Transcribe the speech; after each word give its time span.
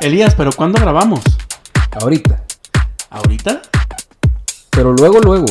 Elías, 0.00 0.34
¿pero 0.34 0.50
cuándo 0.52 0.78
grabamos? 0.78 1.22
Ahorita. 2.00 2.44
¿Ahorita? 3.08 3.62
Pero 4.70 4.92
luego, 4.92 5.20
luego. 5.20 5.46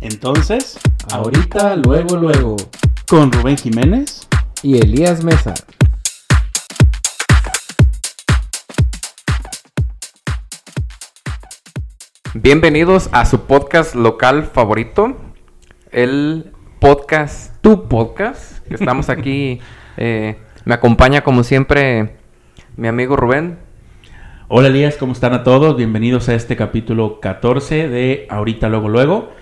Entonces, 0.00 0.78
Ahorita, 1.12 1.76
luego, 1.76 2.16
luego. 2.16 2.56
con 3.06 3.30
Rubén 3.30 3.58
Jiménez. 3.58 4.26
Y 4.62 4.78
Elías 4.78 5.22
Mesa. 5.22 5.54
Bienvenidos 12.32 13.10
a 13.12 13.26
su 13.26 13.42
podcast 13.42 13.94
local 13.94 14.44
favorito, 14.44 15.16
el 15.90 16.52
podcast, 16.78 17.60
tu 17.60 17.88
podcast. 17.88 18.64
Estamos 18.70 19.08
aquí, 19.10 19.60
eh, 19.96 20.38
me 20.64 20.74
acompaña 20.74 21.22
como 21.22 21.42
siempre 21.42 22.19
mi 22.76 22.88
amigo 22.88 23.16
Rubén. 23.16 23.58
Hola 24.48 24.68
Elías, 24.68 24.96
¿cómo 24.96 25.12
están 25.12 25.32
a 25.32 25.42
todos? 25.44 25.76
Bienvenidos 25.76 26.28
a 26.28 26.34
este 26.34 26.56
capítulo 26.56 27.20
14 27.20 27.88
de 27.88 28.26
Ahorita, 28.30 28.68
luego, 28.68 28.88
luego. 28.88 29.32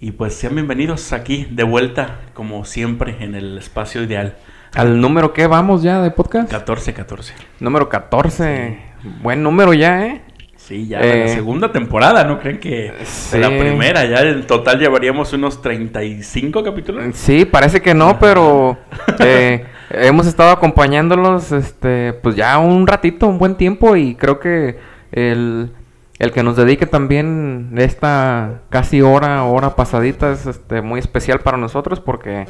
Y 0.00 0.12
pues 0.12 0.34
sean 0.34 0.54
bienvenidos 0.56 1.12
aquí 1.12 1.46
de 1.50 1.62
vuelta, 1.62 2.20
como 2.34 2.64
siempre, 2.64 3.16
en 3.20 3.34
el 3.36 3.56
espacio 3.58 4.02
ideal. 4.02 4.36
¿Al 4.74 5.00
número 5.00 5.32
qué 5.32 5.46
vamos 5.46 5.82
ya 5.82 6.00
de 6.02 6.10
podcast? 6.10 6.50
14, 6.50 6.92
14. 6.94 7.34
Número 7.60 7.88
14. 7.88 8.78
Buen 9.22 9.42
número 9.42 9.74
ya, 9.74 10.06
¿eh? 10.06 10.22
Sí, 10.56 10.86
ya 10.88 11.00
de 11.00 11.06
la 11.08 11.24
Eh, 11.26 11.28
segunda 11.28 11.70
temporada, 11.70 12.24
¿no 12.24 12.38
creen 12.40 12.58
que 12.58 12.92
sí. 13.04 13.36
la 13.38 13.48
primera? 13.48 14.04
Ya 14.06 14.22
en 14.22 14.46
total 14.46 14.78
llevaríamos 14.78 15.32
unos 15.32 15.60
35 15.60 16.62
capítulos. 16.64 17.04
Sí, 17.14 17.44
parece 17.44 17.80
que 17.82 17.94
no, 17.94 18.18
pero 18.18 18.78
eh, 19.20 19.66
hemos 19.92 20.26
estado 20.26 20.50
acompañándolos 20.50 21.52
este, 21.52 22.12
pues 22.14 22.36
ya 22.36 22.58
un 22.58 22.86
ratito, 22.86 23.26
un 23.26 23.38
buen 23.38 23.56
tiempo 23.56 23.96
y 23.96 24.14
creo 24.14 24.40
que 24.40 24.78
el, 25.12 25.72
el 26.18 26.32
que 26.32 26.42
nos 26.42 26.56
dedique 26.56 26.86
también 26.86 27.72
esta 27.76 28.62
casi 28.70 29.02
hora, 29.02 29.44
hora 29.44 29.76
pasadita 29.76 30.32
es 30.32 30.46
este, 30.46 30.80
muy 30.80 30.98
especial 30.98 31.40
para 31.40 31.58
nosotros 31.58 32.00
porque 32.00 32.46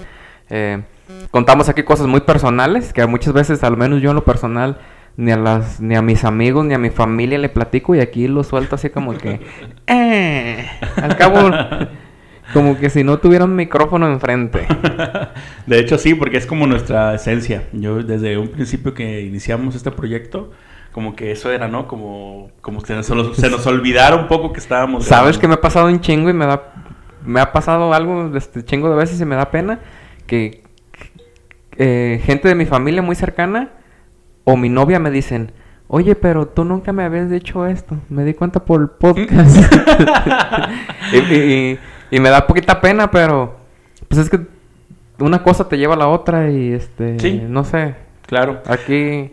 eh, 0.50 0.82
contamos 1.30 1.68
aquí 1.68 1.82
cosas 1.82 2.06
muy 2.06 2.20
personales 2.20 2.92
que 2.92 3.04
muchas 3.06 3.32
veces, 3.34 3.64
al 3.64 3.76
menos 3.76 4.00
yo 4.00 4.10
en 4.10 4.16
lo 4.16 4.24
personal, 4.24 4.78
ni 5.16 5.32
a 5.32 5.36
las 5.36 5.80
ni 5.80 5.94
a 5.94 6.00
mis 6.00 6.24
amigos 6.24 6.64
ni 6.64 6.72
a 6.72 6.78
mi 6.78 6.88
familia 6.88 7.38
le 7.38 7.50
platico 7.50 7.94
y 7.94 8.00
aquí 8.00 8.28
lo 8.28 8.44
suelto 8.44 8.76
así 8.76 8.88
como 8.88 9.16
que 9.18 9.40
eh, 9.86 10.66
al 10.96 11.16
cabo 11.16 11.50
como 12.52 12.76
que 12.78 12.90
si 12.90 13.04
no 13.04 13.18
tuviera 13.18 13.44
un 13.44 13.54
micrófono 13.56 14.06
enfrente. 14.06 14.66
De 15.66 15.78
hecho, 15.78 15.98
sí, 15.98 16.14
porque 16.14 16.36
es 16.36 16.46
como 16.46 16.66
nuestra 16.66 17.14
esencia. 17.14 17.64
Yo 17.72 18.02
desde 18.02 18.38
un 18.38 18.48
principio 18.48 18.94
que 18.94 19.22
iniciamos 19.22 19.74
este 19.74 19.90
proyecto, 19.90 20.50
como 20.92 21.14
que 21.16 21.32
eso 21.32 21.50
era, 21.50 21.68
¿no? 21.68 21.86
Como, 21.88 22.50
como 22.60 22.80
que 22.82 23.02
se 23.02 23.14
nos, 23.14 23.36
se 23.36 23.50
nos 23.50 23.66
olvidara 23.66 24.16
un 24.16 24.28
poco 24.28 24.52
que 24.52 24.60
estábamos... 24.60 25.04
Sabes 25.04 25.38
que 25.38 25.46
me 25.46 25.54
grabando. 25.54 25.58
ha 25.58 25.62
pasado 25.62 25.86
un 25.88 26.00
chingo 26.00 26.28
y 26.30 26.32
me 26.34 26.46
da 26.46 26.62
me 27.24 27.40
ha 27.40 27.52
pasado 27.52 27.94
algo 27.94 28.36
este 28.36 28.64
chingo 28.64 28.90
de 28.90 28.96
veces 28.96 29.20
y 29.20 29.24
me 29.24 29.36
da 29.36 29.50
pena 29.50 29.78
que 30.26 30.64
eh, 31.76 32.20
gente 32.24 32.48
de 32.48 32.54
mi 32.56 32.66
familia 32.66 33.00
muy 33.02 33.14
cercana 33.14 33.70
o 34.44 34.56
mi 34.56 34.68
novia 34.68 34.98
me 34.98 35.10
dicen, 35.10 35.52
"Oye, 35.86 36.16
pero 36.16 36.46
tú 36.48 36.64
nunca 36.64 36.92
me 36.92 37.04
habías 37.04 37.30
dicho 37.30 37.64
esto. 37.66 37.96
Me 38.08 38.24
di 38.24 38.34
cuenta 38.34 38.64
por 38.64 38.80
el 38.80 38.88
podcast." 38.88 39.56
y, 41.12 41.16
y- 41.34 41.78
y- 42.16 42.20
me 42.20 42.30
da 42.30 42.46
poquita 42.46 42.80
pena, 42.80 43.10
pero 43.10 43.56
pues 44.08 44.20
es 44.20 44.30
que 44.30 44.40
una 45.18 45.42
cosa 45.42 45.68
te 45.68 45.78
lleva 45.78 45.94
a 45.94 45.98
la 45.98 46.08
otra 46.08 46.50
y 46.50 46.72
este 46.72 47.18
Sí. 47.18 47.42
no 47.48 47.64
sé. 47.64 47.94
Claro. 48.26 48.62
Aquí 48.66 49.32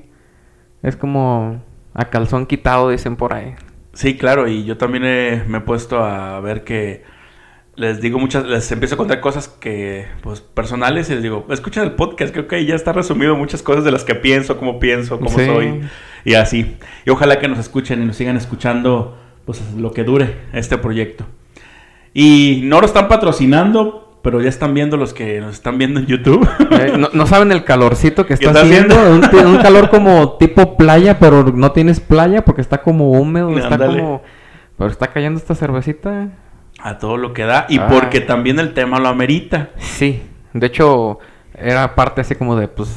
es 0.83 0.95
como 0.95 1.61
a 1.93 2.05
calzón 2.05 2.45
quitado, 2.45 2.89
dicen 2.89 3.15
por 3.15 3.33
ahí. 3.33 3.55
Sí, 3.93 4.17
claro, 4.17 4.47
y 4.47 4.65
yo 4.65 4.77
también 4.77 5.03
he- 5.05 5.43
me 5.47 5.57
he 5.57 5.61
puesto 5.61 6.03
a 6.03 6.39
ver 6.39 6.63
que 6.63 7.03
les 7.75 8.01
digo 8.01 8.19
muchas, 8.19 8.45
les 8.45 8.69
empiezo 8.71 8.95
a 8.95 8.97
contar 8.97 9.19
cosas 9.21 9.47
que, 9.47 10.05
pues, 10.21 10.41
personales 10.41 11.09
y 11.09 11.13
les 11.13 11.23
digo, 11.23 11.45
escuchen 11.49 11.83
el 11.83 11.93
podcast, 11.93 12.33
creo 12.33 12.45
que 12.47 12.57
ahí 12.57 12.65
ya 12.65 12.75
está 12.75 12.91
resumido 12.91 13.35
muchas 13.37 13.63
cosas 13.63 13.83
de 13.85 13.91
las 13.91 14.03
que 14.03 14.15
pienso, 14.15 14.57
cómo 14.57 14.79
pienso, 14.79 15.17
cómo 15.17 15.29
Sí. 15.37 15.45
soy 15.45 15.81
y 16.25 16.33
así. 16.35 16.77
Y 17.05 17.09
ojalá 17.09 17.39
que 17.39 17.47
nos 17.47 17.57
escuchen 17.57 18.01
y 18.01 18.05
nos 18.05 18.17
sigan 18.17 18.35
escuchando, 18.37 19.17
pues, 19.45 19.61
lo 19.75 19.91
que 19.93 20.03
dure 20.03 20.35
este 20.53 20.77
proyecto. 20.77 21.25
Y 22.13 22.61
no 22.63 22.79
lo 22.79 22.85
están 22.85 23.07
patrocinando, 23.07 24.17
pero 24.21 24.41
ya 24.41 24.49
están 24.49 24.73
viendo 24.73 24.97
los 24.97 25.13
que 25.13 25.39
nos 25.41 25.53
están 25.53 25.77
viendo 25.77 25.99
en 25.99 26.05
YouTube. 26.07 26.47
Eh, 26.71 26.93
no, 26.97 27.09
no 27.13 27.25
saben 27.27 27.51
el 27.51 27.63
calorcito 27.63 28.23
que 28.25 28.29
¿Qué 28.37 28.45
está 28.45 28.49
está 28.49 28.61
haciendo. 28.61 28.95
Un, 29.11 29.57
calor 29.61 29.89
como 29.89 30.33
tipo 30.37 30.75
playa, 30.77 31.19
pero 31.19 31.43
no 31.43 31.71
tienes 31.71 31.99
playa 31.99 32.43
porque 32.43 32.61
está 32.61 32.81
como 32.81 33.11
húmedo. 33.11 33.49
Está 33.57 33.75
Ándale. 33.75 33.99
como. 34.01 34.21
Pero 34.77 34.89
está 34.89 35.07
cayendo 35.07 35.39
esta 35.39 35.55
cervecita. 35.55 36.29
a 36.81 36.97
todo 36.97 37.17
lo 37.17 37.33
que 37.33 37.43
da 37.43 37.65
y 37.69 37.77
Ah. 37.79 37.87
porque 37.89 38.21
también 38.21 38.59
el 38.59 38.73
tema 38.73 38.99
lo 38.99 39.09
amerita. 39.09 39.69
Sí. 39.77 40.21
De 40.53 40.67
hecho, 40.67 41.19
era 41.53 41.93
parte 41.95 42.21
así 42.21 42.35
como 42.35 42.55
de, 42.55 42.67
pues, 42.69 42.89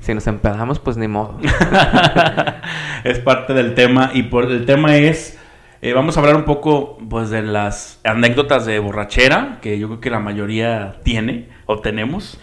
si 0.00 0.14
nos 0.14 0.26
empedamos, 0.26 0.78
pues 0.80 0.96
ni 0.96 1.06
modo. 1.08 1.38
es 3.04 3.18
parte 3.20 3.52
del 3.54 3.74
tema 3.74 4.10
y 4.14 4.24
por 4.24 4.44
el 4.46 4.64
tema 4.66 4.96
es 4.96 5.37
eh, 5.82 5.92
vamos 5.92 6.16
a 6.16 6.20
hablar 6.20 6.36
un 6.36 6.44
poco 6.44 6.98
pues 7.08 7.30
de 7.30 7.42
las 7.42 8.00
anécdotas 8.04 8.66
de 8.66 8.78
borrachera 8.78 9.58
que 9.62 9.78
yo 9.78 9.88
creo 9.88 10.00
que 10.00 10.10
la 10.10 10.20
mayoría 10.20 10.96
tiene 11.04 11.48
o 11.66 11.78
tenemos 11.80 12.38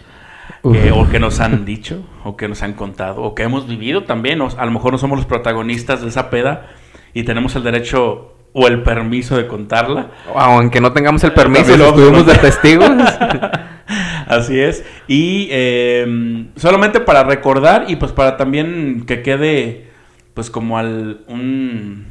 que- 0.62 0.92
Uf. 0.92 0.98
o 1.06 1.08
que 1.10 1.18
nos 1.20 1.40
han 1.40 1.64
dicho 1.66 2.04
o 2.24 2.36
que 2.36 2.48
nos 2.48 2.62
han 2.62 2.72
contado 2.74 3.22
o 3.22 3.34
que 3.34 3.42
hemos 3.44 3.68
vivido 3.68 4.04
también 4.04 4.40
o 4.40 4.48
a 4.56 4.64
lo 4.64 4.70
mejor 4.72 4.92
no 4.92 4.98
somos 4.98 5.18
los 5.18 5.26
protagonistas 5.26 6.02
de 6.02 6.08
esa 6.08 6.30
peda 6.30 6.68
y 7.14 7.24
tenemos 7.24 7.54
el 7.56 7.62
derecho 7.62 8.32
o 8.52 8.66
el 8.68 8.82
permiso 8.82 9.36
de 9.36 9.46
contarla 9.46 10.10
Aunque 10.34 10.80
no 10.80 10.92
tengamos 10.92 11.22
el 11.24 11.32
permiso, 11.32 11.64
También 11.66 11.78
lo 11.80 11.88
estuvimos 11.88 12.26
de 12.26 12.34
testigos. 12.36 12.90
Así 14.26 14.58
es. 14.58 14.84
Y 15.06 15.48
eh, 15.50 16.46
solamente 16.56 17.00
para 17.00 17.22
recordar 17.22 17.84
y 17.88 17.96
pues 17.96 18.12
para 18.12 18.36
también 18.36 19.04
que 19.06 19.22
quede 19.22 19.88
pues 20.34 20.50
como 20.50 20.78
al 20.78 21.20
un 21.28 22.06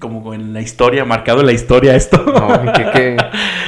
como 0.00 0.34
en 0.34 0.52
la 0.52 0.60
historia, 0.60 1.04
marcado 1.04 1.40
en 1.40 1.46
la 1.46 1.52
historia 1.52 1.94
esto. 1.94 2.16
No, 2.26 2.72
que- 2.72 2.90
que- 2.90 3.16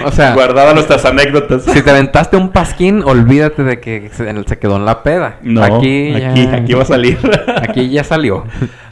o 0.04 0.10
sea, 0.10 0.32
Guardada 0.34 0.74
nuestras 0.74 1.04
anécdotas. 1.04 1.62
si 1.64 1.82
te 1.82 1.90
aventaste 1.90 2.36
un 2.36 2.48
pasquín, 2.50 3.02
olvídate 3.04 3.62
de 3.62 3.78
que 3.80 4.08
se, 4.12 4.44
se 4.48 4.58
quedó 4.58 4.76
en 4.76 4.84
la 4.84 5.04
peda. 5.04 5.36
No, 5.42 5.62
aquí, 5.62 6.12
aquí, 6.14 6.44
ya- 6.46 6.54
aquí 6.56 6.74
va 6.74 6.82
a 6.82 6.86
salir. 6.86 7.18
Aquí 7.62 7.88
ya 7.90 8.02
salió. 8.02 8.44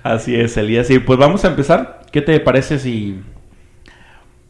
Así 0.05 0.37
es, 0.39 0.57
Elías. 0.57 0.89
Y 0.91 0.99
pues 1.01 1.19
vamos 1.19 1.45
a 1.45 1.49
empezar. 1.49 2.03
¿Qué 2.13 2.21
te 2.23 2.39
parece 2.41 2.79
si 2.79 3.21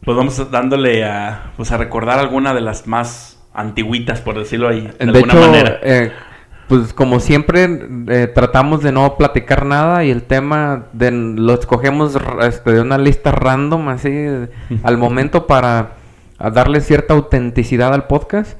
Pues 0.03 0.15
vamos 0.17 0.51
dándole 0.51 1.03
a, 1.05 1.51
pues 1.57 1.71
a 1.71 1.77
recordar 1.77 2.19
alguna 2.19 2.53
de 2.53 2.61
las 2.61 2.87
más 2.87 3.39
antiguitas, 3.53 4.21
por 4.21 4.37
decirlo 4.37 4.67
ahí, 4.69 4.81
de, 4.81 5.05
De, 5.05 5.17
alguna 5.19 5.33
hecho, 5.33 5.39
manera. 5.41 5.79
eh, 5.83 6.11
pues 6.71 6.93
como 6.93 7.19
siempre 7.19 7.67
eh, 8.07 8.31
tratamos 8.33 8.81
de 8.81 8.93
no 8.93 9.17
platicar 9.17 9.65
nada 9.65 10.05
y 10.05 10.09
el 10.09 10.23
tema 10.23 10.85
de, 10.93 11.11
lo 11.11 11.53
escogemos 11.53 12.17
este, 12.43 12.71
de 12.71 12.79
una 12.79 12.97
lista 12.97 13.33
random 13.33 13.89
así 13.89 14.09
al 14.83 14.97
momento 14.97 15.47
para 15.47 15.95
a 16.37 16.49
darle 16.49 16.79
cierta 16.79 17.13
autenticidad 17.13 17.93
al 17.93 18.07
podcast. 18.07 18.57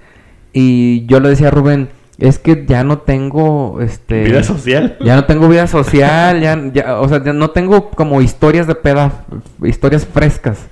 Y 0.52 1.06
yo 1.06 1.22
le 1.22 1.30
decía 1.30 1.48
a 1.48 1.52
Rubén, 1.52 1.88
es 2.18 2.38
que 2.38 2.66
ya 2.66 2.84
no 2.84 2.98
tengo 2.98 3.80
este 3.80 4.25
Vida 4.25 4.44
social. 4.44 4.98
ya 5.06 5.16
no 5.16 5.24
tengo 5.24 5.48
vida 5.48 5.66
social, 5.68 6.42
ya, 6.42 6.62
ya, 6.74 7.00
o 7.00 7.07
sea, 7.07 7.24
ya 7.24 7.31
no 7.31 7.52
tengo 7.52 7.92
como 7.92 8.22
historias 8.22 8.68
de 8.68 8.75
peda, 8.75 9.24
historias 9.64 10.06
frescas. 10.06 10.68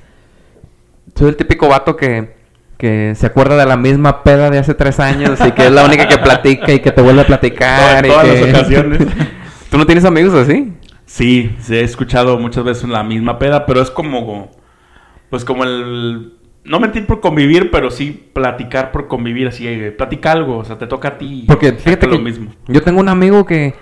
Soy 1.15 1.29
el 1.29 1.37
típico 1.37 1.69
vato 1.69 1.95
que, 1.95 2.35
que 2.79 3.13
se 3.15 3.25
acuerda 3.25 3.57
de 3.57 3.65
la 3.65 3.75
misma 3.75 4.23
peda 4.23 4.49
de 4.49 4.57
hace 4.57 4.73
tres 4.73 5.01
años 5.01 5.37
y 5.45 5.51
que 5.51 5.65
es 5.65 5.71
la 5.71 5.83
única 5.83 6.07
que 6.07 6.17
platica 6.17 6.71
y 6.71 6.79
que 6.79 6.91
te 6.93 7.01
vuelve 7.01 7.21
a 7.23 7.27
platicar. 7.27 8.05
Todas- 8.05 8.05
y 8.05 8.07
todas 8.07 8.25
que- 8.39 8.51
las 8.51 8.59
ocasiones. 8.61 9.07
¿Tú 9.69 9.77
no 9.77 9.85
tienes 9.85 10.05
amigos 10.05 10.33
así? 10.33 10.71
Sí, 11.05 11.53
sí, 11.59 11.75
he 11.75 11.81
escuchado 11.81 12.39
muchas 12.39 12.63
veces 12.63 12.87
la 12.87 13.03
misma 13.03 13.37
peda, 13.37 13.65
pero 13.65 13.81
es 13.81 13.91
como, 13.91 14.49
pues 15.29 15.43
como 15.43 15.65
el, 15.65 16.35
no 16.63 16.79
mentir 16.79 17.05
por 17.05 17.19
convivir, 17.19 17.69
pero 17.69 17.91
sí 17.91 18.29
platicar 18.33 18.93
por 18.93 19.07
convivir, 19.09 19.49
así, 19.49 19.67
eh, 19.67 19.91
platica 19.91 20.31
algo, 20.31 20.59
o 20.59 20.63
sea, 20.63 20.77
te 20.77 20.87
toca 20.87 21.09
a 21.09 21.17
ti. 21.17 21.43
Porque 21.47 21.73
fíjate 21.73 22.07
lo 22.07 22.13
que 22.17 22.23
mismo. 22.23 22.51
yo 22.69 22.81
tengo 22.81 23.01
un 23.01 23.09
amigo 23.09 23.45
que 23.45 23.75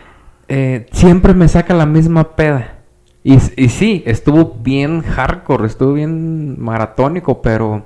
eh, 0.48 0.88
siempre 0.92 1.36
me 1.36 1.48
saca 1.48 1.76
la 1.76 1.86
misma 1.86 2.36
peda. 2.36 2.80
Y 3.24 3.40
sí, 3.40 4.02
estuvo 4.08 4.56
bien 4.64 5.02
hardcore, 5.04 5.68
estuvo 5.68 5.94
bien 5.94 6.60
maratónico, 6.60 7.42
pero 7.44 7.86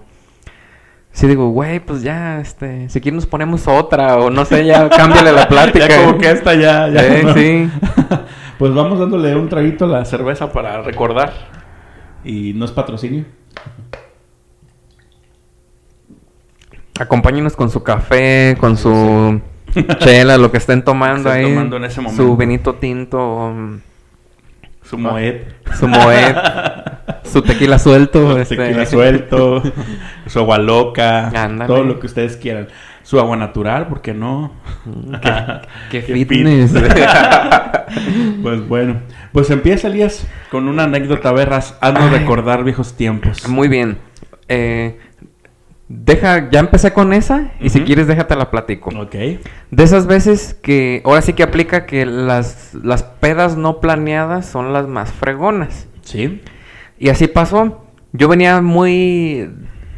sí 1.11 1.27
digo, 1.27 1.49
güey, 1.49 1.79
pues 1.79 2.01
ya, 2.03 2.39
este, 2.39 2.89
si 2.89 3.01
quieres 3.01 3.15
nos 3.15 3.25
ponemos 3.25 3.67
otra, 3.67 4.17
o 4.17 4.29
no 4.29 4.45
sé, 4.45 4.65
ya 4.65 4.89
cámbiale 4.89 5.31
la 5.31 5.47
plática. 5.47 5.87
ya 5.89 6.05
como 6.05 6.17
que 6.17 6.31
esta 6.31 6.53
ya, 6.55 6.87
ya 6.89 7.05
Eh, 7.05 7.23
no. 7.23 7.33
sí. 7.33 7.69
pues 8.57 8.73
vamos 8.73 8.99
dándole 8.99 9.35
un 9.35 9.49
traguito 9.49 9.85
a 9.85 9.87
la 9.87 10.05
cerveza 10.05 10.51
para 10.51 10.81
recordar. 10.81 11.33
Y 12.23 12.53
no 12.53 12.65
es 12.65 12.71
patrocinio. 12.71 13.25
Acompáñenos 16.99 17.55
con 17.55 17.69
su 17.69 17.81
café, 17.83 18.55
con 18.59 18.77
su 18.77 19.41
chela, 19.99 20.37
lo 20.37 20.51
que 20.51 20.57
estén 20.57 20.83
tomando 20.83 21.29
Estén 21.33 21.45
ahí. 21.45 21.51
tomando 21.53 21.77
en 21.77 21.83
ese 21.85 22.01
momento. 22.01 22.23
Su 22.23 22.37
vinito 22.37 22.75
tinto, 22.75 23.51
mm, 23.55 23.75
Su 24.91 24.97
moed. 24.97 25.43
su 25.79 25.87
moed, 25.87 26.35
su 27.23 27.41
tequila 27.41 27.79
suelto. 27.79 28.37
este. 28.37 28.57
Tequila 28.57 28.85
suelto, 28.85 29.63
su 30.27 30.39
agua 30.39 30.57
loca, 30.57 31.29
Ándale. 31.29 31.65
todo 31.73 31.83
lo 31.85 31.97
que 31.97 32.07
ustedes 32.07 32.35
quieran. 32.35 32.67
Su 33.01 33.17
agua 33.19 33.37
natural, 33.37 33.87
¿por 33.87 34.01
qué 34.01 34.13
no? 34.13 34.51
Qué 35.89 36.03
Qué 36.03 36.25
fitness. 36.25 36.73
Pues 38.41 38.67
bueno, 38.67 39.01
pues 39.33 39.49
empieza 39.49 39.87
Elías 39.87 40.25
con 40.49 40.67
una 40.67 40.83
anécdota, 40.83 41.29
haznos 41.29 42.03
Ay. 42.03 42.09
recordar 42.19 42.63
viejos 42.63 42.95
tiempos. 42.95 43.47
Muy 43.49 43.67
bien. 43.67 43.97
Eh, 44.47 44.97
deja, 45.91 46.49
ya 46.49 46.59
empecé 46.59 46.93
con 46.93 47.13
esa 47.13 47.51
y 47.59 47.69
si 47.69 47.81
quieres 47.81 48.07
déjate 48.07 48.35
la 48.35 48.49
platico. 48.49 48.89
Ok. 48.97 49.13
De 49.13 49.83
esas 49.83 50.07
veces 50.07 50.53
que 50.53 51.01
ahora 51.05 51.21
sí 51.21 51.33
que 51.33 51.43
aplica 51.43 51.85
que 51.85 52.05
las, 52.05 52.73
las 52.73 53.03
pedas 53.03 53.57
no 53.57 53.79
planeadas 53.79 54.45
son 54.45 54.73
las 54.73 54.87
más 54.87 55.11
fregonas. 55.11 55.87
Sí. 56.01 56.41
Y 56.97 57.09
así 57.09 57.27
pasó. 57.27 57.85
Yo 58.13 58.27
venía 58.27 58.61
muy 58.61 59.49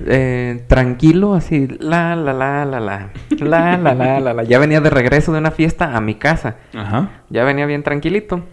eh, 0.06 0.64
tranquilo, 0.68 1.34
así, 1.34 1.68
la, 1.80 2.16
la, 2.16 2.34
la, 2.34 2.66
la, 2.66 2.80
la, 2.80 3.10
la, 3.40 3.78
la, 3.78 3.94
la, 3.94 4.20
la, 4.20 4.34
la. 4.34 4.44
Ya 4.44 4.60
venía 4.60 4.82
de 4.82 4.90
regreso 4.90 5.32
de 5.32 5.40
una 5.40 5.52
fiesta 5.52 5.96
a 5.96 6.02
mi 6.02 6.16
casa. 6.16 6.58
Ajá. 6.76 7.24
Ya 7.30 7.44
venía 7.44 7.66
bien 7.66 7.84
tranquilito, 7.84 8.44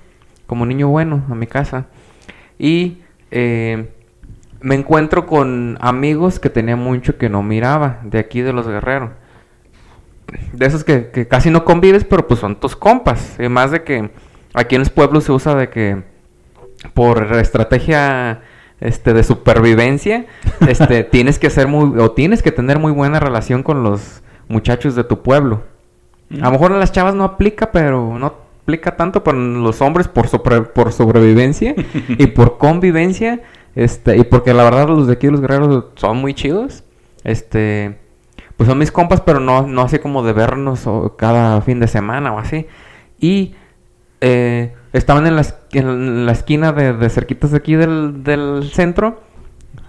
como 0.46 0.64
niño 0.66 0.88
bueno, 0.88 1.25
a 1.31 1.34
mi 1.34 1.46
casa. 1.46 1.87
Y 2.58 2.98
eh, 3.31 3.90
me 4.60 4.74
encuentro 4.74 5.26
con 5.26 5.78
amigos 5.80 6.38
que 6.38 6.50
tenía 6.50 6.76
mucho 6.76 7.16
que 7.18 7.28
no 7.28 7.42
miraba, 7.42 8.00
de 8.04 8.18
aquí 8.18 8.40
de 8.42 8.52
los 8.52 8.66
guerreros. 8.66 9.10
De 10.52 10.66
esos 10.66 10.84
que, 10.84 11.10
que 11.10 11.26
casi 11.26 11.50
no 11.50 11.64
convives, 11.64 12.04
pero 12.04 12.28
pues 12.28 12.38
son 12.40 12.56
tus 12.60 12.76
compas. 12.76 13.36
Y 13.40 13.48
más 13.48 13.70
de 13.72 13.82
que 13.82 14.10
aquí 14.54 14.76
en 14.76 14.80
los 14.82 14.90
pueblos 14.90 15.24
se 15.24 15.32
usa 15.32 15.54
de 15.54 15.68
que 15.70 16.02
por 16.94 17.32
estrategia 17.36 18.42
este, 18.80 19.12
de 19.12 19.24
supervivencia, 19.24 20.26
este, 20.68 21.04
tienes 21.04 21.38
que 21.38 21.50
ser 21.50 21.66
muy, 21.66 21.98
o 21.98 22.12
tienes 22.12 22.42
que 22.42 22.52
tener 22.52 22.78
muy 22.78 22.92
buena 22.92 23.18
relación 23.18 23.62
con 23.62 23.82
los 23.82 24.22
muchachos 24.48 24.94
de 24.94 25.04
tu 25.04 25.22
pueblo. 25.22 25.62
A 26.34 26.44
lo 26.44 26.50
mejor 26.52 26.70
en 26.72 26.78
las 26.78 26.92
chavas 26.92 27.14
no 27.16 27.24
aplica, 27.24 27.72
pero 27.72 28.16
no 28.18 28.26
aplica 28.62 28.96
tanto 28.96 29.24
para 29.24 29.36
los 29.36 29.80
hombres 29.80 30.06
por, 30.06 30.28
sobre- 30.28 30.62
por 30.62 30.92
sobrevivencia 30.92 31.74
y 32.08 32.26
por 32.28 32.56
convivencia. 32.58 33.40
Este, 33.80 34.18
y 34.18 34.24
porque 34.24 34.52
la 34.52 34.64
verdad 34.64 34.88
los 34.88 35.06
de 35.06 35.14
aquí 35.14 35.28
los 35.28 35.40
guerreros 35.40 35.86
son 35.94 36.18
muy 36.18 36.34
chidos. 36.34 36.84
Este, 37.24 37.98
pues 38.56 38.68
son 38.68 38.76
mis 38.78 38.92
compas, 38.92 39.22
pero 39.22 39.40
no, 39.40 39.66
no 39.66 39.82
así 39.82 39.98
como 39.98 40.22
de 40.22 40.34
vernos 40.34 40.86
o 40.86 41.16
cada 41.16 41.62
fin 41.62 41.80
de 41.80 41.88
semana 41.88 42.32
o 42.34 42.38
así. 42.38 42.66
Y 43.18 43.54
eh, 44.20 44.74
estaban 44.92 45.26
en 45.26 45.34
la, 45.36 45.40
es- 45.42 45.54
en 45.72 46.26
la 46.26 46.32
esquina 46.32 46.72
de, 46.72 46.92
de 46.92 47.08
cerquitas 47.08 47.52
de 47.52 47.56
aquí 47.56 47.74
del, 47.74 48.22
del 48.22 48.70
centro. 48.72 49.22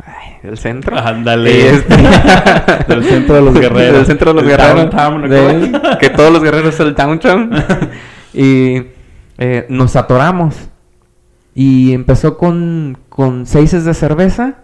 Ay, 0.05 0.37
del 0.43 0.57
centro. 0.57 0.97
Ándale. 0.97 1.69
Este- 1.71 1.95
Del 2.87 3.03
centro 3.03 3.35
de 3.35 3.41
los 3.41 3.53
guerreros. 3.59 3.93
Del 3.97 4.05
centro 4.05 4.33
de 4.33 4.41
los 4.41 4.43
El 4.43 4.49
guerreros. 4.57 4.89
downtown, 4.89 5.21
¿no? 5.21 5.27
De- 5.27 5.97
que 5.99 6.09
todos 6.09 6.31
los 6.31 6.41
guerreros 6.41 6.75
son 6.75 6.87
el 6.87 6.95
downtown. 6.95 7.51
y 8.33 8.83
eh, 9.37 9.65
nos 9.69 9.95
atoramos. 9.97 10.55
Y 11.53 11.93
empezó 11.93 12.37
con, 12.37 12.97
con 13.09 13.45
seises 13.45 13.85
de 13.85 13.93
cerveza. 13.93 14.55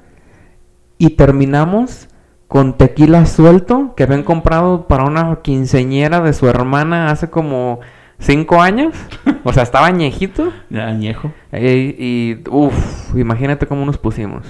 Y 0.97 1.11
terminamos 1.11 2.07
con 2.47 2.77
tequila 2.77 3.25
suelto 3.25 3.93
que 3.95 4.03
habían 4.03 4.23
comprado 4.23 4.87
para 4.87 5.03
una 5.03 5.39
quinceñera 5.41 6.21
de 6.21 6.33
su 6.33 6.47
hermana 6.47 7.11
hace 7.11 7.29
como 7.29 7.81
cinco 8.19 8.61
años. 8.61 8.95
O 9.43 9.53
sea, 9.53 9.63
estaba 9.63 9.87
añejito. 9.87 10.51
Añejo. 10.73 11.31
Eh, 11.51 11.95
y 11.99 12.37
uff, 12.49 13.15
imagínate 13.15 13.67
cómo 13.67 13.85
nos 13.85 13.97
pusimos. 13.97 14.45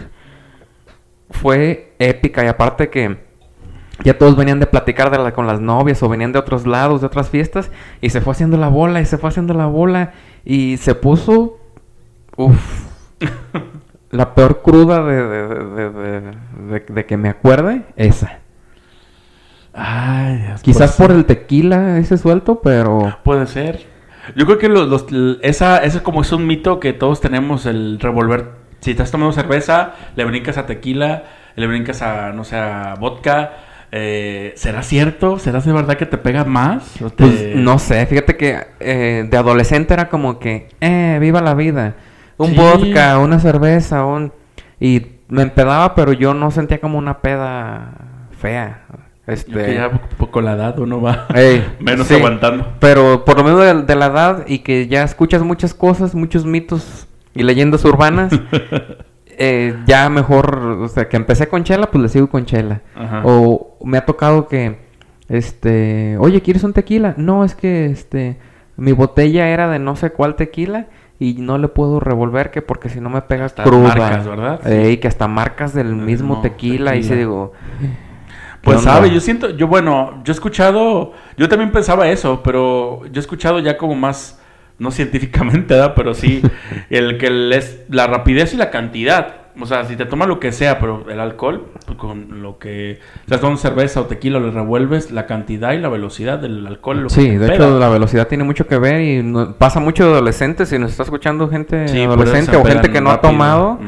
Fue 1.29 1.93
épica 1.99 2.43
y 2.45 2.47
aparte 2.47 2.89
que 2.89 3.17
ya 4.03 4.17
todos 4.17 4.37
venían 4.37 4.59
de 4.59 4.67
platicar 4.67 5.09
de 5.11 5.17
la- 5.17 5.33
con 5.33 5.47
las 5.47 5.59
novias 5.59 6.01
o 6.03 6.07
venían 6.09 6.31
de 6.31 6.39
otros 6.39 6.65
lados, 6.65 7.01
de 7.01 7.07
otras 7.07 7.29
fiestas 7.29 7.71
y 7.99 8.11
se 8.11 8.21
fue 8.21 8.31
haciendo 8.31 8.55
la 8.57 8.69
bola 8.69 9.01
y 9.01 9.05
se 9.05 9.17
fue 9.17 9.29
haciendo 9.29 9.53
la 9.53 9.65
bola 9.65 10.13
y 10.45 10.77
se 10.77 10.95
puso, 10.95 11.57
uff, 12.37 12.85
la 14.11 14.33
peor 14.33 14.61
cruda 14.61 15.03
de, 15.03 15.27
de- 15.27 15.89
de- 15.89 16.79
de- 16.87 17.05
que 17.05 17.17
me 17.17 17.29
acuerde, 17.29 17.81
esa. 17.97 18.39
Ay, 19.73 20.37
Dios, 20.37 20.61
Quizás 20.61 20.95
pues, 20.95 21.07
por 21.09 21.15
el 21.15 21.25
tequila 21.25 21.99
ese 21.99 22.17
suelto, 22.17 22.61
pero... 22.61 23.17
Puede 23.23 23.45
ser. 23.45 23.85
Yo 24.35 24.45
creo 24.45 24.57
que 24.57 24.69
los, 24.69 24.87
los- 25.11 25.37
esa, 25.41 25.77
ese 25.83 26.01
como 26.01 26.21
es 26.21 26.31
un 26.31 26.47
mito 26.47 26.79
que 26.79 26.93
todos 26.93 27.21
tenemos, 27.21 27.65
el 27.65 27.99
revolver. 27.99 28.51
Si 28.79 28.91
estás 28.91 29.11
tomando 29.11 29.33
cerveza, 29.33 29.93
le 30.15 30.25
brincas 30.25 30.57
a 30.57 30.65
tequila, 30.65 31.23
le 31.55 31.67
brincas 31.67 32.01
a, 32.01 32.31
no 32.33 32.43
sé, 32.43 32.55
a 32.57 32.95
vodka. 32.99 33.53
eh, 33.91 34.53
¿Será 34.55 34.81
cierto? 34.83 35.37
¿Será 35.39 35.59
de 35.61 35.71
verdad 35.73 35.95
que 35.95 36.05
te 36.05 36.17
pega 36.17 36.43
más? 36.43 36.99
¿O 37.01 37.09
te- 37.09 37.23
Pues 37.23 37.55
no 37.55 37.77
sé, 37.79 38.05
fíjate 38.07 38.35
que 38.35 38.67
eh, 38.79 39.27
de 39.29 39.37
adolescente 39.37 39.93
era 39.93 40.09
como 40.09 40.39
que, 40.39 40.69
eh, 40.81 41.17
viva 41.21 41.41
la 41.41 41.53
vida. 41.53 41.95
Un 42.37 42.47
Sí. 42.51 42.55
vodka, 42.55 43.17
una 43.19 43.39
cerveza, 43.39 44.05
un... 44.05 44.31
Y 44.79 45.05
me 45.27 45.41
empedaba, 45.41 45.95
pero 45.95 46.13
yo 46.13 46.33
no 46.33 46.51
sentía 46.51 46.79
como 46.79 46.97
una 46.97 47.19
peda 47.19 48.27
fea. 48.39 48.85
Yo 49.27 49.33
Este... 49.33 49.51
que 49.65 49.73
ya 49.75 49.89
poco, 49.91 50.07
poco 50.17 50.41
la 50.41 50.53
edad 50.53 50.77
uno 50.79 51.01
va 51.01 51.25
Ey, 51.33 51.65
menos 51.79 52.07
sí. 52.07 52.13
aguantando. 52.13 52.73
Pero 52.79 53.25
por 53.25 53.37
lo 53.37 53.43
menos 53.43 53.59
de, 53.61 53.83
de 53.83 53.95
la 53.95 54.05
edad 54.07 54.45
y 54.47 54.59
que 54.59 54.87
ya 54.87 55.03
escuchas 55.03 55.41
muchas 55.41 55.73
cosas, 55.73 56.13
muchos 56.15 56.45
mitos 56.45 57.07
y 57.33 57.43
leyendas 57.43 57.83
urbanas, 57.85 58.31
eh, 59.25 59.75
ya 59.85 60.09
mejor, 60.09 60.57
o 60.81 60.87
sea, 60.87 61.09
que 61.09 61.17
empecé 61.17 61.47
con 61.47 61.63
chela, 61.63 61.91
pues 61.91 62.01
le 62.01 62.09
sigo 62.09 62.29
con 62.29 62.45
chela. 62.45 62.81
Ajá. 62.95 63.21
O 63.25 63.77
me 63.83 63.97
ha 63.97 64.05
tocado 64.05 64.47
que, 64.47 64.79
este, 65.29 66.17
oye, 66.19 66.41
¿quieres 66.41 66.63
un 66.63 66.73
tequila? 66.73 67.13
No, 67.17 67.43
es 67.43 67.53
que, 67.55 67.87
este, 67.87 68.37
mi 68.77 68.91
botella 68.91 69.49
era 69.49 69.67
de 69.69 69.79
no 69.79 69.95
sé 69.95 70.11
cuál 70.11 70.35
tequila 70.35 70.87
y 71.19 71.33
no 71.35 71.57
le 71.57 71.67
puedo 71.67 71.99
revolver 71.99 72.51
que 72.51 72.61
porque 72.61 72.89
si 72.89 73.01
no 73.01 73.09
me 73.09 73.21
pega 73.21 73.45
Hasta 73.45 73.63
cruda. 73.63 73.95
marcas, 73.95 74.27
¿verdad? 74.27 74.59
Sí. 74.63 74.71
Ey, 74.71 74.97
que 74.97 75.07
hasta 75.07 75.27
marcas 75.27 75.73
del 75.73 75.95
mismo 75.95 76.41
tequila, 76.41 76.95
y 76.95 77.03
se 77.03 77.15
digo... 77.15 77.53
Pues 78.61 78.81
sabe, 78.81 79.09
yo 79.11 79.21
siento, 79.21 79.51
yo 79.51 79.67
bueno, 79.67 80.21
yo 80.25 80.31
he 80.31 80.35
escuchado, 80.35 81.13
yo 81.37 81.47
también 81.47 81.71
pensaba 81.71 82.09
eso, 82.09 82.43
pero 82.43 83.05
yo 83.05 83.13
he 83.15 83.19
escuchado 83.19 83.59
ya 83.59 83.77
como 83.77 83.95
más, 83.95 84.41
no 84.77 84.91
científicamente, 84.91 85.73
¿verdad? 85.73 85.93
Pero 85.95 86.13
sí, 86.13 86.41
el 86.89 87.17
que 87.17 87.49
es 87.55 87.85
la 87.89 88.07
rapidez 88.07 88.53
y 88.53 88.57
la 88.57 88.69
cantidad. 88.69 89.46
O 89.59 89.65
sea, 89.65 89.85
si 89.85 89.95
te 89.95 90.05
tomas 90.05 90.27
lo 90.27 90.39
que 90.39 90.51
sea, 90.51 90.79
pero 90.79 91.05
el 91.09 91.19
alcohol, 91.19 91.65
pues, 91.85 91.97
con 91.97 92.41
lo 92.43 92.59
que... 92.59 92.99
O 93.25 93.29
sea, 93.29 93.39
con 93.39 93.57
cerveza 93.57 94.01
o 94.01 94.05
tequila 94.05 94.39
le 94.39 94.51
revuelves, 94.51 95.11
la 95.11 95.25
cantidad 95.25 95.73
y 95.73 95.79
la 95.79 95.89
velocidad 95.89 96.37
del 96.39 96.65
alcohol. 96.67 97.01
Lo 97.01 97.09
Sí, 97.09 97.27
de 97.29 97.39
pega. 97.39 97.55
hecho 97.55 97.79
la 97.79 97.89
velocidad 97.89 98.27
tiene 98.27 98.43
mucho 98.43 98.67
que 98.67 98.77
ver 98.77 99.01
y 99.01 99.23
no- 99.23 99.53
pasa 99.53 99.79
mucho 99.79 100.05
de 100.05 100.11
adolescentes. 100.11 100.69
Si 100.69 100.77
nos 100.77 100.91
está 100.91 101.03
escuchando 101.03 101.49
gente 101.49 101.87
Sí, 101.87 102.01
adolescente 102.03 102.55
o 102.55 102.63
gente 102.63 102.91
que 102.91 103.01
no 103.01 103.09
ha 103.09 103.19
tomado, 103.21 103.79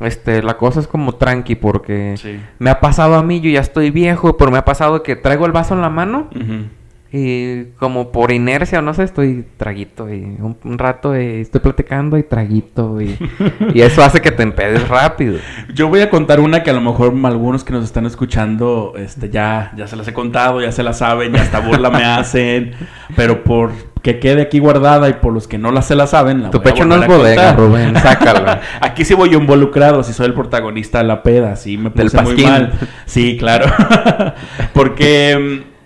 este, 0.00 0.42
la 0.42 0.56
cosa 0.56 0.80
es 0.80 0.86
como 0.86 1.14
tranqui 1.16 1.54
porque 1.56 2.14
Sí. 2.16 2.40
me 2.58 2.70
ha 2.70 2.80
pasado 2.80 3.16
a 3.16 3.22
mí, 3.22 3.40
yo 3.40 3.50
ya 3.50 3.60
estoy 3.60 3.90
viejo, 3.90 4.36
pero 4.36 4.50
me 4.50 4.58
ha 4.58 4.64
pasado 4.64 5.02
que 5.02 5.16
traigo 5.16 5.44
el 5.44 5.52
vaso 5.52 5.74
en 5.74 5.80
la 5.82 5.90
mano 5.90 6.28
Ujú. 6.34 6.64
Y 7.10 7.64
como 7.78 8.12
por 8.12 8.32
inercia, 8.32 8.82
no 8.82 8.92
sé, 8.92 9.04
estoy 9.04 9.46
traguito 9.56 10.12
y 10.12 10.20
un, 10.22 10.58
un 10.62 10.78
rato 10.78 11.18
y 11.18 11.40
estoy 11.40 11.60
platicando 11.60 12.18
y 12.18 12.22
traguito 12.22 13.00
y, 13.00 13.16
y 13.74 13.80
eso 13.80 14.02
hace 14.02 14.20
que 14.20 14.30
te 14.30 14.42
empedes 14.42 14.86
rápido. 14.88 15.38
Yo 15.72 15.88
voy 15.88 16.00
a 16.00 16.10
contar 16.10 16.40
una 16.40 16.62
que 16.62 16.70
a 16.70 16.74
lo 16.74 16.82
mejor 16.82 17.14
algunos 17.24 17.64
que 17.64 17.72
nos 17.72 17.84
están 17.84 18.04
escuchando 18.04 18.92
este, 18.96 19.30
ya, 19.30 19.72
ya 19.76 19.86
se 19.86 19.96
las 19.96 20.06
he 20.08 20.12
contado, 20.12 20.60
ya 20.60 20.70
se 20.70 20.82
la 20.82 20.92
saben, 20.92 21.32
ya 21.32 21.40
hasta 21.42 21.60
burla 21.60 21.90
me 21.90 22.04
hacen, 22.04 22.72
pero 23.16 23.42
por 23.42 23.72
que 24.02 24.20
quede 24.20 24.42
aquí 24.42 24.58
guardada 24.58 25.08
y 25.08 25.14
por 25.14 25.32
los 25.32 25.48
que 25.48 25.58
no 25.58 25.72
la 25.72 25.82
se 25.82 25.94
la 25.94 26.06
saben, 26.06 26.42
la 26.42 26.50
Tu 26.50 26.58
voy 26.58 26.68
a 26.68 26.72
pecho 26.72 26.84
no 26.84 26.96
es 26.96 27.06
bodega. 27.06 27.54
Rubén, 27.54 27.96
sácalo. 27.96 28.60
Aquí 28.80 29.04
sí 29.04 29.14
voy 29.14 29.30
yo 29.30 29.38
involucrado, 29.38 30.02
si 30.02 30.12
soy 30.12 30.26
el 30.26 30.34
protagonista 30.34 30.98
de 30.98 31.04
la 31.04 31.22
peda, 31.22 31.56
sí 31.56 31.76
me 31.78 31.90
Del 31.90 32.10
puse 32.10 32.22
muy 32.22 32.34
pasquín. 32.34 32.48
mal. 32.50 32.72
Sí, 33.06 33.36
claro. 33.38 33.66
Porque 34.72 35.62
mm, 35.64 35.77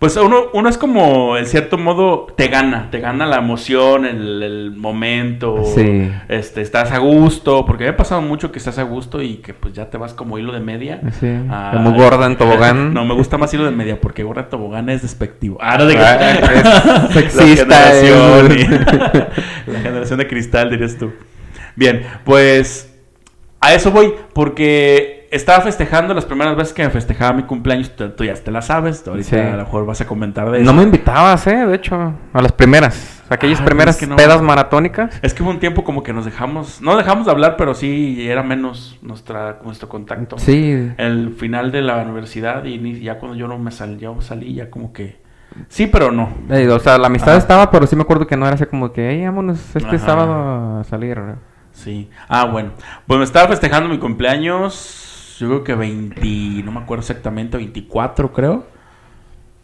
pues 0.00 0.16
uno, 0.16 0.44
uno 0.54 0.68
es 0.70 0.78
como, 0.78 1.36
en 1.36 1.44
cierto 1.44 1.76
modo, 1.76 2.26
te 2.34 2.48
gana, 2.48 2.88
te 2.90 3.00
gana 3.00 3.26
la 3.26 3.36
emoción, 3.36 4.06
el, 4.06 4.42
el 4.42 4.70
momento, 4.74 5.62
Sí. 5.74 6.10
este, 6.28 6.62
estás 6.62 6.90
a 6.90 6.96
gusto, 6.98 7.66
porque 7.66 7.84
me 7.84 7.90
ha 7.90 7.96
pasado 7.98 8.22
mucho 8.22 8.50
que 8.50 8.58
estás 8.58 8.78
a 8.78 8.82
gusto 8.82 9.20
y 9.22 9.36
que 9.36 9.52
pues 9.52 9.74
ya 9.74 9.90
te 9.90 9.98
vas 9.98 10.14
como 10.14 10.38
hilo 10.38 10.52
de 10.52 10.60
media. 10.60 11.02
Sí, 11.20 11.28
Ah, 11.50 11.72
como 11.74 11.92
gorda 11.92 12.24
en 12.26 12.36
tobogán. 12.38 12.94
No, 12.94 13.04
me 13.04 13.12
gusta 13.12 13.36
más 13.36 13.52
hilo 13.52 13.66
de 13.66 13.72
media 13.72 14.00
porque 14.00 14.22
gorda 14.22 14.40
en 14.44 14.48
tobogán 14.48 14.88
es 14.88 15.02
despectivo. 15.02 15.58
Ah, 15.60 15.76
no, 15.76 15.84
de 15.84 15.94
que- 15.94 16.00
Ah, 16.00 17.06
es 17.08 17.12
sexista, 17.12 17.66
La 17.66 17.76
generación, 17.92 18.52
es- 18.52 18.58
y- 19.66 19.70
la 19.70 19.80
generación 19.80 20.18
de 20.18 20.26
cristal, 20.26 20.70
dirías 20.70 20.96
tú. 20.96 21.12
Bien, 21.76 22.04
pues 22.24 22.90
a 23.60 23.74
eso 23.74 23.90
voy, 23.90 24.14
porque 24.32 25.19
estaba 25.30 25.60
festejando 25.62 26.12
las 26.14 26.24
primeras 26.24 26.56
veces 26.56 26.72
que 26.74 26.82
me 26.84 26.90
festejaba 26.90 27.32
mi 27.32 27.44
cumpleaños. 27.44 27.94
Tú, 27.94 28.10
tú 28.10 28.24
ya 28.24 28.34
te 28.34 28.50
la 28.50 28.62
sabes, 28.62 29.02
tú 29.04 29.10
ahorita 29.10 29.28
Sí. 29.28 29.36
a 29.36 29.52
lo 29.56 29.64
mejor 29.64 29.86
vas 29.86 30.00
a 30.00 30.06
comentar 30.06 30.50
de 30.50 30.62
eso. 30.62 30.66
No 30.72 30.76
me 30.76 30.82
invitabas, 30.82 31.46
eh, 31.46 31.66
de 31.66 31.74
hecho, 31.76 32.14
a 32.32 32.42
las 32.42 32.52
primeras, 32.52 33.22
aquellas 33.28 33.60
Ay, 33.60 33.66
primeras 33.66 33.94
es 33.96 34.00
que 34.00 34.06
no. 34.06 34.16
pedas 34.16 34.42
maratónicas. 34.42 35.18
Es 35.22 35.32
que 35.34 35.42
hubo 35.42 35.50
un 35.50 35.60
tiempo 35.60 35.84
como 35.84 36.02
que 36.02 36.12
nos 36.12 36.24
dejamos, 36.24 36.80
no 36.82 36.96
dejamos 36.96 37.26
de 37.26 37.32
hablar, 37.32 37.56
pero 37.56 37.74
sí 37.74 38.28
era 38.28 38.42
menos 38.42 38.98
nuestra, 39.02 39.58
nuestro 39.64 39.88
contacto. 39.88 40.38
Sí, 40.38 40.90
El 40.98 41.34
final 41.38 41.70
de 41.72 41.82
la 41.82 41.98
universidad 41.98 42.64
y 42.64 42.78
ni- 42.78 43.00
ya 43.00 43.18
cuando 43.18 43.36
yo 43.38 43.46
no 43.48 43.58
me 43.58 43.70
salí, 43.70 43.98
yo 43.98 44.20
salí 44.20 44.54
ya 44.54 44.68
como 44.70 44.92
que... 44.92 45.20
Sí, 45.68 45.86
pero 45.88 46.12
no. 46.12 46.28
eh, 46.48 46.68
o 46.68 46.78
sea, 46.78 46.96
la 46.98 47.08
amistad 47.08 47.30
Ajá. 47.30 47.38
estaba, 47.38 47.70
pero 47.72 47.86
sí 47.86 47.96
me 47.96 48.02
acuerdo 48.02 48.24
que 48.26 48.36
no 48.36 48.46
era 48.46 48.54
así 48.54 48.66
como 48.66 48.92
que, 48.92 49.10
hey, 49.10 49.24
vámonos 49.24 49.58
este 49.74 49.96
Ajá. 49.96 49.98
sábado 49.98 50.80
a 50.80 50.84
salir. 50.84 51.20
Sí. 51.72 52.08
Ah, 52.28 52.44
bueno. 52.46 52.70
Pues 53.06 53.18
me 53.18 53.24
estaba 53.24 53.48
festejando 53.48 53.88
mi 53.88 53.98
cumpleaños. 53.98 55.06
Yo 55.40 55.48
creo 55.48 55.64
que 55.64 55.74
20. 55.74 56.20
No 56.64 56.72
me 56.72 56.80
acuerdo 56.80 57.00
exactamente, 57.00 57.56
24, 57.56 58.32
creo. 58.32 58.66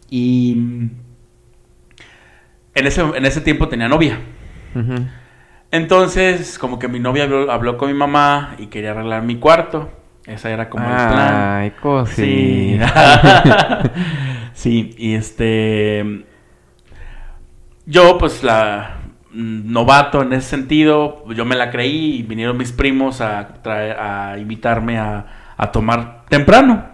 Y. 0.09 0.53
En 2.73 2.85
ese, 2.85 3.01
en 3.01 3.25
ese 3.25 3.41
tiempo 3.41 3.67
tenía 3.67 3.87
novia. 3.87 4.19
Entonces, 5.71 6.57
como 6.59 6.79
que 6.79 6.87
mi 6.87 6.99
novia 6.99 7.23
habló, 7.25 7.51
habló 7.51 7.77
con 7.77 7.89
mi 7.89 7.93
mamá 7.97 8.55
y 8.57 8.67
quería 8.67 8.91
arreglar 8.91 9.23
mi 9.23 9.37
cuarto. 9.37 9.89
Ese 10.25 10.51
era 10.51 10.69
como 10.69 10.83
el 10.85 10.95
plan. 10.95 11.35
Ay, 11.35 11.69
Sí. 12.07 12.77
cosita. 12.79 13.91
sí, 14.53 14.95
y 14.97 15.13
este. 15.15 16.25
Yo, 17.85 18.17
pues, 18.17 18.43
la. 18.43 18.97
mm, 19.31 19.71
Novato 19.71 20.21
en 20.21 20.33
ese 20.33 20.49
sentido, 20.49 21.23
yo 21.33 21.45
me 21.45 21.55
la 21.55 21.69
creí 21.71 22.15
y 22.19 22.23
vinieron 22.23 22.57
mis 22.57 22.71
primos 22.71 23.21
a, 23.21 23.61
traer- 23.63 23.97
a 23.99 24.37
invitarme 24.37 24.97
a, 24.99 25.25
a 25.57 25.71
tomar 25.71 26.23
temprano. 26.29 26.85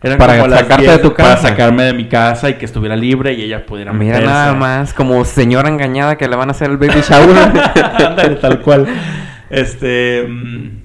Eran 0.00 0.16
Para 0.18 0.38
como 0.38 0.54
sacarte 0.54 0.82
10 0.82 0.96
de 0.96 0.98
tu 1.02 1.14
Para 1.14 1.34
casa. 1.34 1.48
sacarme 1.48 1.82
de 1.82 1.92
mi 1.92 2.08
casa 2.08 2.48
y 2.50 2.54
que 2.54 2.64
estuviera 2.64 2.94
libre 2.94 3.32
y 3.32 3.42
ella 3.42 3.66
pudiera 3.66 3.92
Mira 3.92 4.14
meterse. 4.14 4.32
nada 4.32 4.54
más, 4.54 4.94
como 4.94 5.24
señora 5.24 5.68
engañada 5.68 6.16
que 6.16 6.28
le 6.28 6.36
van 6.36 6.48
a 6.48 6.52
hacer 6.52 6.70
el 6.70 6.76
baby 6.76 7.00
shower. 7.00 7.36
Ándale, 8.06 8.36
tal 8.36 8.60
cual. 8.60 8.86
Este, 9.50 10.24
mm, 10.28 10.82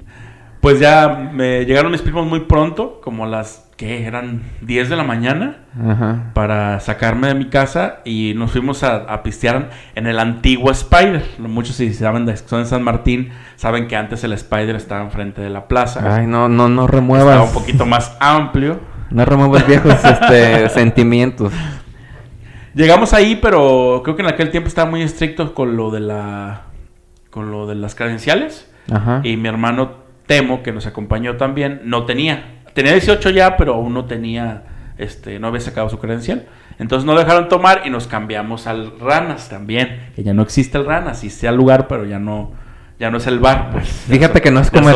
pues 0.61 0.79
ya 0.79 1.29
me 1.31 1.65
llegaron 1.65 1.91
mis 1.91 2.01
primos 2.01 2.25
muy 2.25 2.41
pronto, 2.41 2.99
como 3.03 3.25
las 3.27 3.69
que 3.83 4.05
eran 4.05 4.43
10 4.61 4.89
de 4.89 4.95
la 4.95 5.03
mañana, 5.03 5.57
Ajá. 5.77 6.31
para 6.33 6.79
sacarme 6.79 7.27
de 7.27 7.35
mi 7.35 7.45
casa 7.45 7.99
y 8.05 8.33
nos 8.35 8.51
fuimos 8.51 8.81
a, 8.83 8.95
a 8.95 9.23
pistear 9.23 9.71
en 9.95 10.07
el 10.07 10.19
antiguo 10.19 10.71
Spider. 10.71 11.23
Muchos 11.37 11.75
si 11.75 11.93
saben 11.93 12.25
de 12.25 12.37
son 12.37 12.63
de 12.63 12.65
San 12.65 12.81
Martín, 12.81 13.31
saben 13.57 13.87
que 13.87 13.97
antes 13.97 14.23
el 14.23 14.31
Spider 14.33 14.77
estaba 14.77 15.01
enfrente 15.01 15.41
de 15.41 15.49
la 15.49 15.67
plaza. 15.67 16.15
Ay, 16.15 16.27
no, 16.27 16.47
no, 16.47 16.69
no 16.69 16.87
remuevas. 16.87 17.27
estaba 17.33 17.43
un 17.43 17.53
poquito 17.53 17.85
más 17.85 18.15
amplio. 18.21 18.79
No 19.09 19.25
remuevas 19.25 19.67
viejos 19.67 19.93
este, 20.05 20.69
sentimientos. 20.69 21.51
Llegamos 22.73 23.13
ahí, 23.13 23.37
pero 23.41 23.99
creo 24.03 24.15
que 24.15 24.21
en 24.21 24.29
aquel 24.29 24.49
tiempo 24.49 24.69
estaba 24.69 24.89
muy 24.89 25.01
estricto 25.01 25.53
con 25.53 25.75
lo 25.75 25.91
de 25.91 25.99
la 25.99 26.61
con 27.29 27.51
lo 27.51 27.67
de 27.67 27.75
las 27.75 27.95
credenciales. 27.95 28.71
Ajá. 28.89 29.19
Y 29.23 29.35
mi 29.35 29.49
hermano 29.49 30.03
Temo, 30.25 30.63
que 30.63 30.71
nos 30.71 30.87
acompañó 30.87 31.35
también, 31.35 31.81
no 31.83 32.05
tenía. 32.05 32.52
Tenía 32.73 32.93
18 32.93 33.29
ya, 33.31 33.57
pero 33.57 33.75
aún 33.75 33.93
no 33.93 34.05
tenía, 34.05 34.63
este, 34.97 35.39
no 35.39 35.47
había 35.47 35.59
sacado 35.61 35.89
su 35.89 35.99
credencial. 35.99 36.45
Entonces 36.79 37.05
no 37.05 37.15
dejaron 37.15 37.49
tomar 37.49 37.81
y 37.85 37.89
nos 37.89 38.07
cambiamos 38.07 38.65
al 38.67 38.99
Ranas 38.99 39.49
también. 39.49 40.09
Que 40.15 40.23
ya 40.23 40.33
no 40.33 40.41
existe 40.41 40.77
el 40.77 40.85
Ranas, 40.85 41.19
sí 41.19 41.29
sea 41.29 41.51
el 41.51 41.55
lugar, 41.57 41.87
pero 41.87 42.03
ya 42.05 42.17
no, 42.17 42.51
ya 42.99 43.11
no 43.11 43.17
es 43.17 43.27
el 43.27 43.39
bar, 43.39 43.69
pues. 43.71 43.87
Fíjate 44.09 44.41
que 44.41 44.49
no 44.51 44.59
es, 44.59 44.71
comer- 44.71 44.95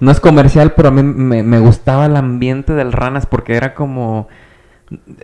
no 0.00 0.10
es 0.10 0.20
comercial, 0.20 0.72
pero 0.72 0.88
a 0.88 0.90
mí 0.90 1.02
me, 1.02 1.42
me 1.42 1.58
gustaba 1.58 2.06
el 2.06 2.16
ambiente 2.16 2.72
del 2.74 2.92
Ranas 2.92 3.26
porque 3.26 3.56
era 3.56 3.74
como... 3.74 4.28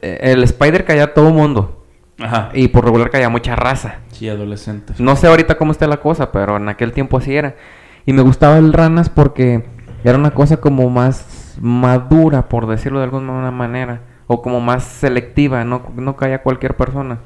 eh, 0.03 0.19
El 0.23 0.43
Spider 0.45 0.85
caía 0.85 1.05
a 1.05 1.15
todo 1.15 1.31
mundo 1.31 1.87
Ajá. 2.21 2.51
y 2.53 2.69
por 2.69 2.85
regular 2.85 3.09
caía 3.11 3.31
mucha 3.31 3.57
raza. 3.57 4.01
Sí, 4.13 4.29
adolescentes. 4.29 5.01
No 5.01 5.17
sé 5.17 5.27
ahorita 5.27 5.57
cómo 5.57 5.73
está 5.73 5.87
la 5.87 5.97
cosa, 5.99 6.33
pero 6.33 6.59
en 6.59 6.69
aquel 6.69 6.93
tiempo 6.93 7.17
así 7.17 7.35
era. 7.35 7.57
Y 8.05 8.13
me 8.13 8.21
gustaba 8.21 8.59
el 8.59 8.75
Ranas 8.75 9.09
porque 9.09 9.65
era 10.05 10.19
una 10.19 10.33
cosa 10.33 10.59
como 10.59 10.91
más 10.91 11.27
madura, 11.61 12.49
por 12.49 12.67
decirlo 12.67 12.99
de 12.99 13.05
alguna 13.05 13.51
manera. 13.51 14.01
O 14.27 14.41
como 14.43 14.61
más 14.61 14.85
selectiva, 14.85 15.65
no, 15.65 15.83
no 15.97 16.17
caía 16.17 16.43
cualquier 16.43 16.75
persona. 16.77 17.19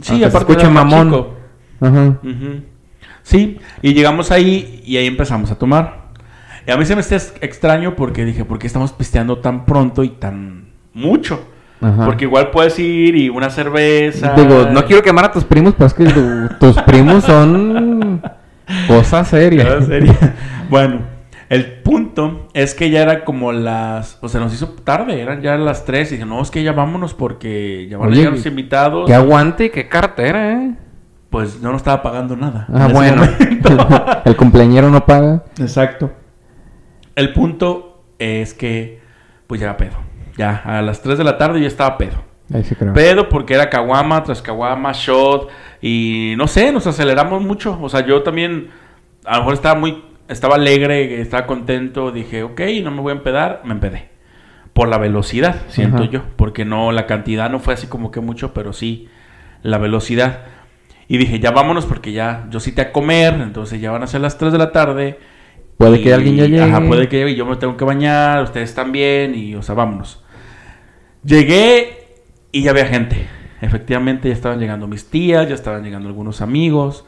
Sí, 0.00 0.22
aparte 0.24 0.54
más 0.64 0.72
mamón. 0.72 1.08
chico. 1.10 1.34
Ajá. 1.80 2.14
Sí, 3.22 3.58
y 3.82 3.92
llegamos 3.94 4.30
ahí 4.30 4.82
y 4.86 4.96
ahí 4.96 5.06
empezamos 5.06 5.50
a 5.50 5.58
tomar. 5.58 6.06
Y 6.66 6.70
a 6.70 6.76
mí 6.76 6.84
se 6.84 6.94
me 6.94 7.00
está 7.00 7.16
extraño 7.40 7.94
porque 7.96 8.24
dije, 8.24 8.44
¿por 8.44 8.58
qué 8.58 8.66
estamos 8.66 8.92
pisteando 8.92 9.38
tan 9.38 9.64
pronto 9.66 10.02
y 10.04 10.08
tan 10.10 10.70
mucho? 10.94 11.44
Ajá. 11.80 12.06
Porque 12.06 12.24
igual 12.24 12.50
puedes 12.50 12.78
ir 12.78 13.14
y 13.16 13.28
una 13.28 13.50
cerveza. 13.50 14.32
Digo, 14.34 14.68
no 14.72 14.84
quiero 14.86 15.02
quemar 15.02 15.26
a 15.26 15.32
tus 15.32 15.44
primos, 15.44 15.74
pero 15.74 15.86
es 15.86 15.94
que 15.94 16.04
tu- 16.06 16.48
tus 16.58 16.80
primos 16.82 17.24
son 17.24 18.22
cosas 18.88 19.28
serias. 19.28 19.84
Serio. 19.86 20.14
bueno, 20.70 21.00
el 21.48 21.80
punto 21.82 22.48
es 22.54 22.74
que 22.74 22.90
ya 22.90 23.02
era 23.02 23.24
como 23.24 23.52
las. 23.52 24.18
O 24.20 24.28
sea, 24.28 24.40
nos 24.40 24.52
hizo 24.52 24.68
tarde, 24.68 25.20
eran 25.20 25.42
ya 25.42 25.56
las 25.56 25.84
3 25.84 26.10
y 26.10 26.14
dije, 26.16 26.26
no, 26.26 26.42
es 26.42 26.50
que 26.50 26.62
ya 26.62 26.72
vámonos 26.72 27.14
porque 27.14 27.86
ya 27.88 27.98
van 27.98 28.08
Oye, 28.08 28.16
a 28.16 28.18
llegar 28.18 28.32
los 28.34 28.46
invitados. 28.46 29.06
Que 29.06 29.14
aguante 29.14 29.70
qué 29.70 29.88
cartera, 29.88 30.52
¿eh? 30.52 30.74
Pues 31.30 31.60
no 31.60 31.76
estaba 31.76 32.02
pagando 32.02 32.36
nada. 32.36 32.66
Ah, 32.72 32.88
bueno. 32.92 33.22
El 34.24 34.36
cumpleañero 34.36 34.90
no 34.90 35.04
paga. 35.04 35.44
Exacto. 35.58 36.12
El 37.14 37.32
punto 37.32 38.04
es 38.18 38.54
que, 38.54 39.00
pues 39.46 39.60
ya 39.60 39.76
pedo. 39.76 39.96
Ya, 40.36 40.62
a 40.64 40.82
las 40.82 41.00
3 41.00 41.18
de 41.18 41.24
la 41.24 41.38
tarde 41.38 41.60
ya 41.60 41.66
estaba 41.66 41.96
pedo. 41.96 42.24
Ahí 42.52 42.62
sí 42.62 42.74
creo. 42.74 42.92
Pedo 42.92 43.28
porque 43.28 43.54
era 43.54 43.70
caguama 43.70 44.22
tras 44.22 44.40
caguama, 44.40 44.92
shot 44.92 45.48
y 45.80 46.34
no 46.36 46.46
sé, 46.46 46.72
nos 46.72 46.86
aceleramos 46.86 47.42
mucho. 47.42 47.78
O 47.80 47.88
sea, 47.88 48.06
yo 48.06 48.22
también 48.22 48.68
a 49.24 49.34
lo 49.34 49.38
mejor 49.40 49.54
estaba 49.54 49.78
muy, 49.78 50.04
estaba 50.28 50.56
alegre, 50.56 51.20
estaba 51.20 51.46
contento, 51.46 52.10
dije, 52.12 52.42
ok, 52.42 52.60
no 52.82 52.90
me 52.90 53.00
voy 53.00 53.12
a 53.12 53.16
empedar, 53.16 53.62
me 53.64 53.72
empedé. 53.72 54.08
Por 54.72 54.88
la 54.88 54.98
velocidad, 54.98 55.62
siento 55.68 56.02
Ajá. 56.02 56.10
yo, 56.10 56.22
porque 56.36 56.64
no, 56.64 56.92
la 56.92 57.06
cantidad 57.06 57.48
no 57.50 57.60
fue 57.60 57.74
así 57.74 57.86
como 57.86 58.10
que 58.10 58.20
mucho, 58.20 58.52
pero 58.52 58.72
sí 58.72 59.08
la 59.62 59.78
velocidad. 59.78 60.44
Y 61.08 61.16
dije, 61.18 61.38
ya 61.40 61.50
vámonos 61.52 61.86
porque 61.86 62.12
ya, 62.12 62.46
yo 62.50 62.60
sí 62.60 62.72
te 62.72 62.82
a 62.82 62.92
comer, 62.92 63.34
entonces 63.34 63.80
ya 63.80 63.90
van 63.92 64.02
a 64.02 64.06
ser 64.06 64.20
las 64.20 64.36
3 64.38 64.52
de 64.52 64.58
la 64.58 64.72
tarde. 64.72 65.18
Puede 65.78 65.98
Y- 66.00 66.02
que 66.02 66.12
alguien 66.12 66.36
ya 66.36 66.44
llegue. 66.46 66.62
Ajá, 66.62 66.80
puede 66.86 67.08
que 67.08 67.18
llegue 67.18 67.34
yo 67.34 67.46
me 67.46 67.56
tengo 67.56 67.76
que 67.76 67.84
bañar, 67.84 68.42
ustedes 68.42 68.74
también, 68.74 69.34
y 69.34 69.54
o 69.54 69.62
sea, 69.62 69.74
vámonos. 69.74 70.22
Llegué 71.24 72.06
y 72.52 72.62
ya 72.62 72.70
había 72.70 72.86
gente. 72.86 73.28
Efectivamente, 73.60 74.28
ya 74.28 74.34
estaban 74.34 74.58
llegando 74.58 74.86
mis 74.86 75.08
tías, 75.08 75.48
ya 75.48 75.54
estaban 75.54 75.82
llegando 75.82 76.08
algunos 76.08 76.40
amigos. 76.42 77.04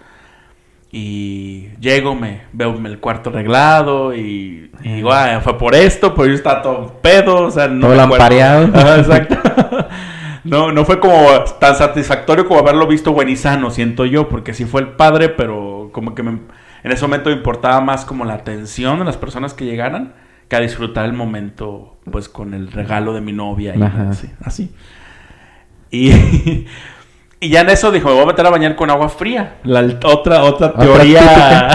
Y 0.90 1.68
llego, 1.80 2.14
me 2.14 2.42
veo 2.52 2.74
el 2.74 2.98
cuarto 2.98 3.28
arreglado 3.30 4.14
y, 4.14 4.70
y 4.82 4.92
digo, 4.94 5.12
ah, 5.12 5.40
fue 5.42 5.58
por 5.58 5.74
esto, 5.74 6.14
pero 6.14 6.28
yo 6.28 6.34
estaba 6.34 6.62
todo 6.62 6.94
pedo, 7.02 7.42
o 7.42 7.50
sea, 7.50 7.68
no 7.68 7.88
Todo 7.88 7.94
lampareado. 7.96 8.70
Ajá, 8.74 8.96
exacto. 8.98 9.36
no, 10.44 10.72
no 10.72 10.84
fue 10.86 10.98
como 10.98 11.26
tan 11.60 11.76
satisfactorio 11.76 12.46
como 12.46 12.60
haberlo 12.60 12.86
visto 12.86 13.12
buen 13.12 13.28
y 13.28 13.36
sano, 13.36 13.70
siento 13.70 14.06
yo, 14.06 14.28
porque 14.30 14.54
sí 14.54 14.64
fue 14.64 14.80
el 14.80 14.88
padre, 14.88 15.28
pero 15.28 15.90
como 15.92 16.14
que 16.14 16.22
me- 16.22 16.40
en 16.84 16.92
ese 16.92 17.02
momento 17.02 17.28
me 17.28 17.36
importaba 17.36 17.80
más 17.82 18.06
como 18.06 18.24
la 18.24 18.34
atención 18.34 18.98
de 18.98 19.04
las 19.04 19.16
personas 19.18 19.52
que 19.52 19.66
llegaran 19.66 20.14
que 20.48 20.56
a 20.56 20.60
disfrutar 20.60 21.04
el 21.04 21.12
momento, 21.12 21.98
pues 22.10 22.30
con 22.30 22.54
el 22.54 22.72
regalo 22.72 23.12
de 23.12 23.20
mi 23.20 23.32
novia 23.32 23.74
y 23.76 23.82
Ajá. 23.82 24.08
así. 24.08 24.30
así. 24.42 24.70
Y, 25.90 26.10
y 27.40 27.50
ya 27.50 27.60
en 27.60 27.70
eso 27.70 27.90
dijo, 27.92 28.08
me 28.08 28.14
voy 28.14 28.24
a 28.24 28.26
meter 28.26 28.46
a 28.46 28.50
bañar 28.50 28.74
con 28.76 28.90
agua 28.90 29.08
fría. 29.08 29.58
La 29.64 29.80
otra, 30.04 30.42
otra 30.44 30.72
teoría. 30.74 31.68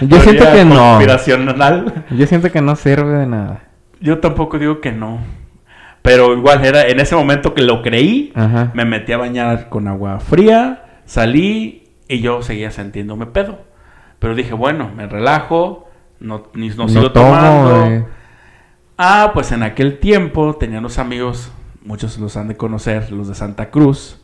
Yo 0.00 0.20
siento 0.20 0.44
que 0.52 0.64
no. 0.64 0.74
conspiracional. 0.74 2.04
Yo 2.10 2.26
siento 2.26 2.50
que 2.50 2.60
no 2.62 2.76
sirve 2.76 3.18
de 3.18 3.26
nada. 3.26 3.60
Yo 4.00 4.18
tampoco 4.18 4.58
digo 4.58 4.80
que 4.80 4.92
no. 4.92 5.18
Pero 6.02 6.32
igual 6.34 6.64
era 6.64 6.86
en 6.86 7.00
ese 7.00 7.16
momento 7.16 7.52
que 7.52 7.62
lo 7.62 7.82
creí, 7.82 8.32
Ajá. 8.36 8.70
me 8.74 8.84
metí 8.84 9.12
a 9.12 9.18
bañar 9.18 9.68
con 9.68 9.88
agua 9.88 10.20
fría, 10.20 10.84
salí 11.04 11.88
y 12.08 12.20
yo 12.20 12.42
seguía 12.42 12.70
sintiéndome 12.70 13.26
pedo. 13.26 13.58
Pero 14.20 14.34
dije, 14.36 14.54
bueno, 14.54 14.90
me 14.94 15.06
relajo, 15.08 15.88
no, 16.20 16.44
ni, 16.54 16.68
no, 16.68 16.84
No 16.84 16.88
sigo 16.88 17.10
tomo, 17.12 17.26
tomando. 17.30 17.86
eh. 17.86 18.04
Ah, 18.96 19.32
pues 19.34 19.50
en 19.52 19.62
aquel 19.64 19.98
tiempo 19.98 20.54
tenía 20.54 20.78
unos 20.78 20.98
amigos, 20.98 21.50
muchos 21.84 22.18
los 22.18 22.36
han 22.36 22.48
de 22.48 22.56
conocer, 22.56 23.10
los 23.10 23.26
de 23.28 23.34
Santa 23.34 23.70
Cruz, 23.70 24.20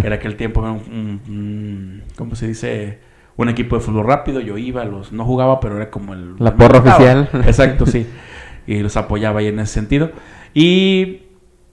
que 0.00 0.06
era 0.06 0.16
aquel 0.16 0.36
tiempo, 0.36 0.60
un, 0.60 0.68
un- 0.70 1.20
un- 1.28 2.02
¿cómo 2.16 2.34
se 2.34 2.46
dice? 2.48 3.00
Un 3.36 3.48
equipo 3.48 3.76
de 3.76 3.82
fútbol 3.82 4.04
rápido, 4.06 4.40
yo 4.40 4.58
iba, 4.58 4.84
los 4.84 5.12
no 5.12 5.24
jugaba, 5.24 5.60
pero 5.60 5.76
era 5.76 5.90
como 5.90 6.12
el... 6.12 6.34
La 6.38 6.54
porra 6.56 6.80
oficial. 6.80 7.28
Exacto, 7.46 7.86
sí. 7.86 8.06
Y 8.66 8.80
los 8.80 8.96
apoyaba 8.96 9.40
ahí 9.40 9.46
en 9.46 9.60
ese 9.60 9.74
sentido. 9.74 10.10
Y 10.54 11.22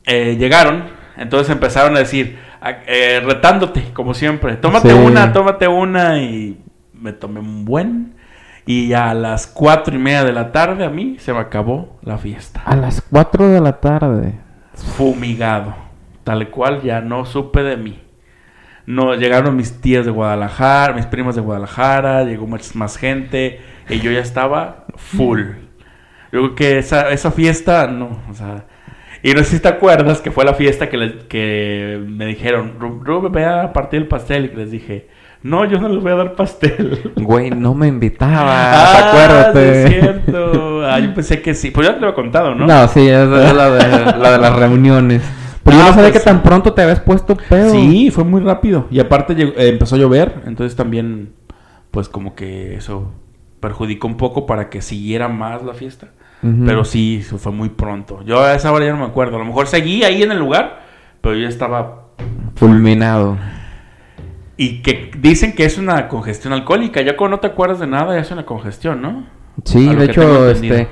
eh, 0.06 0.36
llegaron, 0.38 0.84
entonces 1.18 1.50
empezaron 1.50 1.96
a 1.96 2.00
decir, 2.00 2.38
a- 2.62 2.84
eh, 2.86 3.20
retándote, 3.26 3.84
como 3.94 4.14
siempre, 4.14 4.56
tómate 4.58 4.90
Sí. 4.92 4.96
una, 4.96 5.34
tómate 5.34 5.68
una, 5.68 6.20
y 6.22 6.64
me 6.94 7.14
tomé 7.14 7.40
un 7.40 7.66
buen. 7.66 8.14
Y 8.68 8.94
a 8.94 9.14
las 9.14 9.46
cuatro 9.48 9.96
y 9.96 10.00
media 10.00 10.24
de 10.24 10.34
la 10.34 10.52
tarde 10.52 10.86
a 10.86 10.90
mí 10.90 11.18
se 11.20 11.34
me 11.34 11.40
acabó 11.40 12.00
la 12.04 12.18
fiesta. 12.18 12.62
A 12.66 12.76
las 12.76 13.00
4 13.02 13.48
de 13.50 13.62
la 13.62 13.80
tarde. 13.80 14.34
Fumigado. 14.98 15.76
Tal 16.26 16.50
cual 16.50 16.82
ya 16.82 17.00
no 17.00 17.24
supe 17.26 17.64
de 17.64 17.78
mí. 17.78 18.02
No, 18.86 19.16
llegaron 19.16 19.56
mis 19.56 19.80
tías 19.80 20.06
de 20.06 20.12
Guadalajara, 20.12 20.94
mis 20.94 21.06
primas 21.06 21.36
de 21.36 21.42
Guadalajara, 21.42 22.24
llegó 22.26 22.46
más, 22.48 22.76
más 22.76 22.98
gente 22.98 23.62
y 23.90 24.00
yo 24.02 24.12
ya 24.12 24.20
estaba 24.20 24.86
full. 24.98 25.40
Yo 26.34 26.42
creo 26.42 26.56
que 26.56 26.78
esa, 26.80 27.10
esa 27.12 27.32
fiesta, 27.32 27.88
no, 27.88 28.20
o 28.30 28.34
sea... 28.34 28.66
Y 29.24 29.32
no 29.34 29.40
sé 29.40 29.46
si 29.56 29.60
te 29.60 29.70
acuerdas 29.70 30.22
que 30.22 30.30
fue 30.30 30.46
la 30.46 30.54
fiesta 30.54 30.88
que, 30.90 30.98
le- 30.98 31.18
que 31.28 32.00
me 32.08 32.28
dijeron, 32.28 32.74
"Ru- 32.80 33.02
Rubén, 33.04 33.32
ve 33.32 33.46
a 33.46 33.74
partir 33.74 34.02
el 34.02 34.08
pastel. 34.08 34.46
Y 34.46 34.50
que 34.50 34.58
les 34.58 34.70
dije, 34.70 35.08
no, 35.42 35.66
yo 35.66 35.80
no 35.80 35.90
les 35.90 36.04
voy 36.04 36.12
a 36.12 36.16
dar 36.16 36.34
pastel. 36.36 37.12
Güey, 37.16 37.50
no 37.50 37.74
me 37.74 37.88
invitaba. 37.88 38.52
Ah, 38.52 39.10
acuérdate. 39.10 39.88
sí 39.88 39.94
es 39.96 40.02
cierto. 40.04 40.86
Ah, 40.86 41.00
yo 41.00 41.12
pensé 41.16 41.42
que 41.42 41.56
sí. 41.56 41.72
Pues 41.72 41.88
ya 41.88 41.96
te 41.96 42.02
lo 42.02 42.10
he 42.10 42.14
contado, 42.14 42.54
¿no? 42.54 42.68
¿no? 42.68 42.88
sí, 42.88 43.08
es 43.08 43.28
la, 43.28 43.72
de, 43.72 44.18
la 44.20 44.32
de 44.34 44.38
las 44.38 44.56
reuniones. 44.56 45.24
Pero 45.66 45.78
yo 45.78 45.84
Ah, 45.84 45.88
no 45.88 45.94
sabía 45.96 46.12
pues 46.12 46.22
que 46.24 46.30
tan 46.30 46.44
pronto 46.44 46.74
te 46.74 46.82
habías 46.84 47.00
puesto 47.02 47.36
pedo. 47.36 47.72
Sí, 47.72 48.12
fue 48.12 48.24
muy 48.24 48.40
rápido. 48.40 48.86
Y 48.92 49.00
aparte 49.00 49.34
llegó- 49.36 49.54
eh, 49.58 49.70
empezó 49.70 49.96
a 49.96 49.98
llover, 49.98 50.44
entonces 50.46 50.76
también, 50.78 51.34
pues 51.92 52.08
como 52.08 52.36
que 52.36 52.76
eso 52.76 53.12
perjudicó 53.60 54.08
un 54.08 54.16
poco 54.18 54.46
para 54.46 54.70
que 54.70 54.82
siguiera 54.82 55.28
más 55.28 55.64
la 55.64 55.74
fiesta. 55.74 56.10
Pero 56.66 56.86
sí, 56.86 57.18
eso 57.22 57.40
fue 57.40 57.52
muy 57.52 57.70
pronto. 57.70 58.22
Yo 58.24 58.40
a 58.44 58.54
esa 58.54 58.72
hora 58.72 58.86
ya 58.86 58.92
no 58.92 59.00
me 59.00 59.06
acuerdo. 59.06 59.38
A 59.38 59.40
lo 59.40 59.46
mejor 59.46 59.66
seguí 59.66 60.04
ahí 60.04 60.22
en 60.22 60.32
el 60.32 60.38
lugar, 60.38 60.82
pero 61.20 61.34
yo 61.34 61.42
ya 61.42 61.50
estaba... 61.50 62.04
Fulminado. 62.56 63.36
Y 64.56 64.84
que 64.84 65.10
dicen 65.18 65.54
que 65.56 65.66
es 65.66 65.80
una 65.80 66.08
congestión 66.08 66.54
alcohólica. 66.54 67.02
Ya 67.02 67.18
cuando 67.18 67.38
no 67.38 67.42
te 67.42 67.48
acuerdas 67.48 67.80
de 67.80 67.88
nada, 67.88 68.14
ya 68.14 68.22
es 68.22 68.30
una 68.30 68.46
congestión, 68.46 69.02
¿no? 69.02 69.26
Sí, 69.64 69.88
de 69.96 70.06
hecho, 70.06 70.50
este... 70.52 70.88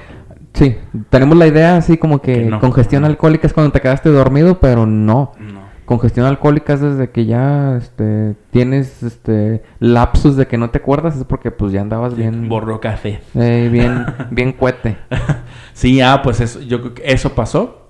Sí, 0.54 0.78
tenemos 1.10 1.38
la 1.38 1.48
idea 1.48 1.78
así 1.78 1.98
como 1.98 2.22
que, 2.22 2.34
Que 2.34 2.46
no. 2.46 2.60
congestión 2.60 3.06
alcohólica 3.06 3.48
es 3.48 3.54
cuando 3.54 3.72
te 3.72 3.82
quedaste 3.82 4.10
dormido, 4.10 4.60
pero 4.60 4.86
no. 4.86 5.32
No. 5.40 5.64
Congestión 5.86 6.26
alcohólica 6.26 6.74
es 6.74 6.82
desde 6.82 7.10
que 7.10 7.26
ya 7.26 7.76
este, 7.76 8.36
tienes 8.52 9.04
este, 9.04 9.64
lapsus 9.80 10.38
de 10.38 10.48
que 10.48 10.58
no 10.58 10.70
te 10.70 10.78
acuerdas, 10.78 11.18
es 11.18 11.24
porque 11.26 11.52
pues 11.52 11.74
ya 11.74 11.82
andabas 11.82 12.16
bien... 12.16 12.48
Borró 12.48 12.80
café. 12.80 13.20
eh, 13.36 13.68
bien, 13.72 14.06
bien 14.32 14.54
cuete. 14.54 14.98
Sí, 15.74 16.02
ah, 16.02 16.22
pues 16.24 16.40
eso, 16.40 16.62
yo 16.62 16.82
creo 16.82 16.94
que 16.94 17.04
eso 17.12 17.34
pasó. 17.34 17.90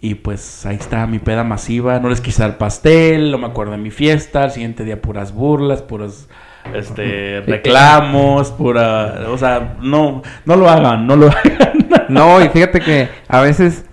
Y 0.00 0.16
pues 0.16 0.66
ahí 0.66 0.74
está 0.74 1.06
mi 1.06 1.20
peda 1.20 1.44
masiva. 1.44 2.00
No 2.00 2.08
les 2.08 2.20
quise 2.20 2.42
dar 2.42 2.58
pastel, 2.58 3.30
no 3.30 3.38
me 3.38 3.46
acuerdo 3.46 3.72
de 3.72 3.78
mi 3.78 3.90
fiesta. 3.92 4.42
Al 4.42 4.50
siguiente 4.50 4.82
día 4.84 5.00
puras 5.00 5.32
burlas, 5.32 5.82
puros 5.82 6.28
este, 6.74 7.40
reclamos, 7.46 8.50
pura... 8.52 9.26
O 9.28 9.38
sea, 9.38 9.76
no, 9.80 10.22
no 10.44 10.56
lo 10.56 10.68
hagan, 10.68 11.06
no 11.06 11.16
lo 11.16 11.28
hagan. 11.30 11.88
No, 12.08 12.42
y 12.42 12.48
fíjate 12.48 12.80
que 12.80 13.08
a 13.28 13.40
veces 13.40 13.84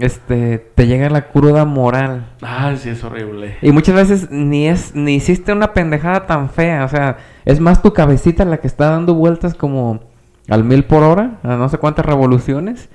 este, 0.00 0.58
te 0.58 0.86
llega 0.86 1.10
la 1.10 1.28
cruda 1.28 1.64
moral. 1.64 2.26
Ay, 2.40 2.78
sí, 2.78 2.88
es 2.88 3.04
horrible. 3.04 3.56
Y 3.62 3.70
muchas 3.70 3.94
veces 3.94 4.30
ni 4.30 4.66
es 4.66 4.94
ni 4.94 5.14
hiciste 5.14 5.52
una 5.52 5.72
pendejada 5.72 6.26
tan 6.26 6.50
fea, 6.50 6.84
o 6.84 6.88
sea, 6.88 7.18
es 7.44 7.60
más 7.60 7.82
tu 7.82 7.92
cabecita 7.92 8.44
la 8.44 8.58
que 8.58 8.66
está 8.66 8.90
dando 8.90 9.14
vueltas 9.14 9.54
como 9.54 10.00
al 10.48 10.64
mil 10.64 10.84
por 10.84 11.02
hora, 11.02 11.38
a 11.42 11.56
no 11.56 11.68
sé 11.68 11.78
cuántas 11.78 12.06
revoluciones, 12.06 12.88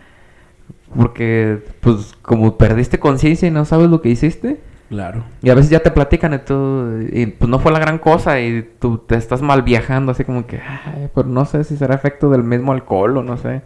porque 0.96 1.64
pues 1.82 2.16
como 2.22 2.58
perdiste 2.58 3.00
conciencia 3.00 3.48
y 3.48 3.52
no 3.52 3.66
sabes 3.66 3.90
lo 3.90 4.02
que 4.02 4.10
hiciste, 4.10 4.60
Claro. 4.90 5.24
y 5.42 5.50
a 5.50 5.56
veces 5.56 5.72
ya 5.72 5.80
te 5.80 5.90
platican 5.90 6.34
y 6.36 6.38
tú, 6.40 7.00
y 7.12 7.26
pues 7.26 7.50
no 7.50 7.58
fue 7.60 7.72
la 7.72 7.80
gran 7.80 7.98
cosa 7.98 8.40
y 8.40 8.62
tú 8.80 9.00
te 9.00 9.16
estás 9.16 9.42
mal 9.42 9.64
viajando, 9.64 10.12
así 10.12 10.24
como 10.24 10.46
que, 10.46 10.58
ay, 10.62 11.10
pero 11.14 11.28
no 11.28 11.44
sé 11.46 11.64
si 11.64 11.76
será 11.76 11.96
efecto 11.96 12.30
del 12.30 12.44
mismo 12.44 12.72
alcohol 12.72 13.18
o 13.18 13.24
no 13.24 13.36
sé. 13.38 13.62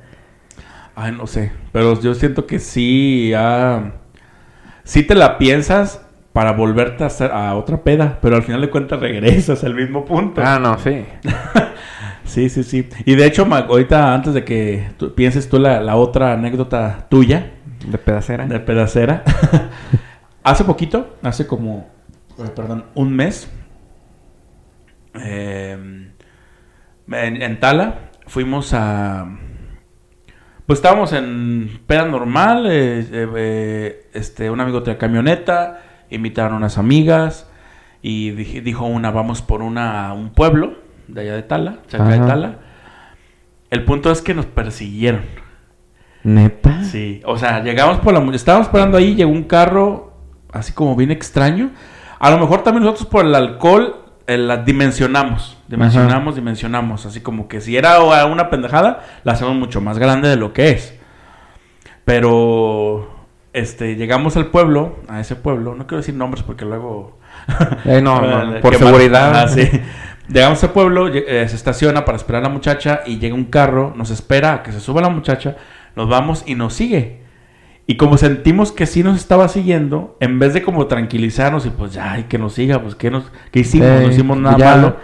Ay, 0.96 1.12
no 1.12 1.28
sé. 1.28 1.52
Pero 1.74 2.00
yo 2.00 2.14
siento 2.16 2.46
que 2.48 2.60
sí, 2.60 3.34
ah, 3.36 3.92
sí 4.84 5.04
te 5.04 5.16
la 5.16 5.38
piensas 5.38 6.02
para 6.34 6.54
volverte 6.54 7.04
a 7.04 7.08
hacer 7.08 7.32
a 7.32 7.56
otra 7.56 7.78
peda. 7.84 8.20
Pero 8.22 8.36
al 8.38 8.44
final 8.44 8.62
de 8.62 8.70
cuentas 8.70 9.00
regresas 9.00 9.64
al 9.64 9.76
mismo 9.76 10.06
punto. 10.06 10.42
Ah, 10.44 10.58
no, 10.60 10.78
sí. 10.78 11.06
Sí, 12.26 12.48
sí, 12.50 12.64
sí. 12.64 12.88
Y 13.06 13.16
de 13.16 13.26
hecho, 13.26 13.48
ahorita 13.52 14.14
antes 14.14 14.36
de 14.36 14.44
que 14.46 14.90
tú- 14.98 15.16
pienses 15.16 15.50
tú 15.50 15.58
la, 15.58 15.82
la 15.82 15.96
otra 15.96 16.34
anécdota 16.34 17.08
tuya 17.10 17.54
De 17.88 17.98
pedacera. 17.98 18.46
de 18.46 18.60
pedacera, 18.60 19.24
hace 20.44 20.64
poquito, 20.64 21.18
hace 21.22 21.46
como, 21.48 21.88
eh, 22.38 22.50
perdón, 22.56 22.86
un 22.96 23.14
mes, 23.16 23.52
eh, 25.16 25.72
en, 27.12 27.42
en 27.42 27.60
Tala, 27.60 28.12
fuimos 28.28 28.74
a... 28.74 29.28
Pues 30.66 30.78
estábamos 30.80 31.14
en 31.14 31.80
peda 31.88 32.06
normal, 32.06 32.68
eh, 32.70 33.04
eh, 33.12 34.10
este, 34.14 34.52
un 34.52 34.60
amigo 34.62 34.84
traía 34.84 35.00
camioneta, 35.00 35.82
invitaron 36.12 36.58
unas 36.58 36.78
amigas 36.78 37.50
y 38.04 38.30
dije- 38.32 38.62
dijo 38.62 38.86
una, 38.86 39.10
vamos 39.10 39.42
por 39.42 39.64
una 39.64 40.10
a 40.10 40.14
un 40.14 40.30
pueblo 40.30 40.78
de 41.08 41.22
allá 41.22 41.36
de 41.36 41.42
Tala, 41.44 41.80
cerca 41.88 42.06
de. 42.10 42.20
Tala. 42.20 42.60
El 43.72 43.84
punto 43.84 44.12
es 44.12 44.22
que 44.22 44.36
nos 44.36 44.46
persiguieron. 44.46 45.22
Neta. 46.24 46.84
Sí, 46.84 47.22
o 47.26 47.38
sea, 47.40 47.64
llegamos 47.64 47.98
por 47.98 48.14
la... 48.14 48.36
Estábamos 48.36 48.68
esperando 48.68 48.96
ahí, 48.98 49.16
llegó 49.16 49.32
un 49.32 49.44
carro 49.46 50.09
así 50.52 50.74
como 50.74 50.96
bien 50.96 51.12
extraño. 51.12 51.72
A 52.20 52.30
lo 52.32 52.38
mejor 52.38 52.64
también 52.64 52.84
nosotros 52.84 53.08
por 53.08 53.26
el 53.26 53.34
alcohol 53.34 54.06
eh, 54.28 54.38
la 54.38 54.58
dimensionamos, 54.58 55.58
dimensionamos, 55.68 56.36
dimensionamos. 56.36 57.06
Así 57.06 57.22
como 57.22 57.48
que 57.48 57.62
si 57.62 57.78
era 57.78 58.04
una 58.26 58.50
pendejada, 58.50 59.04
la 59.24 59.34
hacemos 59.34 59.56
mucho 59.56 59.82
más 59.82 59.98
grande 59.98 60.30
de 60.30 60.36
lo 60.36 60.54
que 60.54 60.70
es. 60.70 60.94
Pero, 62.06 63.10
este, 63.54 63.96
llegamos 63.96 64.38
al 64.38 64.48
pueblo, 64.48 64.98
a 65.08 65.20
ese 65.20 65.36
pueblo, 65.36 65.76
no 65.76 65.88
quiero 65.88 65.98
decir 65.98 66.16
nombres 66.16 66.44
porque 66.44 66.66
luego... 66.66 67.18
Eh, 67.86 68.02
no, 68.02 68.22
no, 68.46 68.62
por 68.62 68.76
seguridad. 68.76 69.48
Sí. 69.48 69.70
Llegamos 70.28 70.64
al 70.64 70.72
pueblo, 70.72 71.08
eh, 71.08 71.48
se 71.50 71.56
estaciona 71.56 72.06
para 72.06 72.16
esperar 72.16 72.42
a 72.42 72.50
la 72.50 72.54
muchacha 72.54 73.02
y 73.06 73.18
llega 73.18 73.34
un 73.34 73.46
carro, 73.46 73.94
nos 73.96 74.12
espera 74.12 74.54
a 74.54 74.64
que 74.64 74.72
se 74.72 74.80
suba 74.80 75.02
la 75.02 75.10
muchacha, 75.10 75.56
nos 75.96 76.08
vamos 76.08 76.44
y 76.46 76.54
nos 76.54 76.76
sigue. 76.76 77.24
Y 77.90 77.98
como 77.98 78.18
sentimos 78.18 78.72
que 78.72 78.86
sí 78.86 79.02
nos 79.02 79.18
estaba 79.18 79.48
siguiendo, 79.48 80.16
en 80.20 80.38
vez 80.38 80.54
de 80.54 80.62
como 80.62 80.86
tranquilizarnos 80.86 81.66
y 81.66 81.72
pues 81.72 81.92
ya, 81.92 82.20
y 82.20 82.26
que 82.26 82.38
nos 82.38 82.54
siga, 82.54 82.80
pues 82.84 82.94
¿qué, 82.94 83.10
nos, 83.10 83.24
qué 83.52 83.62
hicimos? 83.62 83.90
No 83.90 84.08
hicimos 84.08 84.38
nada 84.38 84.58
ya. 84.60 84.76
malo. 84.76 84.98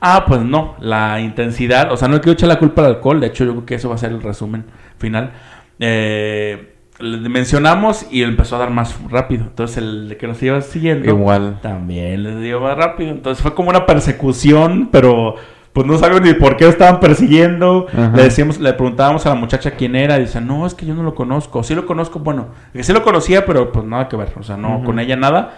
Ah, 0.00 0.24
pues 0.24 0.42
no, 0.42 0.76
la 0.78 1.20
intensidad, 1.20 1.90
o 1.90 1.96
sea, 1.96 2.06
no 2.06 2.20
quiero 2.20 2.34
echar 2.34 2.48
la 2.48 2.60
culpa 2.60 2.82
al 2.82 2.94
alcohol, 2.94 3.18
de 3.18 3.26
hecho 3.26 3.44
yo 3.44 3.50
creo 3.54 3.66
que 3.66 3.74
eso 3.74 3.88
va 3.88 3.96
a 3.96 3.98
ser 3.98 4.12
el 4.12 4.22
resumen 4.22 4.66
final. 4.98 5.32
Eh, 5.80 6.76
le 7.00 7.28
mencionamos 7.28 8.06
y 8.08 8.22
empezó 8.22 8.54
a 8.54 8.60
dar 8.60 8.70
más 8.70 8.96
rápido. 9.10 9.42
Entonces 9.42 9.78
el 9.78 10.16
que 10.16 10.28
nos 10.28 10.40
iba 10.40 10.60
siguiendo 10.60 11.08
Igual. 11.08 11.58
también 11.60 12.22
les 12.22 12.40
dio 12.40 12.60
más 12.60 12.76
rápido. 12.76 13.10
Entonces 13.10 13.42
fue 13.42 13.52
como 13.52 13.70
una 13.70 13.84
persecución, 13.84 14.90
pero 14.92 15.34
pues 15.72 15.86
no 15.86 15.96
sabemos 15.98 16.22
ni 16.22 16.34
por 16.34 16.56
qué 16.56 16.64
lo 16.64 16.70
estaban 16.70 16.98
persiguiendo. 17.00 17.86
Ajá. 17.92 18.12
Le 18.16 18.24
decíamos, 18.24 18.58
le 18.58 18.72
preguntábamos 18.72 19.24
a 19.26 19.30
la 19.30 19.34
muchacha 19.36 19.72
quién 19.72 19.94
era. 19.96 20.16
Y 20.18 20.22
dice, 20.22 20.40
no, 20.40 20.66
es 20.66 20.74
que 20.74 20.86
yo 20.86 20.94
no 20.94 21.02
lo 21.02 21.14
conozco. 21.14 21.62
Sí 21.62 21.74
lo 21.74 21.86
conozco, 21.86 22.18
bueno, 22.18 22.48
que 22.72 22.82
sí 22.82 22.92
lo 22.92 23.02
conocía, 23.02 23.44
pero 23.46 23.70
pues 23.72 23.84
nada 23.84 24.08
que 24.08 24.16
ver. 24.16 24.32
O 24.38 24.42
sea, 24.42 24.56
no 24.56 24.76
Ujú. 24.76 24.84
con 24.86 24.98
ella 24.98 25.16
nada. 25.16 25.54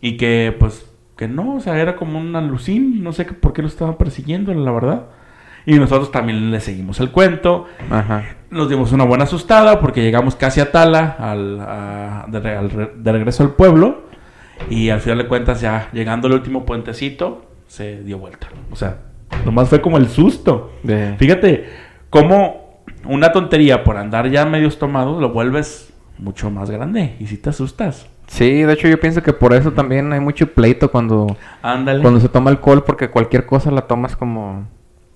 Y 0.00 0.16
que 0.16 0.54
pues 0.58 0.84
que 1.16 1.26
no, 1.28 1.56
o 1.56 1.60
sea, 1.60 1.78
era 1.80 1.96
como 1.96 2.18
un 2.18 2.36
alucín. 2.36 3.02
No 3.02 3.12
sé 3.12 3.24
por 3.24 3.52
qué 3.52 3.62
lo 3.62 3.68
estaban 3.68 3.96
persiguiendo, 3.96 4.52
la 4.54 4.70
verdad. 4.70 5.02
Y 5.66 5.74
nosotros 5.74 6.10
también 6.12 6.50
le 6.50 6.60
seguimos 6.60 7.00
el 7.00 7.10
cuento. 7.10 7.66
Ajá. 7.90 8.24
Nos 8.50 8.68
dimos 8.70 8.92
una 8.92 9.04
buena 9.04 9.24
asustada 9.24 9.80
porque 9.80 10.02
llegamos 10.02 10.34
casi 10.36 10.60
a 10.60 10.70
Tala, 10.72 11.16
al, 11.18 11.60
a- 11.60 12.24
de, 12.28 12.56
al 12.56 12.90
de 13.02 13.12
regreso 13.12 13.42
al 13.42 13.50
pueblo. 13.50 14.02
Y 14.70 14.90
al 14.90 15.00
final 15.00 15.18
de 15.18 15.26
cuentas, 15.26 15.60
ya 15.60 15.88
llegando 15.92 16.26
al 16.28 16.34
último 16.34 16.64
puentecito, 16.64 17.46
se 17.66 18.02
dio 18.02 18.18
vuelta. 18.18 18.48
O 18.70 18.76
sea, 18.76 18.96
nomás 19.44 19.68
fue 19.68 19.80
como 19.80 19.96
el 19.98 20.08
susto. 20.08 20.72
Fíjate 21.18 21.66
cómo 22.10 22.82
una 23.04 23.32
tontería 23.32 23.84
por 23.84 23.96
andar 23.96 24.30
ya 24.30 24.44
medios 24.46 24.78
tomados 24.78 25.20
lo 25.20 25.30
vuelves 25.30 25.92
mucho 26.18 26.50
más 26.50 26.70
grande. 26.70 27.14
Y 27.20 27.26
si 27.26 27.36
te 27.36 27.50
asustas. 27.50 28.06
Sí, 28.26 28.62
de 28.62 28.72
hecho 28.74 28.88
yo 28.88 29.00
pienso 29.00 29.22
que 29.22 29.32
por 29.32 29.54
eso 29.54 29.72
también 29.72 30.12
hay 30.12 30.20
mucho 30.20 30.52
pleito 30.52 30.90
cuando, 30.90 31.36
Ándale. 31.62 32.02
cuando 32.02 32.20
se 32.20 32.28
toma 32.28 32.50
alcohol, 32.50 32.84
porque 32.84 33.08
cualquier 33.08 33.46
cosa 33.46 33.70
la 33.70 33.82
tomas 33.82 34.16
como, 34.16 34.66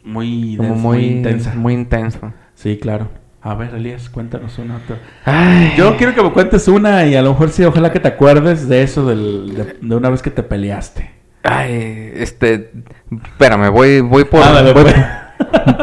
Muy, 0.03 0.57
como 0.57 0.75
muy, 0.77 0.99
muy 0.99 1.07
intensa. 1.07 1.55
muy 1.55 1.75
intenso. 1.75 2.33
Sí, 2.55 2.79
claro. 2.81 3.09
A 3.43 3.55
ver, 3.55 3.75
Elías, 3.75 4.09
cuéntanos 4.09 4.57
una 4.59 4.77
otra. 4.77 4.99
Ay, 5.25 5.73
Yo 5.77 5.97
quiero 5.97 6.15
que 6.15 6.23
me 6.23 6.31
cuentes 6.31 6.69
una 6.69 7.05
y 7.07 7.15
a 7.17 7.23
lo 7.23 7.31
mejor 7.33 7.51
sí, 7.51 7.65
ojalá 7.65 7.91
que 7.93 7.99
te 8.01 8.09
acuerdes 8.09 8.69
de 8.69 8.83
eso 8.83 9.05
del- 9.05 9.55
de, 9.57 9.77
de 9.81 9.95
una 9.97 10.09
vez 10.11 10.23
que 10.23 10.31
te 10.31 10.43
peleaste. 10.45 11.11
Ay, 11.43 12.13
este, 12.17 12.71
espérame, 13.25 13.71
voy, 13.71 14.01
voy 14.01 14.25
por, 14.25 14.43
Ándale, 14.43 14.73
voy, 14.73 14.83
pues. 14.85 14.97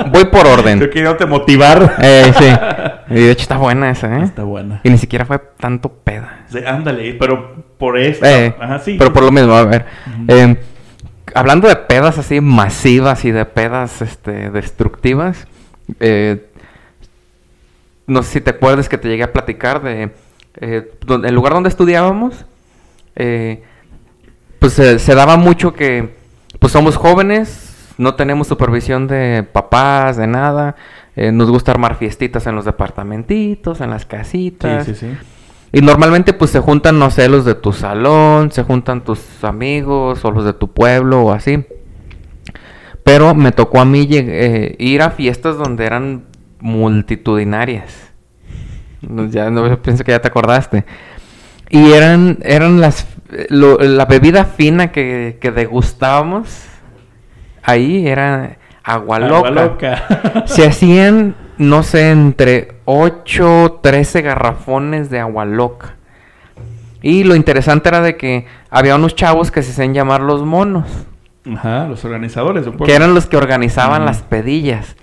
voy 0.11 0.25
por 0.25 0.47
orden. 0.47 0.79
Yo 0.79 0.89
quiero 0.89 1.15
te 1.17 1.25
motivar. 1.25 1.95
Eh, 2.01 2.31
sí. 2.37 2.45
Y 3.11 3.15
de 3.15 3.31
hecho 3.31 3.41
está 3.41 3.57
buena 3.57 3.89
esa, 3.89 4.19
¿eh? 4.19 4.23
Está 4.23 4.43
buena. 4.43 4.81
Y 4.83 4.89
ni 4.91 4.99
siquiera 4.99 5.25
fue 5.25 5.39
tanto 5.59 5.89
peda. 5.91 6.45
Sí, 6.47 6.59
ándale, 6.63 7.15
pero 7.15 7.55
por 7.79 7.97
eso. 7.97 8.23
Eh, 8.23 8.53
Ajá, 8.59 8.77
sí. 8.77 8.97
Pero 8.99 9.11
por 9.11 9.23
lo 9.23 9.31
mismo, 9.31 9.53
a 9.53 9.65
ver. 9.65 9.85
Eh, 10.27 10.57
hablando 11.33 11.67
de 11.67 11.75
pedas 11.75 12.19
así 12.19 12.39
masivas 12.39 13.25
y 13.25 13.31
de 13.31 13.45
pedas 13.45 14.03
este, 14.03 14.51
destructivas, 14.51 15.47
eh, 15.99 16.45
no 18.05 18.21
sé 18.21 18.33
si 18.33 18.41
te 18.41 18.51
acuerdas 18.51 18.87
que 18.89 18.99
te 18.99 19.07
llegué 19.07 19.23
a 19.23 19.33
platicar 19.33 19.81
de 19.81 20.11
eh, 20.61 20.91
donde- 21.03 21.29
el 21.29 21.33
lugar 21.35 21.53
donde 21.53 21.69
estudiábamos. 21.69 22.45
eh, 23.15 23.63
pues 24.59 24.73
se, 24.73 24.99
se 24.99 25.15
daba 25.15 25.37
mucho 25.37 25.73
que 25.73 26.17
pues 26.59 26.73
somos 26.73 26.95
jóvenes, 26.97 27.93
no 27.97 28.15
tenemos 28.15 28.47
supervisión 28.47 29.07
de 29.07 29.47
papás, 29.51 30.17
de 30.17 30.27
nada. 30.27 30.75
eh, 31.15 31.31
nos 31.31 31.49
gusta 31.49 31.71
armar 31.71 31.95
fiestitas 31.97 32.47
en 32.47 32.55
los 32.55 32.65
departamentitos, 32.65 33.81
en 33.81 33.89
las 33.89 34.03
Sí, 34.03 34.07
casitas. 34.07 34.85
sí, 34.85 34.95
sí. 34.95 35.07
Y 35.71 35.81
normalmente 35.81 36.33
pues 36.33 36.51
se 36.51 36.59
juntan, 36.59 36.97
no 36.97 37.11
sé, 37.11 37.27
los 37.29 37.45
de 37.45 37.55
tu 37.55 37.73
salón, 37.73 38.51
se 38.51 38.63
juntan 38.63 39.03
tus 39.03 39.43
amigos 39.43 40.23
o 40.25 40.31
los 40.31 40.45
de 40.45 40.53
tu 40.53 40.71
pueblo 40.71 41.21
o 41.23 41.31
así. 41.31 41.65
Pero 43.03 43.35
me 43.35 43.51
tocó 43.51 43.79
a 43.81 43.85
mí 43.85 44.07
eh, 44.11 44.75
ir 44.79 45.01
a 45.01 45.11
fiestas 45.11 45.57
donde 45.57 45.85
eran 45.85 46.25
multitudinarias. 46.59 48.11
Ya 49.29 49.49
no 49.49 49.81
pienso 49.81 50.03
que 50.03 50.11
ya 50.11 50.19
te 50.21 50.27
acordaste. 50.27 50.85
Y 51.69 51.91
eran, 51.91 52.39
eran 52.41 52.81
las 52.81 53.05
lo- 53.49 53.77
la 53.79 54.05
bebida 54.05 54.45
fina 54.45 54.91
que, 54.91 55.37
que 55.41 55.51
degustábamos. 55.51 56.65
Ahí 57.63 58.07
era 58.07 58.57
agua 58.83 59.17
Agua 59.17 59.49
loca. 59.51 59.51
loca. 59.51 60.43
Se 60.45 60.65
hacían, 60.67 61.35
no 61.57 61.83
sé, 61.83 62.11
entre 62.11 62.73
8, 62.85 63.79
13 63.83 64.21
garrafones 64.21 65.09
de 65.09 65.19
agua 65.19 65.45
loca. 65.45 65.95
Y 67.01 67.23
lo 67.23 67.35
interesante 67.35 67.89
era 67.89 68.01
de 68.01 68.17
que 68.17 68.45
había 68.69 68.95
unos 68.95 69.15
chavos 69.15 69.51
que 69.51 69.61
se 69.63 69.71
hacían 69.71 69.93
llamar 69.93 70.19
los 70.21 70.43
monos, 70.43 70.85
Ajá, 71.55 71.87
los 71.87 72.03
organizadores, 72.03 72.65
supongo. 72.65 72.85
que 72.85 72.93
eran 72.93 73.13
los 73.13 73.25
que 73.25 73.37
organizaban 73.37 74.03
las 74.05 74.21
pedillas. 74.21 74.97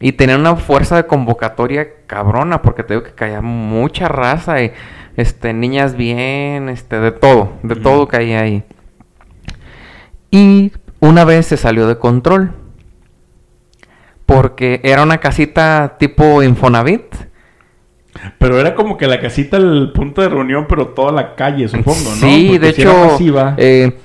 Y 0.00 0.12
tenían 0.12 0.40
una 0.40 0.56
fuerza 0.56 0.96
de 0.96 1.06
convocatoria 1.06 1.86
cabrona, 2.08 2.60
porque 2.62 2.82
te 2.82 2.94
digo 2.94 3.04
que 3.04 3.12
caía 3.12 3.40
mucha 3.40 4.08
raza 4.08 4.60
y 4.62 4.72
este, 5.18 5.52
niñas 5.52 5.96
bien, 5.96 6.68
este, 6.68 7.00
de 7.00 7.10
todo, 7.10 7.54
de 7.64 7.74
Ujú. 7.74 7.82
todo 7.82 8.06
caía 8.06 8.40
ahí. 8.42 8.62
Y 10.30 10.70
una 11.00 11.24
vez 11.24 11.46
se 11.46 11.56
salió 11.56 11.88
de 11.88 11.98
control. 11.98 12.52
Porque 14.26 14.80
era 14.84 15.02
una 15.02 15.18
casita 15.18 15.96
tipo 15.98 16.40
Infonavit. 16.42 17.02
Pero 18.38 18.60
era 18.60 18.76
como 18.76 18.96
que 18.96 19.08
la 19.08 19.20
casita, 19.20 19.56
el 19.56 19.90
punto 19.92 20.22
de 20.22 20.28
reunión, 20.28 20.66
pero 20.68 20.88
toda 20.88 21.10
la 21.10 21.34
calle, 21.34 21.66
supongo, 21.66 22.10
¿no? 22.10 22.16
Sí, 22.16 22.46
Porque 22.50 22.58
de 22.60 22.72
si 22.74 22.82
hecho, 22.82 23.54
eh, 23.56 23.98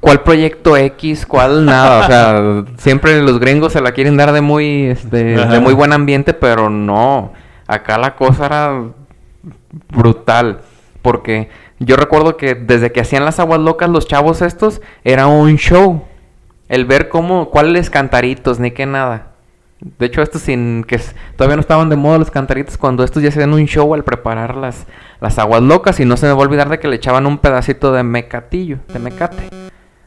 ¿cuál 0.00 0.22
proyecto 0.22 0.76
X? 0.76 1.26
¿Cuál 1.26 1.64
nada? 1.64 2.00
O 2.00 2.06
sea, 2.08 2.64
siempre 2.78 3.22
los 3.22 3.38
gringos 3.38 3.72
se 3.72 3.80
la 3.80 3.92
quieren 3.92 4.16
dar 4.16 4.32
de 4.32 4.40
muy, 4.40 4.86
este, 4.86 5.36
Ajá. 5.36 5.52
de 5.52 5.60
muy 5.60 5.74
buen 5.74 5.92
ambiente, 5.92 6.34
pero 6.34 6.70
no. 6.70 7.32
Acá 7.68 7.98
la 7.98 8.16
cosa 8.16 8.46
era 8.46 8.82
brutal. 9.90 10.60
Porque 11.02 11.48
yo 11.78 11.96
recuerdo 11.96 12.36
que 12.36 12.54
desde 12.54 12.92
que 12.92 13.00
hacían 13.00 13.24
las 13.24 13.40
aguas 13.40 13.60
locas 13.60 13.90
los 13.90 14.06
chavos 14.06 14.42
estos, 14.42 14.80
era 15.04 15.26
un 15.26 15.56
show. 15.56 16.04
El 16.68 16.86
ver 16.86 17.08
cómo, 17.08 17.50
cuáles 17.50 17.90
cantaritos, 17.90 18.58
ni 18.58 18.70
qué 18.70 18.86
nada. 18.86 19.32
De 19.98 20.06
hecho, 20.06 20.22
estos 20.22 20.40
sin 20.40 20.82
que 20.84 20.98
todavía 21.36 21.56
no 21.56 21.60
estaban 21.60 21.90
de 21.90 21.96
moda 21.96 22.16
los 22.16 22.30
cantaritos 22.30 22.78
cuando 22.78 23.04
estos 23.04 23.22
ya 23.22 23.28
hacían 23.28 23.52
un 23.52 23.66
show 23.66 23.92
al 23.92 24.02
preparar 24.02 24.56
las, 24.56 24.86
las 25.20 25.38
aguas 25.38 25.62
locas. 25.62 26.00
Y 26.00 26.06
no 26.06 26.16
se 26.16 26.26
me 26.26 26.32
va 26.32 26.38
a 26.38 26.42
olvidar 26.42 26.70
de 26.70 26.78
que 26.78 26.88
le 26.88 26.96
echaban 26.96 27.26
un 27.26 27.38
pedacito 27.38 27.92
de 27.92 28.02
mecatillo, 28.02 28.78
de 28.88 28.98
mecate. 28.98 29.50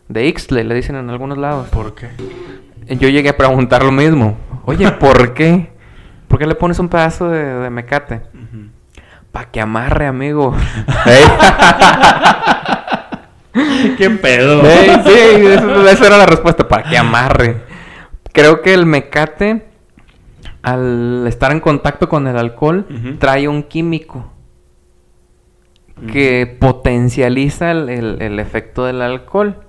De 0.10 0.26
Ixtle, 0.26 0.64
le 0.64 0.74
dicen 0.74 0.96
en 0.96 1.10
algunos 1.10 1.38
lados. 1.38 1.68
¿Por 1.70 1.94
qué? 1.94 2.08
Yo 2.88 3.10
llegué 3.10 3.30
a 3.30 3.38
preguntar 3.38 3.84
lo 3.84 3.92
mismo. 3.92 4.38
Oye, 4.66 4.90
¿por 4.94 5.34
qué? 5.34 5.70
¿Por 6.28 6.40
qué 6.40 6.48
le 6.48 6.56
pones 6.56 6.80
un 6.80 6.90
pedazo 6.90 7.30
de, 7.30 7.44
de 7.44 7.70
mecate? 7.70 8.22
Pa' 9.32 9.46
que 9.46 9.62
amarre, 9.62 10.08
amigo. 10.08 10.54
¿Qué 13.98 14.10
pedo? 14.12 14.62
Sí, 14.62 14.90
sí, 15.06 15.46
eso, 15.48 15.88
esa 15.88 16.08
era 16.08 16.18
la 16.18 16.26
respuesta, 16.26 16.68
para 16.68 16.84
que 16.90 16.98
amarre. 16.98 17.62
Creo 18.32 18.62
que 18.62 18.74
el 18.74 18.86
mecate, 18.86 19.66
al 20.62 21.26
estar 21.28 21.52
en 21.52 21.60
contacto 21.60 22.08
con 22.08 22.28
el 22.28 22.38
alcohol, 22.38 22.86
trae 23.20 23.48
un 23.48 23.64
químico 23.64 24.32
que 26.12 26.58
potencializa 26.60 27.72
el, 27.72 27.90
el- 27.90 28.22
el 28.22 28.40
efecto 28.40 28.86
del 28.86 29.02
alcohol. 29.02 29.62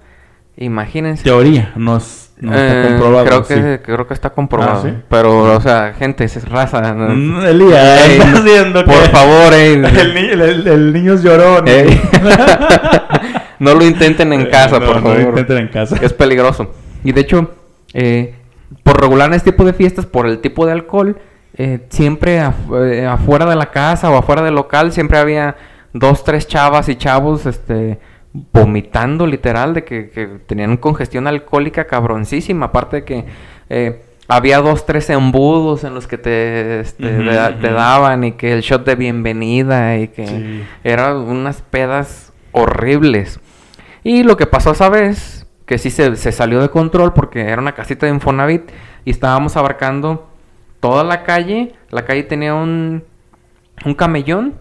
Imagínense. 0.61 1.23
Teoría, 1.23 1.73
no, 1.77 1.97
es- 1.99 2.31
no 2.41 2.53
está 2.55 2.81
Eh, 2.83 2.89
comprobado. 2.89 3.25
Creo 3.27 3.45
sí. 3.45 3.55
que, 3.55 3.81
creo 3.83 4.07
que 4.09 4.15
está 4.15 4.31
comprobado. 4.31 4.81
Ah, 4.81 4.83
¿sí? 4.83 4.95
Pero, 5.09 5.57
o 5.57 5.61
sea, 5.61 5.95
gente, 5.99 6.25
es 6.25 6.49
raza. 6.49 6.81
¿no? 6.95 7.09
Mm, 7.15 7.47
Elías, 7.47 8.01
Ey, 8.09 8.19
estás 8.19 8.45
viendo 8.45 8.85
por 8.85 8.95
que- 9.03 9.09
favor, 9.09 9.55
ey. 9.55 9.75
El, 9.85 9.85
el- 9.87 10.41
el- 10.41 10.67
el 10.69 10.93
niño 10.93 11.15
es 11.15 11.23
llorón. 11.23 11.65
No 13.59 13.75
lo 13.75 13.85
intenten 13.85 14.33
en 14.33 14.43
Eh, 14.43 14.49
casa, 14.51 14.79
no, 14.79 14.87
por 14.87 14.97
no 14.97 15.03
favor. 15.03 15.19
lo 15.21 15.29
intenten 15.31 15.59
en 15.59 15.69
casa. 15.69 15.97
Es 16.01 16.13
peligroso. 16.13 16.73
Y 17.03 17.11
de 17.13 17.21
hecho, 17.23 17.51
eh, 17.93 18.35
por 18.85 19.01
regular 19.01 19.29
en 19.29 19.35
este 19.35 19.51
tipo 19.51 19.65
de 19.65 19.73
fiestas, 19.73 20.07
por 20.07 20.27
el 20.29 20.39
tipo 20.39 20.65
de 20.65 20.73
alcohol, 20.73 21.19
eh, 21.55 21.81
siempre 21.91 22.41
af- 22.41 22.89
eh, 22.93 23.05
afuera 23.07 23.47
de 23.47 23.57
la 23.57 23.67
casa 23.73 24.11
o 24.11 24.17
afuera 24.17 24.43
del 24.43 24.55
local, 24.55 24.93
siempre 24.93 25.19
había 25.19 25.57
dos, 25.93 26.23
tres 26.23 26.47
chavas 26.47 26.89
y 26.89 26.95
chavos, 26.95 27.47
este, 27.47 27.99
vomitando 28.53 29.27
literal, 29.27 29.75
de 29.75 29.85
que, 29.85 30.11
que 30.11 30.27
tenían 30.47 30.77
congestión 30.77 31.27
alcohólica 31.27 31.87
cabroncísima. 31.87 32.67
Aparte 32.67 32.97
de 32.97 33.05
que 33.05 33.25
eh, 33.71 34.03
había 34.29 34.59
dos, 34.61 34.85
tres 34.87 35.09
embudos 35.11 35.85
en 35.85 35.95
los 35.95 36.07
que 36.07 36.19
te, 36.19 36.81
este, 36.81 37.09
te 37.09 37.71
daban 37.71 38.25
y 38.25 38.33
que 38.33 38.53
el 38.53 38.61
shot 38.61 38.85
de 38.85 38.95
bienvenida 38.95 39.97
y 39.99 40.09
que 40.09 40.27
Sí. 40.27 40.65
eran 40.85 41.17
unas 41.17 41.63
pedas 41.63 42.33
horribles. 42.53 43.41
Y 44.05 44.23
lo 44.23 44.37
que 44.37 44.47
pasó 44.47 44.73
esa 44.73 44.89
vez, 44.89 45.47
que 45.67 45.79
sí 45.79 45.91
se, 45.91 46.17
se 46.17 46.33
salió 46.33 46.61
de 46.61 46.69
control 46.71 47.13
porque 47.13 47.41
era 47.43 47.61
una 47.61 47.73
casita 47.75 48.07
de 48.07 48.13
Infonavit 48.13 48.71
y 49.05 49.11
estábamos 49.11 49.57
abarcando 49.57 50.29
toda 50.81 51.05
la 51.05 51.25
calle. 51.25 51.75
La 51.91 52.05
calle 52.05 52.23
tenía 52.23 52.55
un, 52.55 53.05
un 53.85 53.95
camellón 53.95 54.55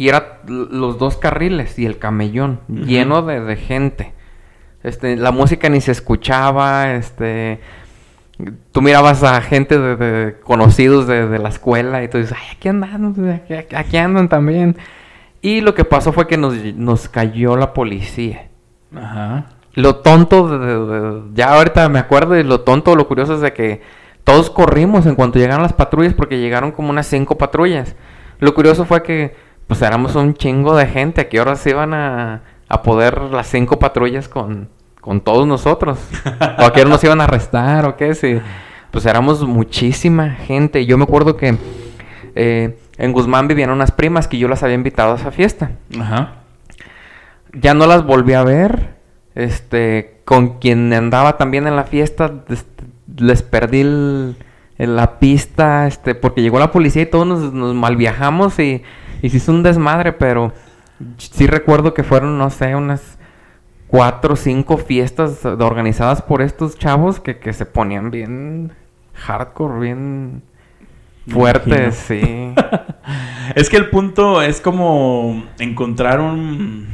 y 0.00 0.08
era 0.08 0.38
los 0.46 0.98
dos 0.98 1.16
carriles 1.18 1.78
y 1.78 1.84
el 1.84 1.98
camellón 1.98 2.60
lleno 2.68 3.20
de, 3.22 3.40
de 3.40 3.56
gente. 3.56 4.14
Este, 4.82 5.16
la 5.16 5.30
música 5.30 5.68
ni 5.68 5.80
se 5.80 5.92
escuchaba, 5.92 6.92
este... 6.94 7.60
Tú 8.72 8.80
mirabas 8.80 9.22
a 9.22 9.38
gente 9.42 9.78
de, 9.78 9.96
de 9.96 10.40
conocidos 10.40 11.06
de, 11.06 11.28
de 11.28 11.38
la 11.38 11.50
escuela 11.50 12.02
y 12.02 12.08
tú 12.08 12.16
dices, 12.16 12.34
ay, 12.40 12.56
aquí 12.56 12.68
andan, 12.70 13.14
aquí, 13.34 13.74
aquí 13.76 13.96
andan 13.98 14.30
también. 14.30 14.78
Y 15.42 15.60
lo 15.60 15.74
que 15.74 15.84
pasó 15.84 16.12
fue 16.14 16.26
que 16.26 16.38
nos, 16.38 16.54
nos 16.76 17.08
cayó 17.10 17.56
la 17.56 17.74
policía. 17.74 18.48
Ajá. 18.96 19.46
lo 19.74 19.96
tonto, 19.96 20.48
de- 20.48 20.66
de- 20.66 21.00
de- 21.10 21.22
ya 21.34 21.52
ahorita 21.54 21.86
me 21.90 21.98
acuerdo 21.98 22.38
y 22.38 22.42
lo 22.42 22.62
tonto, 22.62 22.96
lo 22.96 23.06
curioso 23.06 23.34
es 23.34 23.40
de 23.42 23.52
que 23.52 23.82
todos 24.24 24.48
corrimos 24.50 25.04
en 25.04 25.14
cuanto 25.14 25.38
llegaron 25.38 25.62
las 25.62 25.74
patrullas 25.74 26.14
porque 26.14 26.40
llegaron 26.40 26.72
como 26.72 26.88
unas 26.88 27.06
cinco 27.06 27.36
patrullas. 27.36 27.94
Lo 28.38 28.54
curioso 28.54 28.86
fue 28.86 29.02
que 29.02 29.49
pues 29.70 29.82
éramos 29.82 30.16
un 30.16 30.34
chingo 30.34 30.74
de 30.74 30.86
gente, 30.86 31.20
a 31.20 31.28
qué 31.28 31.40
horas 31.40 31.64
iban 31.64 31.94
a, 31.94 32.40
a 32.68 32.82
poder 32.82 33.20
las 33.30 33.46
cinco 33.46 33.78
patrullas 33.78 34.28
con, 34.28 34.68
con 35.00 35.20
todos 35.20 35.46
nosotros. 35.46 35.96
o 36.58 36.64
a 36.64 36.72
qué 36.72 36.84
nos 36.84 37.04
iban 37.04 37.20
a 37.20 37.24
arrestar 37.24 37.84
o 37.86 37.96
qué, 37.96 38.16
si 38.16 38.40
pues 38.90 39.06
éramos 39.06 39.46
muchísima 39.46 40.30
gente. 40.30 40.86
Yo 40.86 40.98
me 40.98 41.04
acuerdo 41.04 41.36
que 41.36 41.56
eh, 42.34 42.78
en 42.98 43.12
Guzmán 43.12 43.46
vivían 43.46 43.70
unas 43.70 43.92
primas 43.92 44.26
que 44.26 44.38
yo 44.38 44.48
las 44.48 44.64
había 44.64 44.74
invitado 44.74 45.12
a 45.12 45.16
esa 45.16 45.30
fiesta 45.30 45.70
Ajá. 46.00 46.32
ya 47.52 47.72
no 47.74 47.86
las 47.86 48.04
volví 48.04 48.32
a 48.34 48.42
ver. 48.42 48.98
Este, 49.36 50.20
con 50.24 50.58
quien 50.58 50.92
andaba 50.92 51.36
también 51.38 51.68
en 51.68 51.76
la 51.76 51.84
fiesta, 51.84 52.32
este, 52.48 52.82
les 53.16 53.44
perdí 53.44 53.82
el- 53.82 54.36
el- 54.78 54.96
la 54.96 55.20
pista, 55.20 55.86
este, 55.86 56.16
porque 56.16 56.42
llegó 56.42 56.58
la 56.58 56.72
policía 56.72 57.02
y 57.02 57.06
todos 57.06 57.26
nos, 57.28 57.52
nos 57.52 57.72
malviajamos 57.76 58.58
y, 58.58 58.82
y 59.22 59.30
se 59.30 59.36
hizo 59.38 59.52
un 59.52 59.62
desmadre, 59.62 60.12
pero 60.12 60.52
sí 61.18 61.46
recuerdo 61.46 61.94
que 61.94 62.02
fueron, 62.02 62.38
no 62.38 62.50
sé, 62.50 62.74
unas 62.76 63.18
cuatro 63.86 64.34
o 64.34 64.36
cinco 64.36 64.76
fiestas 64.78 65.44
organizadas 65.44 66.22
por 66.22 66.42
estos 66.42 66.78
chavos 66.78 67.18
que, 67.20 67.38
que 67.38 67.52
se 67.52 67.66
ponían 67.66 68.10
bien 68.10 68.72
hardcore, 69.14 69.80
bien 69.80 70.42
fuertes, 71.28 71.94
sí. 71.96 72.54
Es 73.56 73.68
que 73.68 73.76
el 73.76 73.90
punto 73.90 74.42
es 74.42 74.60
como 74.60 75.44
encontrar 75.58 76.20
un, 76.20 76.86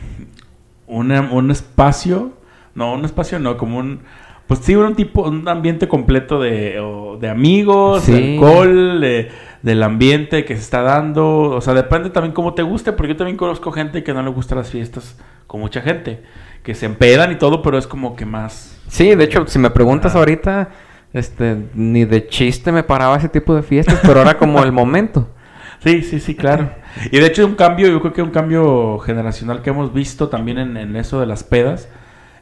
una- 0.86 1.20
un 1.30 1.50
espacio, 1.50 2.32
no, 2.74 2.94
un 2.94 3.04
espacio 3.04 3.38
no, 3.38 3.58
como 3.58 3.78
un, 3.78 4.00
pues 4.46 4.60
sí, 4.60 4.74
un 4.74 4.94
tipo, 4.94 5.28
un 5.28 5.46
ambiente 5.48 5.86
completo 5.86 6.40
de, 6.40 6.80
de 7.20 7.28
amigos, 7.28 8.04
Sí. 8.04 8.12
de 8.12 8.34
alcohol, 8.34 9.00
de- 9.02 9.28
del 9.66 9.82
ambiente 9.82 10.44
que 10.44 10.54
se 10.54 10.60
está 10.60 10.82
dando, 10.82 11.50
o 11.50 11.60
sea, 11.60 11.74
depende 11.74 12.10
también 12.10 12.32
cómo 12.32 12.54
te 12.54 12.62
guste, 12.62 12.92
porque 12.92 13.14
yo 13.14 13.16
también 13.16 13.36
conozco 13.36 13.72
gente 13.72 14.04
que 14.04 14.14
no 14.14 14.22
le 14.22 14.30
gustan 14.30 14.58
las 14.58 14.70
fiestas 14.70 15.18
con 15.48 15.60
mucha 15.60 15.80
gente, 15.80 16.22
que 16.62 16.72
se 16.76 16.86
empedan 16.86 17.32
y 17.32 17.34
todo, 17.34 17.62
pero 17.62 17.76
es 17.76 17.88
como 17.88 18.14
que 18.14 18.24
más... 18.24 18.80
Sí, 18.86 19.16
de 19.16 19.24
hecho, 19.24 19.44
si 19.48 19.58
me 19.58 19.70
preguntas 19.70 20.14
Ah. 20.14 20.18
ahorita, 20.20 20.68
este, 21.12 21.56
ni 21.74 22.04
de 22.04 22.28
chiste 22.28 22.70
me 22.70 22.84
paraba 22.84 23.16
ese 23.16 23.28
tipo 23.28 23.56
de 23.56 23.64
fiestas, 23.64 23.98
pero 24.02 24.20
ahora 24.20 24.38
como 24.38 24.62
el 24.62 24.70
momento. 24.70 25.30
Sí, 25.80 26.02
sí, 26.02 26.20
sí, 26.20 26.34
claro. 26.36 26.70
Y 27.10 27.18
de 27.18 27.26
hecho 27.26 27.44
un 27.44 27.54
cambio, 27.54 27.88
yo 27.88 28.00
creo 28.00 28.12
que 28.12 28.22
un 28.22 28.30
cambio 28.30 28.98
generacional 29.00 29.62
que 29.62 29.70
hemos 29.70 29.92
visto 29.92 30.28
también 30.28 30.58
en, 30.58 30.76
en 30.76 30.96
eso 30.96 31.20
de 31.20 31.26
las 31.26 31.44
pedas, 31.44 31.88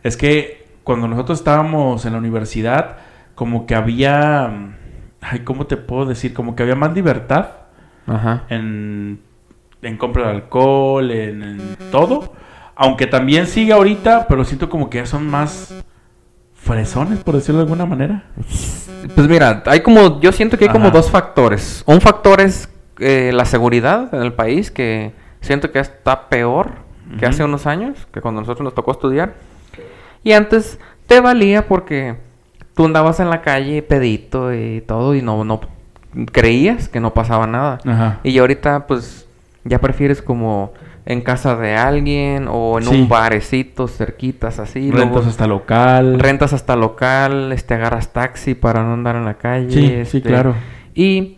es 0.03 0.17
que 0.17 0.67
cuando 0.85 1.09
nosotros 1.09 1.39
estábamos 1.39 2.05
en 2.07 2.13
la 2.13 2.19
universidad, 2.19 2.99
como 3.35 3.67
que 3.67 3.75
había, 3.75 4.77
ay, 5.25 5.41
¿cómo 5.41 5.67
te 5.67 5.77
puedo 5.77 6.07
decir? 6.07 6.35
Como 6.35 6.55
que 6.55 6.63
había 6.63 6.77
más 6.77 6.95
libertad 6.95 7.49
Ajá. 8.07 8.45
en, 8.49 9.21
en 9.83 9.97
compra 9.97 10.27
de 10.27 10.31
alcohol, 10.31 11.11
en, 11.11 11.43
en 11.43 11.77
todo. 11.91 12.33
Aunque 12.77 13.07
también 13.07 13.47
sigue 13.47 13.73
ahorita, 13.73 14.27
pero 14.29 14.45
siento 14.45 14.69
como 14.69 14.91
que 14.91 14.99
ya 14.99 15.07
son 15.07 15.29
más 15.29 15.75
fresones, 16.55 17.21
por 17.21 17.35
decirlo 17.35 17.59
de 17.59 17.65
alguna 17.65 17.87
manera. 17.87 18.25
Pues 19.15 19.29
mira, 19.29 19.63
hay 19.67 19.81
como, 19.81 20.21
yo 20.21 20.33
siento 20.33 20.59
que 20.59 20.65
hay 20.65 20.71
como 20.71 20.91
dos 20.91 21.11
factores. 21.11 21.85
Un 21.87 22.01
factor 22.01 22.41
es 22.41 22.69
eh, 22.99 23.31
la 23.33 23.45
seguridad 23.45 24.13
en 24.15 24.23
el 24.23 24.33
país, 24.33 24.71
que 24.71 25.13
siento 25.41 25.71
que 25.71 25.79
está 25.79 26.29
peor 26.29 26.85
que 27.19 27.27
hace 27.27 27.45
unos 27.45 27.67
años, 27.67 28.09
que 28.13 28.21
cuando 28.21 28.41
nosotros 28.41 28.65
nos 28.65 28.75
tocó 28.75 28.93
estudiar. 28.93 29.35
Y 30.25 30.33
antes 30.33 30.81
te 31.07 31.21
valía 31.21 31.69
porque 31.69 32.17
tú 32.75 32.87
andabas 32.87 33.21
en 33.21 33.31
la 33.31 33.43
calle 33.43 33.83
pedito 33.83 34.53
y 34.55 34.81
todo 34.87 35.15
y 35.15 35.23
no, 35.23 35.45
no 35.45 35.61
creías 36.33 36.89
que 36.89 37.01
no 37.01 37.15
pasaba 37.15 37.47
nada. 37.47 37.79
Ajá. 37.85 38.21
Y 38.23 38.39
ahorita 38.39 38.87
pues 38.87 39.27
ya 39.65 39.81
prefieres 39.81 40.23
como 40.23 40.73
en 41.07 41.21
casa 41.21 41.55
de 41.57 41.75
alguien 41.77 42.47
o 42.51 42.79
en 42.79 42.85
Sí. 42.85 42.95
un 43.03 43.09
barecito 43.09 43.89
cerquitas 43.89 44.59
así. 44.59 44.91
Rentas 44.91 45.13
luego 45.15 45.29
hasta 45.29 45.47
local. 45.47 46.19
rentas 46.19 46.53
hasta 46.53 46.77
local, 46.77 47.53
este 47.53 47.75
agarras 47.75 48.13
taxi 48.13 48.55
para 48.55 48.83
no 48.83 48.95
andar 48.95 49.17
en 49.17 49.25
la 49.25 49.35
calle. 49.35 49.71
Sí, 49.71 49.87
sí, 50.11 50.17
este, 50.19 50.23
claro. 50.23 50.55
Y 50.95 51.37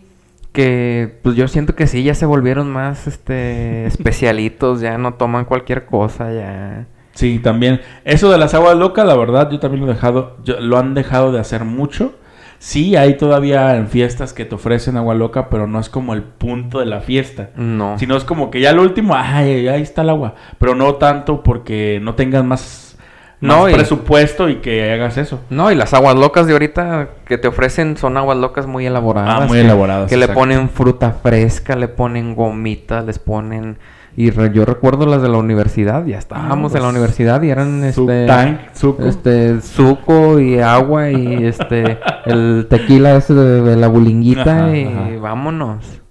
que 0.53 1.19
pues 1.21 1.35
yo 1.35 1.47
siento 1.47 1.75
que 1.75 1.85
sí 1.87 2.01
ya 2.03 2.15
se 2.15 2.25
volvieron 2.25 2.71
más 2.71 3.07
este 3.07 3.85
especialitos, 3.87 4.81
ya 4.81 4.97
no 4.97 5.13
toman 5.15 5.45
cualquier 5.45 5.85
cosa, 5.85 6.31
ya. 6.33 6.85
Sí, 7.17 7.39
también. 7.39 7.81
Eso 8.05 8.29
de 8.31 8.37
las 8.37 8.53
aguas 8.53 8.77
locas, 8.77 9.03
la 9.07 9.15
verdad, 9.15 9.49
yo 9.49 9.59
también 9.59 9.83
lo 9.83 9.91
he 9.91 9.95
dejado, 9.95 10.37
yo- 10.43 10.59
lo 10.59 10.77
han 10.77 10.93
dejado 10.93 11.31
de 11.31 11.39
hacer 11.39 11.65
mucho. 11.65 12.13
Sí, 12.59 12.95
hay 12.95 13.15
todavía 13.17 13.75
en 13.75 13.87
fiestas 13.87 14.33
que 14.33 14.45
te 14.45 14.53
ofrecen 14.53 14.97
agua 14.97 15.15
loca, 15.15 15.49
pero 15.49 15.65
no 15.65 15.79
es 15.79 15.89
como 15.89 16.13
el 16.13 16.21
punto 16.21 16.79
de 16.79 16.85
la 16.85 17.01
fiesta. 17.01 17.49
No. 17.55 17.97
Sino 17.97 18.15
es 18.15 18.23
como 18.23 18.51
que 18.51 18.61
ya 18.61 18.71
lo 18.71 18.83
último, 18.83 19.15
ay, 19.15 19.67
ahí 19.67 19.81
está 19.81 20.03
el 20.03 20.09
agua. 20.11 20.35
Pero 20.59 20.75
no 20.75 20.93
tanto 20.95 21.41
porque 21.41 21.99
no 22.03 22.13
tengas 22.13 22.43
más, 22.43 22.97
más 23.41 23.57
No, 23.57 23.67
y- 23.69 23.73
presupuesto 23.73 24.47
y 24.49 24.57
que 24.57 24.91
hagas 24.91 25.17
eso. 25.17 25.39
No, 25.49 25.71
y 25.71 25.75
las 25.75 25.95
aguas 25.95 26.15
locas 26.15 26.45
de 26.45 26.53
ahorita 26.53 27.09
que 27.25 27.39
te 27.39 27.47
ofrecen 27.47 27.97
son 27.97 28.15
aguas 28.17 28.37
locas 28.37 28.67
muy 28.67 28.85
elaboradas. 28.85 29.41
Ah, 29.41 29.45
muy 29.47 29.57
que- 29.57 29.63
elaboradas, 29.63 30.09
Que 30.09 30.17
le 30.17 30.27
ponen 30.27 30.69
fruta 30.69 31.11
fresca, 31.11 31.75
le 31.75 31.87
ponen 31.87 32.35
gomitas, 32.35 33.03
les 33.05 33.17
ponen... 33.19 33.77
Y 34.19 34.31
re- 34.31 34.51
yo 34.51 34.65
recuerdo 34.65 35.05
las 35.05 35.21
de 35.21 35.29
la 35.29 35.37
universidad, 35.37 36.03
ya 36.03 36.17
estábamos 36.17 36.73
en 36.73 36.81
la 36.81 36.87
pues, 36.87 36.97
universidad 36.97 37.39
y 37.43 37.51
eran 37.51 37.83
este... 37.83 38.25
tank, 38.25 38.59
suco. 38.73 39.05
Este, 39.05 39.61
suco 39.61 40.39
y 40.39 40.59
agua 40.59 41.11
y 41.11 41.45
este, 41.45 41.99
el 42.25 42.65
tequila 42.67 43.15
ese 43.15 43.35
de, 43.35 43.61
de 43.61 43.75
la 43.75 43.87
bulinguita 43.87 44.65
Ajá, 44.65 44.75
y 44.75 44.85
ajá. 44.85 45.09
vámonos. 45.21 46.01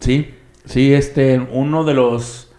Sí, 0.00 0.34
sí, 0.64 0.94
este, 0.94 1.46
uno 1.52 1.84
de 1.84 1.92
los, 1.92 2.50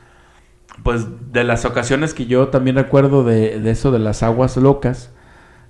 pues, 0.83 1.07
de 1.31 1.43
las 1.43 1.65
ocasiones 1.65 2.13
que 2.13 2.27
yo 2.27 2.49
también 2.49 2.75
recuerdo 2.75 3.23
de, 3.23 3.59
de 3.59 3.71
eso 3.71 3.89
de 3.91 3.97
las 3.97 4.21
aguas 4.21 4.57
locas, 4.57 5.11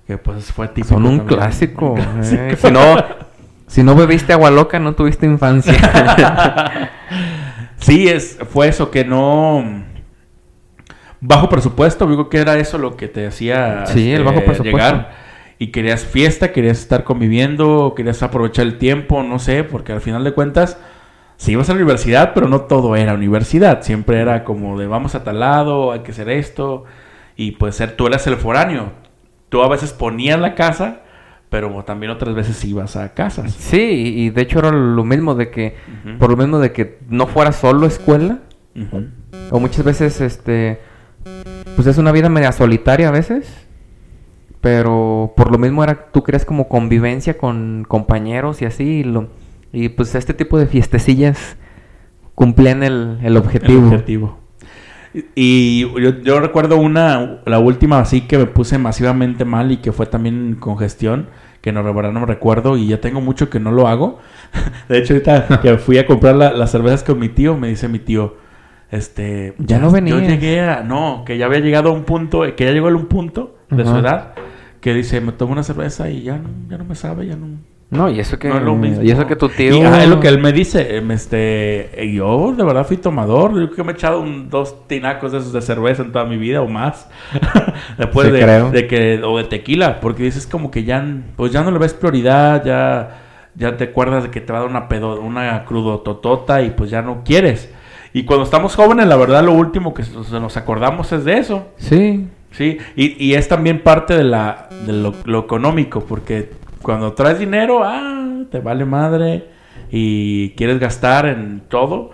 que 0.06 0.18
pues 0.18 0.52
fue 0.52 0.68
típico. 0.68 0.88
Son 0.94 1.06
un 1.06 1.18
también. 1.20 1.38
clásico. 1.38 1.92
Un 1.92 2.20
eh. 2.24 2.56
Si 2.60 2.70
no, 2.70 2.80
si 3.66 3.82
no 3.82 3.94
bebiste 3.94 4.34
agua 4.34 4.50
loca, 4.50 4.78
no 4.78 4.94
tuviste 4.94 5.24
infancia. 5.24 5.72
sí, 7.78 8.08
es, 8.08 8.38
fue 8.50 8.68
eso 8.68 8.90
que 8.90 9.04
no... 9.04 9.84
Bajo 11.20 11.48
presupuesto, 11.48 12.06
digo 12.06 12.28
que 12.28 12.38
era 12.38 12.58
eso 12.58 12.78
lo 12.78 12.96
que 12.96 13.08
te 13.08 13.26
hacía 13.26 13.86
Sí, 13.86 14.12
el 14.12 14.22
bajo 14.22 14.44
presupuesto. 14.44 14.78
llegar. 14.78 15.10
Y 15.58 15.68
querías 15.72 16.04
fiesta, 16.04 16.52
querías 16.52 16.78
estar 16.78 17.02
conviviendo, 17.02 17.94
querías 17.96 18.22
aprovechar 18.22 18.66
el 18.66 18.78
tiempo, 18.78 19.24
no 19.24 19.40
sé, 19.40 19.64
porque 19.64 19.92
al 19.92 20.00
final 20.00 20.22
de 20.22 20.32
cuentas, 20.32 20.78
sí 21.36 21.52
ibas 21.52 21.68
a 21.68 21.72
la 21.72 21.78
universidad, 21.78 22.32
pero 22.34 22.46
no 22.48 22.60
todo 22.62 22.94
era 22.94 23.14
universidad. 23.14 23.82
Siempre 23.82 24.20
era 24.20 24.44
como 24.44 24.78
de 24.78 24.86
vamos 24.86 25.16
a 25.16 25.24
tal 25.24 25.40
lado, 25.40 25.90
hay 25.90 26.00
que 26.00 26.12
hacer 26.12 26.28
esto. 26.28 26.84
Y 27.34 27.52
pues 27.52 27.74
ser, 27.74 27.96
tú 27.96 28.06
eras 28.06 28.24
el 28.28 28.36
foráneo. 28.36 28.92
Tú 29.48 29.62
a 29.62 29.68
veces 29.68 29.92
ponías 29.92 30.38
la 30.38 30.54
casa, 30.54 31.00
pero 31.50 31.84
también 31.84 32.12
otras 32.12 32.34
veces 32.34 32.64
ibas 32.64 32.96
a 32.96 33.14
casas. 33.14 33.52
sí, 33.52 34.14
y 34.16 34.30
de 34.30 34.42
hecho 34.42 34.58
era 34.58 34.70
lo 34.70 35.04
mismo 35.04 35.34
de 35.34 35.50
que, 35.50 35.76
por 36.18 36.30
lo 36.30 36.36
mismo 36.36 36.58
de 36.58 36.72
que 36.72 36.98
no 37.08 37.26
fuera 37.26 37.52
solo 37.52 37.86
escuela, 37.86 38.40
o 39.50 39.60
muchas 39.60 39.84
veces, 39.84 40.20
este, 40.20 40.80
pues 41.74 41.86
es 41.86 41.98
una 41.98 42.12
vida 42.12 42.28
media 42.28 42.52
solitaria 42.52 43.08
a 43.08 43.12
veces. 43.12 43.68
Pero 44.60 45.34
por 45.36 45.52
lo 45.52 45.58
mismo 45.58 45.84
era, 45.84 46.10
tú 46.10 46.24
querías 46.24 46.44
como 46.44 46.68
convivencia 46.68 47.38
con 47.38 47.84
compañeros 47.86 48.60
y 48.60 48.64
así. 48.64 48.84
Y, 48.84 49.04
lo, 49.04 49.28
y 49.72 49.88
pues 49.90 50.14
este 50.14 50.34
tipo 50.34 50.58
de 50.58 50.66
fiestecillas 50.66 51.56
cumplían 52.34 52.82
el, 52.82 53.18
el 53.22 53.36
objetivo. 53.36 53.88
El 53.88 53.94
objetivo. 53.94 54.38
Y 55.34 55.80
yo, 55.80 56.20
yo 56.22 56.40
recuerdo 56.40 56.76
una, 56.76 57.40
la 57.46 57.58
última 57.58 57.98
así 58.00 58.22
que 58.22 58.38
me 58.38 58.46
puse 58.46 58.78
masivamente 58.78 59.44
mal 59.44 59.72
y 59.72 59.78
que 59.78 59.92
fue 59.92 60.06
también 60.06 60.56
congestión, 60.60 61.28
que 61.60 61.72
no, 61.72 61.82
no 61.82 62.20
me 62.20 62.26
recuerdo 62.26 62.76
y 62.76 62.88
ya 62.88 63.00
tengo 63.00 63.20
mucho 63.20 63.50
que 63.50 63.58
no 63.60 63.72
lo 63.72 63.88
hago. 63.88 64.18
De 64.88 64.98
hecho, 64.98 65.14
ahorita 65.14 65.60
que 65.62 65.78
fui 65.78 65.98
a 65.98 66.06
comprar 66.06 66.34
la- 66.36 66.52
las 66.52 66.70
cervezas 66.70 67.02
con 67.04 67.18
mi 67.18 67.28
tío, 67.28 67.56
me 67.56 67.68
dice 67.68 67.88
mi 67.88 67.98
tío, 67.98 68.36
este... 68.90 69.54
Ya 69.58 69.78
no 69.78 69.90
venías. 69.90 70.20
Yo 70.20 70.26
llegué 70.28 70.60
a... 70.60 70.82
No, 70.82 71.24
que 71.26 71.38
ya 71.38 71.46
había 71.46 71.60
llegado 71.60 71.90
a 71.90 71.92
un 71.92 72.04
punto, 72.04 72.42
que 72.56 72.64
ya 72.64 72.72
llegó 72.72 72.88
a 72.88 72.94
un 72.94 73.06
punto 73.06 73.56
de 73.70 73.84
su 73.84 73.90
Ajá. 73.90 73.98
edad, 74.00 74.34
que 74.80 74.94
dice, 74.94 75.20
me 75.20 75.32
tomo 75.32 75.52
una 75.52 75.62
cerveza 75.62 76.10
y 76.10 76.22
ya 76.22 76.38
no, 76.38 76.48
ya 76.68 76.78
no 76.78 76.84
me 76.84 76.94
sabe, 76.94 77.26
ya 77.26 77.36
no... 77.36 77.46
No, 77.90 78.10
y 78.10 78.20
eso 78.20 78.38
que, 78.38 78.48
No 78.50 78.58
es 78.58 78.62
lo 78.64 78.74
mismo. 78.74 79.02
y 79.02 79.10
eso 79.10 79.26
que 79.26 79.34
tu 79.34 79.48
tío... 79.48 79.74
Y 79.74 79.80
ajá, 79.80 80.02
es 80.02 80.10
lo 80.10 80.20
que 80.20 80.28
él 80.28 80.38
me 80.38 80.52
dice. 80.52 80.96
em, 80.98 81.10
Este, 81.10 82.02
eh, 82.02 82.12
yo 82.12 82.52
de 82.54 82.62
verdad 82.62 82.86
fui 82.86 82.98
tomador. 82.98 83.52
Yo 83.58 83.64
creo 83.66 83.76
que 83.76 83.84
me 83.84 83.92
he 83.92 83.94
echado 83.94 84.20
un- 84.20 84.50
dos 84.50 84.86
tinacos 84.86 85.32
de 85.32 85.38
esos 85.38 85.54
de 85.54 85.62
cerveza 85.62 86.02
en 86.02 86.12
toda 86.12 86.26
mi 86.26 86.36
vida 86.36 86.60
o 86.60 86.68
más. 86.68 87.08
Después 87.96 88.26
Sí, 88.26 88.32
de, 88.34 88.40
creo. 88.42 88.70
de 88.70 88.86
que, 88.86 89.22
o 89.24 89.38
de 89.38 89.44
tequila. 89.44 90.00
Porque 90.00 90.22
dices 90.22 90.46
como 90.46 90.70
que 90.70 90.84
ya, 90.84 91.02
pues 91.36 91.50
ya 91.50 91.62
no 91.62 91.70
le 91.70 91.78
ves 91.78 91.94
prioridad. 91.94 92.62
Ya, 92.62 93.20
ya 93.54 93.76
te 93.78 93.84
acuerdas 93.84 94.24
de 94.24 94.30
que 94.30 94.42
te 94.42 94.52
va 94.52 94.58
a 94.58 94.62
dar 94.62 94.70
una 94.70 94.86
pedo, 94.88 95.18
una 95.20 95.64
crudototota 95.64 96.60
y 96.60 96.70
pues 96.70 96.90
ya 96.90 97.00
no 97.00 97.22
quieres. 97.24 97.72
Y 98.12 98.24
cuando 98.24 98.44
estamos 98.44 98.74
jóvenes, 98.76 99.06
la 99.06 99.16
verdad, 99.16 99.42
lo 99.42 99.52
último 99.52 99.94
que 99.94 100.02
nos 100.30 100.56
acordamos 100.58 101.10
es 101.12 101.24
de 101.24 101.38
eso. 101.38 101.68
Sí, 101.78 102.28
Sí, 102.50 102.78
y, 102.96 103.22
y 103.24 103.34
es 103.34 103.46
también 103.46 103.82
parte 103.82 104.16
de, 104.16 104.24
la, 104.24 104.68
de 104.86 104.92
lo, 104.94 105.14
lo 105.26 105.38
económico, 105.40 106.00
porque 106.06 106.50
cuando 106.82 107.12
traes 107.12 107.38
dinero, 107.38 107.80
ah, 107.84 108.42
te 108.50 108.60
vale 108.60 108.84
madre 108.84 109.48
y 109.90 110.50
quieres 110.50 110.78
gastar 110.78 111.26
en 111.26 111.60
todo. 111.68 112.10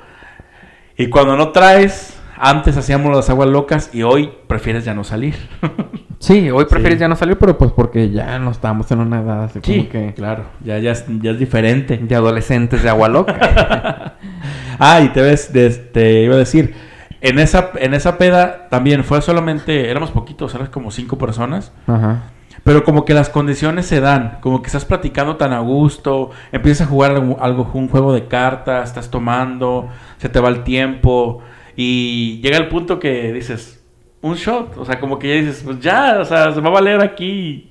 Y 0.96 1.08
cuando 1.08 1.36
no 1.36 1.50
traes, 1.50 2.20
antes 2.36 2.76
hacíamos 2.76 3.14
las 3.14 3.28
aguas 3.30 3.48
locas 3.48 3.90
y 3.94 4.02
hoy 4.02 4.30
prefieres 4.46 4.84
ya 4.84 4.94
no 4.94 5.04
salir. 5.04 5.34
Sí, 6.20 6.48
hoy 6.50 6.64
prefieres 6.64 6.96
Sí. 6.96 7.00
ya 7.00 7.08
no 7.08 7.16
salir, 7.16 7.36
pero 7.36 7.58
pues 7.58 7.70
porque 7.72 8.08
ya 8.08 8.38
no 8.38 8.50
estamos 8.50 8.90
en 8.90 9.00
una 9.00 9.20
edad 9.20 9.44
así 9.44 9.60
como 9.60 9.88
que 9.90 10.14
claro, 10.14 10.44
ya, 10.64 10.78
ya, 10.78 10.92
es, 10.92 11.04
ya 11.20 11.32
es 11.32 11.38
diferente. 11.38 11.98
de 11.98 12.14
adolescentes 12.14 12.82
de 12.82 12.88
agua 12.88 13.08
loca. 13.08 14.14
Ah, 14.78 15.00
y 15.02 15.08
te 15.10 15.20
ves, 15.20 15.52
de- 15.52 15.68
te 15.70 16.22
iba 16.22 16.34
a 16.34 16.38
decir, 16.38 16.74
en 17.20 17.38
esa, 17.38 17.72
en 17.76 17.92
esa 17.94 18.16
peda 18.16 18.68
también 18.70 19.04
fue 19.04 19.20
solamente, 19.20 19.90
éramos 19.90 20.12
poquitos, 20.12 20.52
¿sabes? 20.52 20.70
Como 20.70 20.90
cinco 20.90 21.18
personas. 21.18 21.72
Ajá. 21.86 22.30
Pero 22.62 22.84
como 22.84 23.04
que 23.04 23.12
las 23.14 23.28
condiciones 23.28 23.86
se 23.86 24.00
dan, 24.00 24.38
como 24.40 24.62
que 24.62 24.68
estás 24.68 24.84
platicando 24.84 25.36
tan 25.36 25.52
a 25.52 25.58
gusto, 25.60 26.30
empiezas 26.52 26.86
a 26.86 26.90
jugar 26.90 27.10
algo, 27.40 27.70
un 27.74 27.88
juego 27.88 28.12
de 28.14 28.26
cartas, 28.26 28.88
estás 28.88 29.10
tomando, 29.10 29.88
se 30.18 30.28
te 30.28 30.40
va 30.40 30.48
el 30.48 30.62
tiempo 30.64 31.42
y 31.76 32.40
llega 32.42 32.56
el 32.56 32.68
punto 32.68 32.98
que 33.00 33.32
dices, 33.32 33.84
un 34.22 34.36
shot, 34.36 34.78
o 34.78 34.84
sea, 34.84 35.00
como 35.00 35.18
que 35.18 35.28
ya 35.28 35.34
dices, 35.34 35.62
pues 35.64 35.80
ya, 35.80 36.18
o 36.20 36.24
sea, 36.24 36.52
se 36.52 36.60
va 36.60 36.68
a 36.68 36.72
valer 36.72 37.00
aquí 37.02 37.70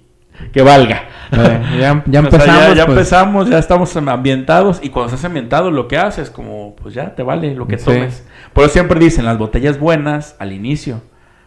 que 0.51 0.61
valga. 0.61 1.03
Ya, 1.33 2.03
ya 2.05 2.19
O 2.27 2.29
sea, 2.29 2.29
empezamos. 2.29 2.75
ya, 2.75 2.85
pues. 2.85 2.89
empezamos, 2.97 3.49
ya 3.49 3.57
estamos 3.57 3.97
ambientados 3.97 4.79
y 4.83 4.89
cuando 4.89 5.07
estás 5.15 5.25
ambientado 5.25 5.71
lo 5.71 5.87
que 5.87 5.97
haces 5.97 6.29
como 6.29 6.75
pues 6.75 6.93
ya 6.93 7.15
te 7.15 7.23
vale 7.23 7.55
lo 7.55 7.67
que 7.67 7.79
Sí. 7.79 7.85
tomes. 7.85 8.23
Por 8.53 8.65
eso 8.65 8.73
siempre 8.73 8.99
dicen 8.99 9.25
las 9.25 9.39
botellas 9.39 9.79
buenas 9.79 10.35
al 10.37 10.51
inicio, 10.51 11.01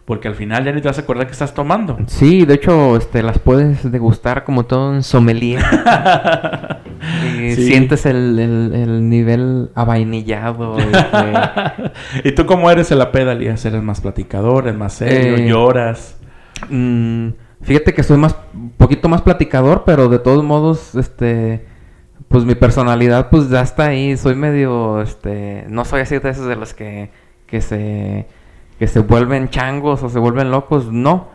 porque 0.06 0.28
al 0.28 0.34
final 0.34 0.64
ya 0.64 0.72
ni 0.72 0.80
te 0.80 0.88
vas 0.88 0.96
a 0.98 1.02
acordar 1.02 1.26
que 1.26 1.32
estás 1.32 1.52
tomando. 1.52 1.98
Sí, 2.06 2.46
de 2.46 2.54
hecho, 2.54 2.96
este, 2.96 3.22
las 3.22 3.38
puedes 3.38 3.90
degustar 3.90 4.44
como 4.44 4.64
todo 4.64 4.90
un 4.90 5.02
sommelier. 5.02 5.62
y 7.42 7.50
Sí. 7.54 7.66
sientes 7.66 8.06
el, 8.06 8.38
el- 8.38 8.74
el 8.74 9.08
nivel 9.08 9.70
avainillado. 9.74 10.76
¿Y 12.24 12.32
tú 12.32 12.46
cómo 12.46 12.70
eres 12.70 12.90
en 12.92 12.98
la 12.98 13.12
peda, 13.12 13.32
Elías? 13.32 13.64
¿Eres 13.64 13.82
más 13.82 14.00
platicador, 14.00 14.64
eres 14.64 14.78
más 14.78 14.94
serio, 14.94 15.36
Eh, 15.36 15.48
lloras? 15.48 16.16
Mm, 16.70 17.28
fíjate 17.62 17.92
que 17.94 18.02
soy 18.02 18.16
más, 18.16 18.34
un 18.54 18.70
poquito 18.70 19.08
más 19.08 19.22
platicador, 19.22 19.82
pero 19.84 20.08
de 20.08 20.18
todos 20.18 20.42
modos, 20.44 20.94
este, 20.94 21.66
pues 22.28 22.44
mi 22.44 22.54
personalidad, 22.54 23.28
pues 23.30 23.50
ya 23.50 23.60
está 23.60 23.86
ahí. 23.86 24.16
Soy 24.16 24.34
medio, 24.34 25.02
este, 25.02 25.64
no 25.68 25.84
soy 25.84 26.00
así 26.02 26.18
de 26.18 26.30
esos 26.30 26.46
de 26.46 26.56
los 26.56 26.74
que, 26.74 27.10
que 27.46 27.60
se, 27.60 28.26
que 28.78 28.86
se 28.86 29.00
vuelven 29.00 29.48
changos 29.48 30.02
o 30.02 30.08
se 30.08 30.18
vuelven 30.18 30.50
locos, 30.50 30.90
no. 30.92 31.28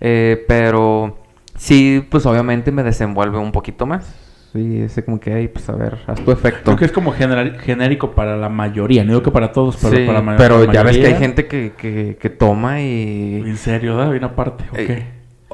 Eh, 0.00 0.44
pero 0.48 1.18
sí, 1.56 2.06
pues 2.10 2.24
obviamente 2.26 2.70
me 2.72 2.82
desenvuelve 2.82 3.38
un 3.38 3.52
poquito 3.52 3.86
más. 3.86 4.14
Sí, 4.52 4.80
ese 4.80 5.04
como 5.04 5.20
que, 5.20 5.46
pues 5.52 5.68
a 5.68 5.72
ver, 5.72 5.98
haz 6.06 6.20
tu 6.24 6.30
efecto. 6.32 6.62
Creo 6.64 6.76
que 6.78 6.84
es 6.86 6.92
como 6.92 7.12
genérico 7.12 8.12
para 8.12 8.36
la 8.36 8.48
mayoría, 8.48 9.04
no 9.04 9.10
digo 9.12 9.22
que 9.22 9.30
para 9.30 9.52
todos, 9.52 9.76
pero 9.76 9.94
Sí, 9.96 10.06
para 10.06 10.22
ma- 10.22 10.36
pero 10.38 10.64
la 10.64 10.72
ya 10.72 10.82
ves 10.82 10.92
que 10.96 11.06
hay 11.06 11.12
mayoría. 11.12 11.18
gente 11.18 11.46
que, 11.46 11.72
que, 11.76 12.16
que 12.18 12.30
toma 12.30 12.80
y... 12.80 13.42
En 13.44 13.56
serio, 13.58 13.96
¿da? 13.96 14.10
Hay 14.10 14.16
una 14.16 14.34
parte, 14.34 14.64
ok. 14.70 14.78
Eh, 14.78 15.06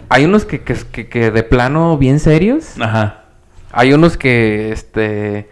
Hay 0.08 0.24
unos 0.24 0.44
que, 0.44 0.60
que, 0.60 0.74
que, 0.92 1.08
que 1.08 1.30
de 1.32 1.42
plano 1.42 1.98
bien 1.98 2.20
serios. 2.20 2.80
Ajá. 2.80 3.24
Hay 3.72 3.92
unos 3.92 4.16
que, 4.16 4.70
este, 4.70 5.48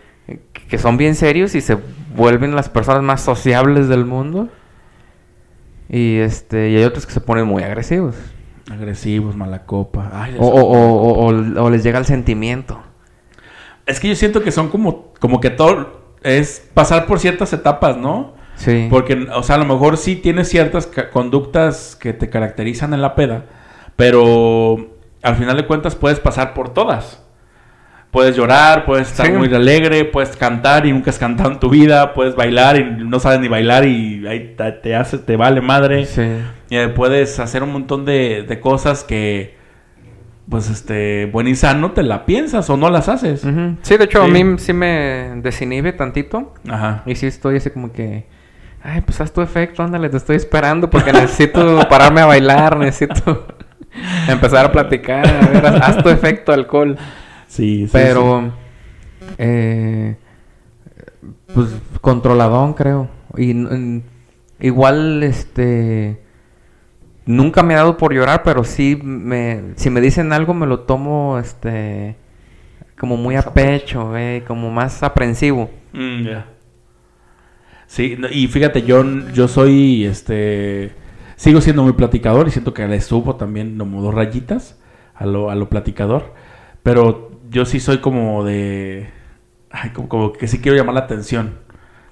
que 0.69 0.79
son 0.79 0.97
bien 0.97 1.17
serios 1.17 1.57
y 1.57 1.61
se 1.61 1.77
vuelven 2.15 2.55
las 2.55 2.69
personas 2.69 3.03
más 3.03 3.23
sociables 3.23 3.89
del 3.89 4.05
mundo. 4.05 4.49
Y 5.93 6.17
este, 6.19 6.71
y 6.71 6.77
hay 6.77 6.85
otros 6.85 7.07
que 7.07 7.13
se 7.13 7.21
ponen 7.21 7.47
muy 7.47 7.63
agresivos. 7.63 8.17
Agresivos, 8.71 9.37
mala 9.37 9.65
copa. 9.67 10.11
Ay, 10.13 10.35
O, 10.39 10.47
o, 10.49 10.61
o, 10.63 11.29
o- 11.29 11.29
o- 11.29 11.65
o 11.65 11.71
les 11.71 11.85
llega 11.85 11.99
el 11.99 12.07
sentimiento. 12.07 12.81
Es 13.87 14.01
que 14.01 14.09
yo 14.09 14.15
siento 14.17 14.43
que 14.43 14.51
son 14.53 14.69
como, 14.71 15.13
como 15.21 15.39
que 15.41 15.51
todo 15.51 16.01
es 16.23 16.69
pasar 16.73 17.07
por 17.07 17.19
ciertas 17.21 17.53
etapas, 17.53 17.97
¿no? 17.99 18.35
Sí. 18.57 18.87
Porque, 18.91 19.27
o 19.35 19.43
sea, 19.43 19.57
a 19.57 19.59
lo 19.59 19.65
mejor 19.67 19.97
sí 19.99 20.17
tienes 20.17 20.49
ciertas 20.49 20.89
conductas 21.13 21.95
que 22.01 22.13
te 22.13 22.31
caracterizan 22.31 22.95
en 22.95 23.03
la 23.03 23.15
peda, 23.15 23.45
pero 23.97 24.77
al 25.23 25.37
final 25.37 25.57
de 25.57 25.67
cuentas 25.67 25.95
puedes 25.95 26.21
pasar 26.21 26.55
por 26.55 26.73
todas. 26.73 27.22
Puedes 28.13 28.37
llorar, 28.37 28.85
puedes 28.85 29.09
estar 29.11 29.25
Sí. 29.27 29.33
muy 29.33 29.53
alegre, 29.55 30.05
puedes 30.05 30.37
cantar 30.37 30.85
y 30.87 30.93
nunca 30.93 31.11
has 31.11 31.19
cantado 31.19 31.51
en 31.51 31.59
tu 31.59 31.71
vida, 31.71 32.13
puedes 32.13 32.37
bailar 32.37 32.79
y 32.79 32.85
no 32.85 33.19
sabes 33.19 33.41
ni 33.41 33.49
bailar 33.49 33.87
y 33.87 34.25
ahí 34.29 34.55
te, 34.83 34.95
hace, 34.95 35.17
te 35.19 35.35
vale 35.37 35.61
madre. 35.63 36.05
Sí. 36.05 36.23
Y, 36.69 36.77
eh, 36.77 36.89
puedes 36.91 37.41
hacer 37.41 37.63
un 37.63 37.73
montón 37.73 38.05
de, 38.05 38.45
de 38.47 38.61
cosas 38.61 39.03
que, 39.03 39.57
pues, 40.47 40.69
este, 40.69 41.25
buen 41.33 41.49
y 41.49 41.55
sano 41.55 41.93
te 41.93 42.03
la 42.03 42.27
piensas 42.27 42.69
o 42.69 42.77
no 42.77 42.91
las 42.91 43.09
haces. 43.09 43.41
Sí, 43.81 43.97
de 43.97 44.05
hecho, 44.05 44.23
Sí. 44.27 44.31
a 44.31 44.45
mí 44.45 44.59
sí 44.59 44.75
me 44.75 45.33
desinhibe 45.37 45.93
tantito. 45.95 46.53
Ajá. 46.69 47.03
Y 47.07 47.15
sí 47.15 47.27
estoy 47.27 47.57
así 47.57 47.71
como 47.71 47.93
que... 47.93 48.27
Ay, 48.85 49.01
pues 49.01 49.21
haz 49.23 49.33
tu 49.33 49.41
efecto, 49.41 49.83
ándale, 49.85 50.11
te 50.11 50.17
estoy 50.19 50.37
esperando 50.37 50.91
porque 50.91 51.13
necesito 51.15 51.79
pararme 51.89 52.21
a 52.21 52.27
bailar, 52.27 52.77
necesito 52.77 53.47
empezar 54.29 54.67
a 54.67 54.73
platicar, 54.73 55.25
a 55.27 55.49
ver, 55.49 55.67
haz, 55.67 55.81
haz 55.97 56.03
tu 56.03 56.09
efecto 56.11 56.53
alcohol. 56.53 56.99
Sí, 57.53 57.85
sí, 57.85 57.91
Pero, 57.93 58.51
eh, 59.37 60.17
pues 61.53 61.69
controladón 62.01 62.73
creo. 62.73 63.11
Y 63.37 63.55
igual, 64.59 65.23
este, 65.23 66.23
nunca 67.27 67.63
me 67.63 67.75
ha 67.75 67.79
dado 67.79 67.99
por 67.99 68.15
llorar, 68.15 68.43
pero 68.43 68.65
sí 68.65 68.99
me, 69.03 69.75
si 69.77 69.91
me 69.91 70.01
dicen 70.01 70.33
algo 70.33 70.55
me 70.55 70.67
lo 70.67 70.81
tomo, 70.81 71.39
este, 71.39 72.17
como 72.99 73.19
muy 73.19 73.37
a 73.37 73.43
pecho, 73.43 74.17
eh, 74.17 74.45
como 74.47 74.71
más 74.71 75.03
aprensivo. 75.03 75.69
Mm, 75.93 76.23
ya. 76.25 76.47
Sí, 77.87 78.17
y 78.31 78.47
fíjate, 78.47 78.81
yo, 78.81 79.05
yo 79.35 79.47
soy, 79.47 80.07
este, 80.07 80.93
sigo 81.37 81.61
siendo 81.61 81.83
muy 81.83 81.93
platicador 81.93 82.49
y 82.49 82.51
siento 82.51 82.73
que 82.73 82.89
le 82.89 83.03
subo 83.03 83.37
también 83.37 83.77
como 83.77 84.01
dos 84.01 84.15
rayitas 84.15 84.81
a 85.15 85.27
lo, 85.27 85.51
a 85.51 85.55
lo 85.55 85.69
platicador, 85.69 86.33
pero 86.83 87.32
yo 87.53 87.65
sí 87.65 87.79
soy 87.79 87.99
como 87.99 88.43
de, 88.45 89.09
ay, 89.71 89.91
como, 89.91 90.09
como 90.09 90.33
que 90.33 90.49
sí 90.49 90.61
quiero 90.61 90.77
llamar 90.77 90.95
la 90.95 91.01
atención. 91.03 91.59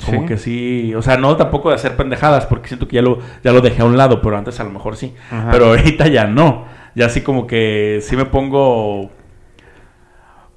Como 0.04 0.20
Sí. 0.22 0.26
que 0.26 0.38
sí, 0.38 0.94
o 0.94 1.02
sea, 1.02 1.16
no 1.18 1.36
tampoco 1.36 1.68
de 1.68 1.74
hacer 1.74 1.94
pendejadas, 1.96 2.46
porque 2.46 2.68
siento 2.68 2.88
que 2.88 2.96
ya 2.96 3.02
lo, 3.02 3.18
ya 3.44 3.52
lo 3.52 3.60
dejé 3.60 3.82
a 3.82 3.84
un 3.84 3.96
lado, 3.98 4.22
pero 4.22 4.36
antes 4.38 4.58
a 4.60 4.64
lo 4.64 4.70
mejor 4.70 4.96
sí. 4.96 5.14
Ajá. 5.30 5.48
Pero 5.50 5.66
ahorita 5.70 6.06
ya 6.08 6.26
no. 6.26 6.64
Ya 6.94 7.06
así 7.06 7.20
como 7.20 7.46
que 7.46 7.98
sí 8.02 8.16
me 8.16 8.24
pongo 8.24 9.10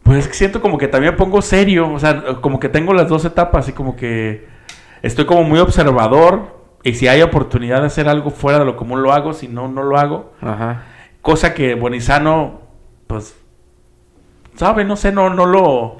pues 0.03 0.19
es 0.19 0.27
que 0.27 0.33
siento 0.33 0.61
como 0.61 0.77
que 0.77 0.87
también 0.89 1.13
me 1.13 1.17
pongo 1.17 1.41
serio, 1.41 1.91
o 1.91 1.97
sea, 1.99 2.21
como 2.41 2.59
que 2.59 2.67
tengo 2.67 2.93
las 2.93 3.07
dos 3.07 3.23
etapas, 3.23 3.63
así 3.65 3.71
como 3.71 3.95
que 3.95 4.45
estoy 5.01 5.25
como 5.25 5.43
muy 5.43 5.59
observador 5.59 6.61
y 6.83 6.93
si 6.95 7.07
hay 7.07 7.21
oportunidad 7.21 7.79
de 7.79 7.87
hacer 7.87 8.09
algo 8.09 8.29
fuera 8.29 8.59
de 8.59 8.65
lo 8.65 8.75
común 8.75 9.01
lo 9.01 9.13
hago, 9.13 9.31
si 9.31 9.47
no, 9.47 9.69
no 9.69 9.81
lo 9.83 9.97
hago. 9.97 10.33
Ajá. 10.41 10.83
Cosa 11.21 11.53
que 11.53 11.75
Bonizano, 11.75 12.61
pues, 13.07 13.33
sabe, 14.55 14.83
no 14.85 14.95
sé, 14.95 15.11
no, 15.11 15.29
no 15.29 15.45
lo... 15.45 15.97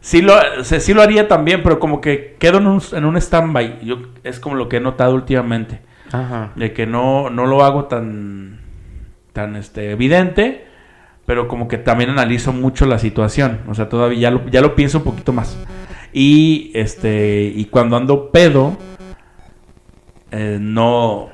Sí 0.00 0.20
lo, 0.20 0.34
o 0.58 0.64
sea, 0.64 0.80
sí 0.80 0.94
lo 0.94 1.02
haría 1.02 1.28
también, 1.28 1.62
pero 1.62 1.78
como 1.78 2.00
que 2.00 2.36
quedo 2.40 2.58
en 2.58 2.66
un, 2.66 2.82
en 2.92 3.04
un 3.04 3.16
stand-by. 3.16 3.84
Yo- 3.84 4.02
Es 4.24 4.40
como 4.40 4.56
lo 4.56 4.68
que 4.68 4.78
he 4.78 4.80
notado 4.80 5.14
últimamente. 5.14 5.80
Ajá. 6.10 6.50
De 6.56 6.72
que 6.72 6.86
no, 6.86 7.30
no 7.30 7.46
lo 7.46 7.64
hago 7.64 7.84
tan, 7.84 8.60
tan 9.32 9.54
este, 9.54 9.92
evidente, 9.92 10.66
pero 11.24 11.46
como 11.46 11.68
que 11.68 11.78
también 11.78 12.10
analizo 12.10 12.52
mucho 12.52 12.84
la 12.86 12.98
situación. 12.98 13.60
O 13.68 13.74
sea, 13.74 13.88
todavía 13.88 14.18
ya 14.18 14.30
lo, 14.32 14.44
ya 14.48 14.60
lo 14.60 14.74
pienso 14.74 14.98
un 14.98 15.04
poquito 15.04 15.32
más. 15.32 15.56
Y 16.12 16.72
este 16.74 17.44
y 17.54 17.66
cuando 17.66 17.96
ando 17.96 18.30
pedo, 18.32 18.76
eh, 20.30 20.58
no. 20.60 21.30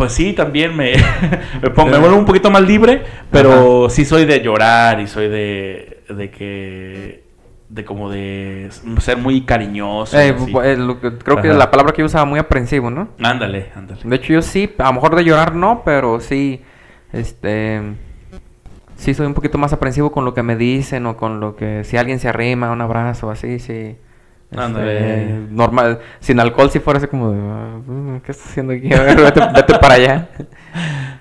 Pues 0.00 0.12
sí, 0.12 0.32
también 0.32 0.74
me, 0.74 0.92
me, 1.62 1.70
pongo- 1.70 1.90
me 1.90 1.98
vuelvo 1.98 2.16
un 2.16 2.24
poquito 2.24 2.50
más 2.50 2.62
libre, 2.62 3.02
pero 3.30 3.88
sí 3.90 4.04
soy 4.06 4.24
de 4.24 4.40
llorar 4.40 4.98
y 5.00 5.06
soy 5.06 5.28
de, 5.28 6.02
de 6.08 6.30
que. 6.30 7.24
de 7.68 7.84
como 7.84 8.10
de 8.10 8.70
ser 9.00 9.18
muy 9.18 9.42
cariñoso. 9.42 10.18
Eh, 10.18 10.34
eh, 10.64 10.76
lo 10.78 10.98
que- 11.00 11.18
creo 11.18 11.36
que 11.42 11.48
la 11.48 11.70
palabra 11.70 11.92
que 11.92 12.00
yo 12.00 12.06
usaba 12.06 12.24
muy 12.24 12.38
aprensivo, 12.40 12.90
¿no? 12.90 13.08
Ándale, 13.22 13.66
ándale. 13.76 14.00
De 14.02 14.16
hecho, 14.16 14.32
yo 14.32 14.40
sí, 14.42 14.70
a 14.78 14.84
lo 14.86 14.94
mejor 14.94 15.14
de 15.16 15.22
llorar 15.24 15.54
no, 15.54 15.82
pero 15.84 16.18
sí, 16.20 16.62
este, 17.12 17.82
sí 18.96 19.12
soy 19.12 19.26
un 19.26 19.34
poquito 19.34 19.58
más 19.58 19.72
aprensivo 19.74 20.10
con 20.12 20.24
lo 20.24 20.32
que 20.32 20.42
me 20.42 20.56
dicen 20.56 21.04
o 21.06 21.16
con 21.18 21.40
lo 21.40 21.56
que, 21.56 21.84
si 21.84 21.98
alguien 21.98 22.18
se 22.20 22.28
arrima, 22.28 22.70
un 22.70 22.80
abrazo, 22.80 23.30
así, 23.30 23.58
sí. 23.58 23.96
Este, 24.50 25.46
normal, 25.50 26.00
sin 26.18 26.40
alcohol 26.40 26.70
si 26.70 26.80
fuera 26.80 26.98
así 26.98 27.06
como 27.06 27.30
de, 27.30 27.38
"Ah, 27.40 28.18
¿qué 28.24 28.32
estás 28.32 28.48
haciendo 28.48 28.72
aquí? 28.72 28.92
A 28.92 29.02
ver, 29.02 29.16
vete, 29.20 29.40
vete 29.54 29.74
para 29.78 29.94
allá. 29.94 30.28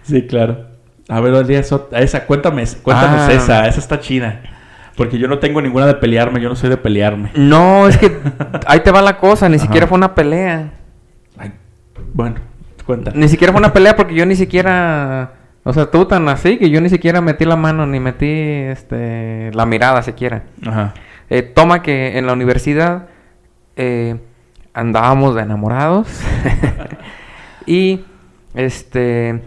Sí, 0.01 0.25
claro. 0.25 0.65
A 1.07 1.19
ver, 1.21 1.33
ot- 1.33 1.87
esa, 1.97 2.25
cuéntame, 2.25 2.63
cuéntanos 2.81 3.21
Ah. 3.29 3.33
esa, 3.33 3.67
esa 3.67 3.79
está 3.79 3.99
chida. 3.99 4.41
Porque 4.97 5.17
yo 5.17 5.27
no 5.27 5.39
tengo 5.39 5.61
ninguna 5.61 5.85
de 5.87 5.93
pelearme, 5.95 6.41
yo 6.41 6.49
no 6.49 6.55
soy 6.55 6.69
de 6.69 6.77
pelearme. 6.77 7.31
No, 7.35 7.87
es 7.87 7.97
que 7.97 8.17
ahí 8.67 8.79
te 8.81 8.91
va 8.91 9.01
la 9.01 9.17
cosa, 9.17 9.47
ni 9.47 9.55
Ajá. 9.57 9.65
siquiera 9.65 9.87
fue 9.87 9.97
una 9.97 10.13
pelea. 10.15 10.71
Ay, 11.37 11.53
bueno, 12.13 12.35
Cuenta. 12.85 13.11
Ni 13.13 13.27
siquiera 13.29 13.53
fue 13.53 13.59
una 13.59 13.71
pelea 13.71 13.95
porque 13.95 14.15
yo 14.15 14.25
ni 14.25 14.35
siquiera... 14.35 15.33
O 15.63 15.73
sea, 15.73 15.83
estuvo 15.83 16.07
tan 16.07 16.27
así 16.29 16.57
que 16.57 16.71
yo 16.71 16.81
ni 16.81 16.89
siquiera 16.89 17.21
metí 17.21 17.45
la 17.45 17.55
mano 17.55 17.85
ni 17.85 17.99
metí 17.99 18.25
este, 18.27 19.51
la 19.53 19.67
mirada 19.67 20.01
siquiera. 20.01 20.43
Ajá. 20.65 20.95
Eh, 21.29 21.43
toma 21.43 21.83
que 21.83 22.17
en 22.17 22.25
la 22.25 22.33
universidad 22.33 23.07
eh, 23.81 24.19
andábamos 24.73 25.35
de 25.35 25.41
enamorados. 25.41 26.07
Y 27.65 28.03
este 28.55 29.43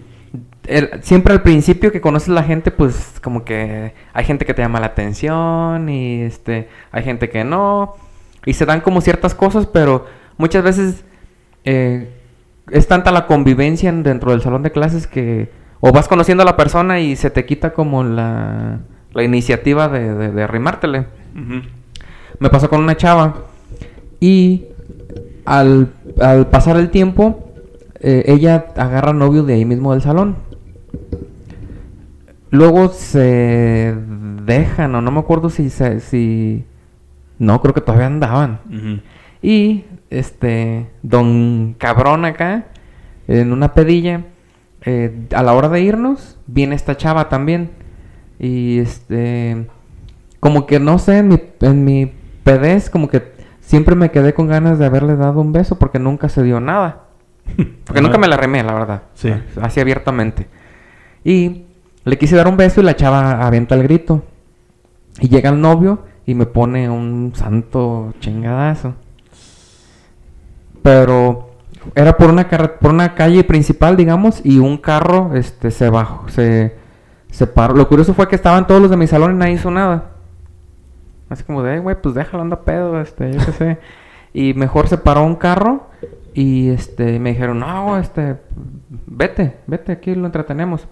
el- 0.66 1.03
siempre 1.03 1.33
al 1.33 1.43
principio 1.43 1.91
que 1.91 2.01
conoces 2.01 2.28
la 2.28 2.45
gente 2.45 2.70
pues 2.70 3.18
como 3.20 3.45
que 3.45 3.95
hay 4.12 4.24
gente 4.24 4.45
que 4.47 4.55
te 4.55 4.62
llama 4.62 4.78
la 4.78 4.87
atención 4.87 5.89
y 5.89 6.22
este 6.22 6.68
hay 6.93 7.03
gente 7.03 7.28
que 7.28 7.43
no. 7.43 7.95
Y 8.47 8.53
se 8.53 8.64
dan 8.64 8.80
como 8.80 9.01
ciertas 9.01 9.35
cosas 9.35 9.66
pero 9.66 10.07
muchas 10.37 10.62
veces 10.62 11.05
eh, 11.64 12.12
es 12.70 12.87
tanta 12.87 13.11
la 13.11 13.26
convivencia 13.26 13.89
en- 13.89 14.05
dentro 14.05 14.30
del 14.30 14.41
salón 14.43 14.62
de 14.62 14.70
clases 14.70 15.09
que 15.09 15.51
o 15.80 15.91
vas 15.91 16.07
conociendo 16.07 16.45
a 16.45 16.47
la 16.47 16.57
persona 16.57 17.01
y 17.01 17.16
se 17.16 17.30
te 17.30 17.45
quita 17.45 17.72
como 17.72 18.05
la, 18.05 18.78
la 19.14 19.22
iniciativa 19.24 19.89
de, 19.89 20.14
de, 20.14 20.30
de 20.30 20.43
arrimártele. 20.45 21.07
Me 22.39 22.51
pasó 22.51 22.68
con 22.70 22.80
una 22.80 22.97
chava 22.97 23.47
y 24.23 24.66
al, 25.45 25.95
al 26.20 26.47
pasar 26.47 26.77
el 26.77 26.91
tiempo, 26.91 27.53
eh, 27.99 28.23
ella 28.29 28.66
agarra 28.77 29.12
novio 29.12 29.43
de 29.43 29.55
ahí 29.55 29.64
mismo 29.64 29.91
del 29.93 30.01
salón. 30.01 30.37
Luego 32.51 32.91
se 32.91 33.97
dejan, 34.47 34.95
o 34.95 35.03
no 35.03 35.11
me 35.11 35.18
acuerdo 35.18 35.51
si 35.51 35.70
se, 35.70 35.99
si... 35.99 36.64
No, 37.41 37.61
creo 37.61 37.75
que 37.75 37.81
todavía 37.81 38.07
andaban. 38.07 38.61
Y 39.43 39.87
este, 40.09 40.87
don 41.03 41.75
cabrón 41.77 42.25
acá, 42.25 42.66
en 43.27 43.53
una 43.53 43.75
pedilla, 43.75 44.27
eh, 44.85 45.27
a 45.35 45.43
la 45.43 45.53
hora 45.55 45.68
de 45.68 45.81
irnos, 45.81 46.39
viene 46.47 46.77
esta 46.77 46.97
chava 46.97 47.29
también. 47.29 47.70
Y 48.39 48.79
este, 48.79 49.66
como 50.39 50.66
que 50.66 50.79
no 50.79 51.01
sé, 51.01 51.18
en 51.18 51.29
mi, 51.29 51.41
en 51.61 51.85
mi 51.85 52.12
pedez, 52.45 52.89
como 52.89 53.09
que 53.09 53.32
siempre 53.73 53.95
me 53.95 54.11
quedé 54.11 54.35
con 54.35 54.49
ganas 54.49 54.79
de 54.79 54.85
haberle 54.85 55.16
dado 55.16 55.41
un 55.41 55.51
beso 55.51 55.79
porque 55.79 55.99
nunca 55.99 56.29
se 56.29 56.43
dio 56.43 56.61
nada. 56.61 57.05
Porque 57.87 58.03
nunca 58.03 58.18
me 58.18 58.29
la 58.29 58.37
remé, 58.37 58.62
la 58.62 58.75
verdad. 58.75 59.03
Sí. 59.14 59.33
Así 59.62 59.81
abiertamente. 59.81 60.47
Y 61.25 61.62
le 62.05 62.18
quise 62.18 62.37
dar 62.37 62.49
un 62.49 62.59
beso 62.59 62.83
y 62.83 62.85
la 62.85 62.95
chava 62.95 63.47
avienta 63.47 63.75
el 63.75 63.83
grito. 63.85 64.23
Y 65.20 65.31
llega 65.31 65.49
el 65.49 65.59
novio 65.59 66.01
y 66.27 66.35
me 66.35 66.45
pone 66.45 66.91
un 66.91 67.33
santo 67.35 68.12
chingadazo. 68.20 68.93
Pero 70.83 71.53
era 71.95 72.18
por 72.18 72.29
una 72.29 72.47
por 72.79 72.91
una 72.91 73.14
calle 73.14 73.43
principal, 73.43 73.97
digamos, 73.97 74.43
y 74.45 74.59
un 74.59 74.77
carro 74.77 75.35
este 75.35 75.70
se 75.70 75.89
bajó, 75.89 76.29
se 76.29 76.77
se 77.31 77.47
paró. 77.47 77.75
Lo 77.75 77.89
curioso 77.89 78.12
fue 78.12 78.29
que 78.29 78.37
estaban 78.37 78.66
todos 78.66 78.83
los 78.83 78.91
de 78.91 78.99
mi 78.99 79.07
salón 79.07 79.33
y 79.33 79.39
nadie 79.39 79.55
hizo 79.55 79.70
nada. 79.70 80.12
Así 81.33 81.43
como 81.45 81.62
de, 81.62 81.76
"Eh, 81.76 81.78
güey, 81.80 81.97
pues 82.01 82.14
déjalo, 82.14 82.43
anda 82.43 82.61
pedo, 82.62 83.01
este, 83.01 83.33
yo 83.33 83.39
qué 83.45 83.53
sé. 83.53 83.78
y 84.35 84.55
mejor 84.55 84.89
se 84.89 84.97
paró 84.99 85.24
un 85.24 85.35
carro 85.37 85.89
y 86.35 86.70
este 86.70 87.18
me 87.18 87.30
dijeron, 87.30 87.59
"No, 87.61 87.99
este 87.99 88.37
vete, 89.07 89.57
vete, 89.66 89.93
aquí 89.93 90.14
lo 90.14 90.26
entretenemos." 90.26 90.87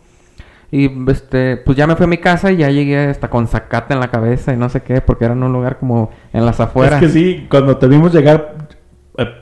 Y 0.73 0.89
este, 1.11 1.57
pues 1.57 1.77
ya 1.77 1.87
me 1.89 1.97
fui 1.97 2.05
a 2.05 2.09
mi 2.09 2.19
casa 2.19 2.53
y 2.53 2.59
ya 2.59 2.71
llegué 2.71 3.07
hasta 3.09 3.29
con 3.29 3.49
zacate 3.49 3.93
en 3.93 3.99
la 4.01 4.09
cabeza 4.11 4.53
y 4.53 4.57
no 4.57 4.69
sé 4.69 4.83
qué, 4.83 5.01
porque 5.01 5.25
era 5.25 5.35
en 5.35 5.43
un 5.43 5.53
lugar 5.53 5.79
como 5.79 6.11
en 6.33 6.47
las 6.47 6.61
afueras. 6.61 7.03
Es 7.03 7.09
que 7.09 7.13
sí, 7.13 7.47
cuando 7.51 7.77
te 7.77 7.89
vimos 7.89 8.13
llegar, 8.13 8.60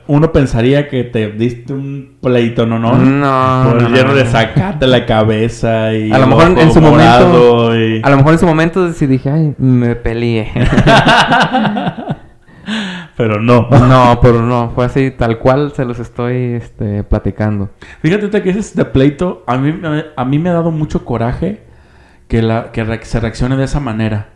uno 0.07 0.31
pensaría 0.31 0.87
que 0.87 1.03
te 1.03 1.31
diste 1.31 1.73
un 1.73 2.17
pleito, 2.21 2.65
¿no? 2.65 2.79
No, 2.79 2.95
No, 2.97 3.69
Por 3.71 3.81
no, 3.83 3.89
lleno 3.89 4.09
no. 4.09 4.15
de 4.15 4.25
sacate 4.25 4.87
la 4.87 5.05
cabeza 5.05 5.93
y 5.93 6.11
A 6.11 6.17
lo 6.19 6.27
mejor 6.27 6.57
en- 6.59 6.71
su 6.73 6.81
momento- 6.81 7.75
y- 7.79 8.01
A 8.03 8.09
lo 8.09 8.17
mejor 8.17 8.33
en 8.33 8.39
su 8.39 8.45
momento 8.45 8.91
sí 8.93 9.05
dije, 9.07 9.29
ay, 9.29 9.53
me 9.57 9.95
peleé. 9.95 10.51
Pero 13.17 13.41
no. 13.41 13.67
no, 13.69 14.19
pero 14.21 14.41
no, 14.43 14.71
fue 14.73 14.85
así, 14.85 15.11
tal 15.11 15.39
cual 15.39 15.73
se 15.75 15.83
los 15.83 15.99
estoy 15.99 16.53
este, 16.53 17.03
platicando. 17.03 17.69
Fíjate 18.01 18.29
que 18.41 18.53
dices 18.53 18.75
de 18.75 18.85
pleito, 18.85 19.43
a 19.47 19.57
mí, 19.57 19.77
a 20.15 20.23
mí 20.25 20.39
me 20.39 20.49
ha 20.49 20.53
dado 20.53 20.71
mucho 20.71 21.03
coraje 21.03 21.63
que, 22.29 22.41
la, 22.41 22.71
que 22.71 22.85
se 23.03 23.19
reaccione 23.19 23.57
de 23.57 23.65
esa 23.65 23.79
manera. 23.81 24.29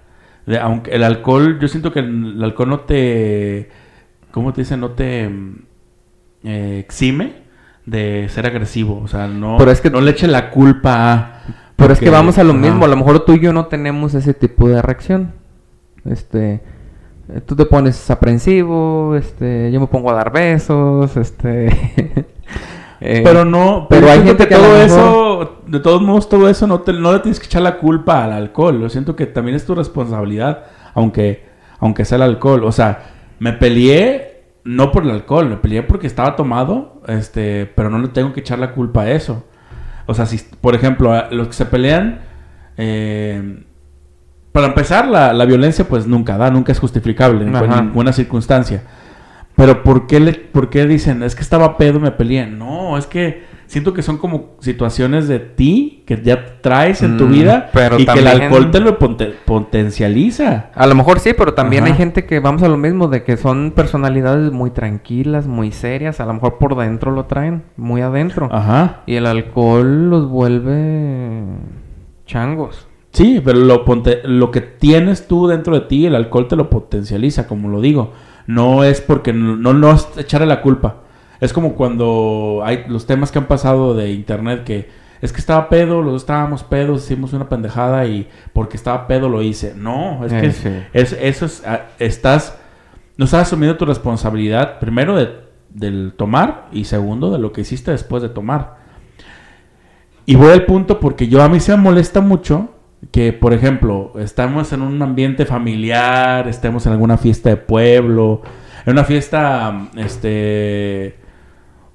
De- 0.46 0.60
aunque 0.60 0.92
el 0.92 1.04
alcohol, 1.04 1.60
yo 1.62 1.68
siento 1.70 1.94
que 1.94 2.00
el, 2.00 2.34
el 2.38 2.44
alcohol 2.44 2.70
no 2.70 2.80
te, 2.82 3.70
¿cómo 4.34 4.52
te 4.52 4.62
dice? 4.62 4.76
No 4.76 4.90
te 4.92 5.30
mm, 5.30 5.56
eh, 6.44 6.80
exime 6.80 7.44
de 7.86 8.28
ser 8.30 8.46
agresivo. 8.48 9.00
O 9.02 9.08
sea, 9.08 9.28
no, 9.28 9.56
Pero 9.58 9.72
es 9.72 9.80
que- 9.80 9.90
no 9.90 10.02
le 10.02 10.12
eche 10.12 10.28
la 10.28 10.50
culpa 10.50 11.14
a... 11.14 11.42
Pero 11.76 11.94
es 11.94 12.00
que 12.00 12.10
vamos 12.10 12.38
a 12.38 12.44
lo 12.44 12.54
mismo, 12.54 12.86
a 12.86 12.88
lo 12.88 12.96
mejor 12.96 13.26
tú 13.26 13.34
y 13.34 13.40
yo 13.40 13.52
no 13.54 13.66
tenemos 13.68 14.14
ese 14.14 14.34
tipo 14.34 14.68
de 14.70 14.82
reacción. 14.82 15.34
Este, 16.06 16.62
eh, 17.30 17.42
tú 17.46 17.56
te 17.56 17.66
pones 17.66 18.10
aprensivo, 18.12 19.16
este, 19.16 19.72
yo 19.72 19.80
me 19.80 19.88
pongo 19.88 20.10
a 20.12 20.14
dar 20.14 20.32
besos, 20.32 21.16
este... 21.18 21.68
eh, 23.02 23.22
Pero 23.24 23.44
no, 23.46 23.88
pero 23.90 24.02
pero 24.08 24.12
hay 24.14 24.24
gente 24.24 24.48
que 24.48 24.56
lo 24.56 24.62
todo 24.62 24.74
mejor- 24.74 24.86
eso, 24.86 25.62
de 25.68 25.80
todos 25.80 26.02
modos, 26.02 26.30
todo 26.30 26.48
eso 26.50 26.68
no, 26.68 26.82
te, 26.82 26.94
no 26.94 27.12
le 27.14 27.20
tienes 27.20 27.40
que 27.40 27.48
echar 27.48 27.62
la 27.62 27.78
culpa 27.78 28.24
al 28.24 28.32
alcohol. 28.32 28.80
Yo 28.80 28.90
siento 28.90 29.16
que 29.16 29.26
también 29.26 29.56
es 29.56 29.66
tu 29.66 29.76
responsabilidad, 29.76 30.64
aunque, 30.94 31.46
aunque 31.80 32.06
sea 32.06 32.16
el 32.18 32.22
alcohol. 32.24 32.64
O 32.64 32.72
sea, 32.72 33.04
me 33.40 33.54
peleé 33.54 34.44
no 34.64 34.92
por 34.92 35.04
el 35.04 35.12
alcohol, 35.12 35.50
me 35.50 35.58
peleé 35.58 35.84
porque 35.84 36.08
estaba 36.08 36.36
tomado, 36.36 37.02
este, 37.08 37.66
pero 37.66 37.90
no 37.90 38.00
le 38.00 38.08
tengo 38.10 38.34
que 38.34 38.40
echar 38.40 38.60
la 38.60 38.72
culpa 38.72 39.04
a 39.04 39.12
eso. 39.12 39.46
O 40.06 40.14
sea, 40.14 40.26
si, 40.26 40.38
por 40.62 40.76
ejemplo, 40.76 41.14
los 41.32 41.48
que 41.48 41.54
se 41.54 41.66
pelean, 41.66 42.22
eh, 42.78 43.64
para 44.52 44.68
empezar, 44.68 45.08
la, 45.08 45.34
la 45.34 45.46
violencia 45.46 45.86
pues 45.88 46.08
nunca 46.08 46.38
da, 46.38 46.52
nunca 46.52 46.72
es 46.72 46.80
justificable 46.80 47.46
en 47.46 47.56
Ajá. 47.56 47.82
ninguna 47.82 48.14
circunstancia. 48.14 48.84
Pero 49.56 49.84
¿por 49.84 50.08
qué, 50.08 50.20
le, 50.20 50.34
¿por 50.34 50.70
qué 50.70 50.86
dicen, 50.86 51.24
es 51.24 51.36
que 51.36 51.42
estaba 51.42 51.78
pedo, 51.78 52.00
me 52.00 52.12
peleé? 52.12 52.48
No, 52.48 52.98
es 52.98 53.06
que 53.06 53.44
siento 53.74 53.94
que 53.94 54.02
son 54.04 54.18
como 54.18 54.52
situaciones 54.60 55.28
de 55.28 55.40
ti 55.40 56.04
que 56.06 56.22
ya 56.22 56.62
traes 56.62 57.02
en 57.02 57.18
tu 57.18 57.26
Mm, 57.26 57.32
vida 57.32 57.70
pero 57.74 58.00
y 58.00 58.06
que 58.06 58.20
el 58.20 58.28
alcohol 58.28 58.72
te 58.72 58.80
lo 58.80 58.98
ponte- 59.00 59.34
potencializa. 59.46 60.70
A 60.76 60.88
lo 60.88 60.96
mejor 60.96 61.20
sí, 61.20 61.32
pero 61.38 61.54
también 61.54 61.84
hay 61.86 61.94
gente 61.94 62.26
que 62.26 62.40
vamos 62.40 62.64
a 62.64 62.68
lo 62.70 62.78
mismo, 62.78 63.08
de 63.08 63.24
que 63.24 63.36
son 63.38 63.72
personalidades 63.76 64.52
muy 64.52 64.70
tranquilas, 64.72 65.48
muy 65.48 65.72
serias, 65.72 66.20
a 66.20 66.26
lo 66.26 66.34
mejor 66.36 66.58
por 66.58 66.78
dentro 66.78 67.12
lo 67.12 67.26
traen, 67.26 67.64
muy 67.76 68.02
adentro. 68.02 68.48
Ajá. 68.52 69.02
Y 69.06 69.16
el 69.16 69.26
alcohol 69.26 70.10
los 70.10 70.30
vuelve 70.30 71.44
changos. 72.26 72.88
Sí, 73.12 73.42
pero 73.44 73.60
lo, 73.60 73.86
ponte- 73.86 74.22
lo 74.24 74.50
que 74.52 74.62
tienes 74.62 75.28
tú 75.28 75.48
dentro 75.48 75.74
de 75.76 75.82
ti, 75.88 76.06
el 76.06 76.16
alcohol 76.16 76.48
te 76.48 76.56
lo 76.56 76.70
potencializa, 76.70 77.48
como 77.48 77.70
lo 77.70 77.82
digo. 77.82 78.14
No 78.48 78.84
es 78.84 79.02
porque 79.02 79.34
no, 79.34 79.56
no, 79.56 79.74
no 79.74 79.92
es 79.92 80.08
echarle 80.18 80.48
la 80.48 80.62
culpa. 80.62 80.98
Es 81.40 81.54
como 81.54 81.74
cuando 81.76 82.62
hay 82.64 82.86
los 82.88 83.06
temas 83.06 83.32
que 83.32 83.40
han 83.40 83.48
pasado 83.48 83.94
de 83.96 84.12
internet 84.12 84.64
que 84.64 84.90
es 85.22 85.32
que 85.32 85.40
estaba 85.40 85.70
pedo, 85.70 86.02
los 86.02 86.12
dos 86.14 86.22
estábamos 86.24 86.64
pedos, 86.64 87.04
hicimos 87.06 87.32
una 87.32 87.48
pendejada 87.48 88.06
y 88.06 88.28
porque 88.52 88.76
estaba 88.76 89.08
pedo 89.08 89.30
lo 89.30 89.42
hice. 89.42 89.74
No, 89.76 90.26
es 90.26 90.34
Eh, 90.34 90.42
que 90.42 90.52
sí. 90.52 90.70
es, 90.94 91.14
eso 91.14 91.46
es, 91.46 91.64
ah, 91.66 91.84
estás, 92.00 92.58
no 93.18 93.26
estás 93.26 93.48
asumiendo 93.48 93.78
tu 93.78 93.86
responsabilidad, 93.86 94.80
primero 94.80 95.16
de, 95.16 95.30
del 95.70 96.14
tomar 96.18 96.68
y 96.74 96.84
segundo 96.86 97.32
de 97.32 97.40
lo 97.40 97.54
que 97.54 97.62
hiciste 97.62 97.92
después 97.92 98.22
de 98.22 98.30
tomar. 98.30 98.76
Y 100.26 100.36
voy 100.36 100.52
al 100.52 100.66
punto 100.66 101.00
porque 101.00 101.28
yo 101.28 101.42
a 101.42 101.50
mí 101.50 101.60
se 101.62 101.76
me 101.76 101.82
molesta 101.84 102.20
mucho 102.22 102.70
que, 103.12 103.32
por 103.34 103.54
ejemplo, 103.54 104.14
estamos 104.20 104.72
en 104.74 104.82
un 104.82 105.02
ambiente 105.02 105.46
familiar, 105.46 106.48
estemos 106.48 106.86
en 106.86 106.94
alguna 106.94 107.18
fiesta 107.18 107.50
de 107.50 107.58
pueblo, 107.58 108.42
en 108.86 108.94
una 108.94 109.04
fiesta, 109.06 109.90
este, 109.96 111.16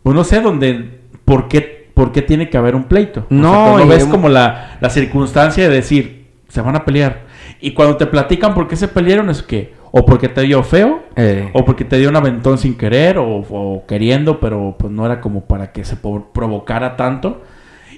pues 0.09 0.17
no 0.17 0.25
sé, 0.25 0.41
donde, 0.41 1.01
¿por 1.27 1.49
qué, 1.49 1.91
por 1.93 2.13
qué 2.13 2.23
tiene 2.23 2.49
que 2.49 2.57
haber 2.57 2.75
un 2.75 2.85
pleito? 2.85 3.27
O 3.27 3.29
sea, 3.29 3.37
No, 3.37 3.73
cuando 3.73 3.85
y 3.85 3.89
ves 3.91 4.07
como 4.07 4.31
la, 4.31 4.79
la 4.81 4.89
circunstancia 4.89 5.69
de 5.69 5.75
decir, 5.75 6.29
se 6.49 6.63
van 6.63 6.77
a 6.77 6.87
pelear. 6.87 7.27
Y 7.61 7.73
cuando 7.73 7.99
te 7.99 8.07
platican 8.07 8.55
por 8.55 8.69
qué 8.69 8.77
se 8.77 8.89
pelearon 8.89 9.29
es 9.29 9.43
que, 9.43 9.75
o 9.91 10.07
porque 10.07 10.31
te 10.31 10.41
dio 10.41 10.63
feo, 10.63 11.03
Eh, 11.15 11.51
o 11.53 11.63
porque 11.67 11.85
te 11.85 11.99
dio 11.99 12.09
un 12.09 12.17
aventón 12.17 12.57
sin 12.57 12.79
querer 12.79 13.19
o, 13.19 13.27
o 13.51 13.85
queriendo, 13.87 14.41
pero 14.41 14.77
pues 14.79 14.91
no 14.91 15.05
era 15.05 15.21
como 15.21 15.45
para 15.45 15.73
que 15.73 15.85
se 15.85 15.97
provocara 15.97 16.97
tanto. 16.97 17.43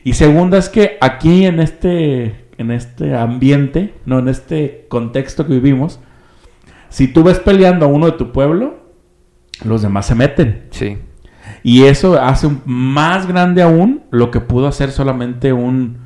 Y 0.03 0.15
segunda 0.15 0.59
es 0.59 0.69
que 0.69 0.99
aquí 1.01 1.45
en 1.45 1.61
este, 1.61 2.47
en 2.59 2.73
este 2.73 3.15
ambiente, 3.15 3.95
no 4.05 4.19
en 4.19 4.27
este 4.27 4.87
contexto 4.89 5.47
que 5.47 5.53
vivimos, 5.53 6.01
si 6.89 7.07
tú 7.07 7.23
ves 7.23 7.39
peleando 7.39 7.87
a 7.87 7.89
uno 7.89 8.07
de 8.07 8.13
tu 8.19 8.33
pueblo, 8.33 8.81
los 9.63 9.83
demás 9.83 10.07
se 10.07 10.17
meten. 10.17 10.65
sí. 10.71 10.99
Y 11.63 11.85
eso 11.85 12.21
hace 12.21 12.49
más 12.65 13.27
grande 13.27 13.63
aún 13.63 14.03
lo 14.11 14.31
que 14.31 14.41
pudo 14.41 14.67
hacer 14.67 14.91
solamente 14.93 15.53
un, 15.53 15.99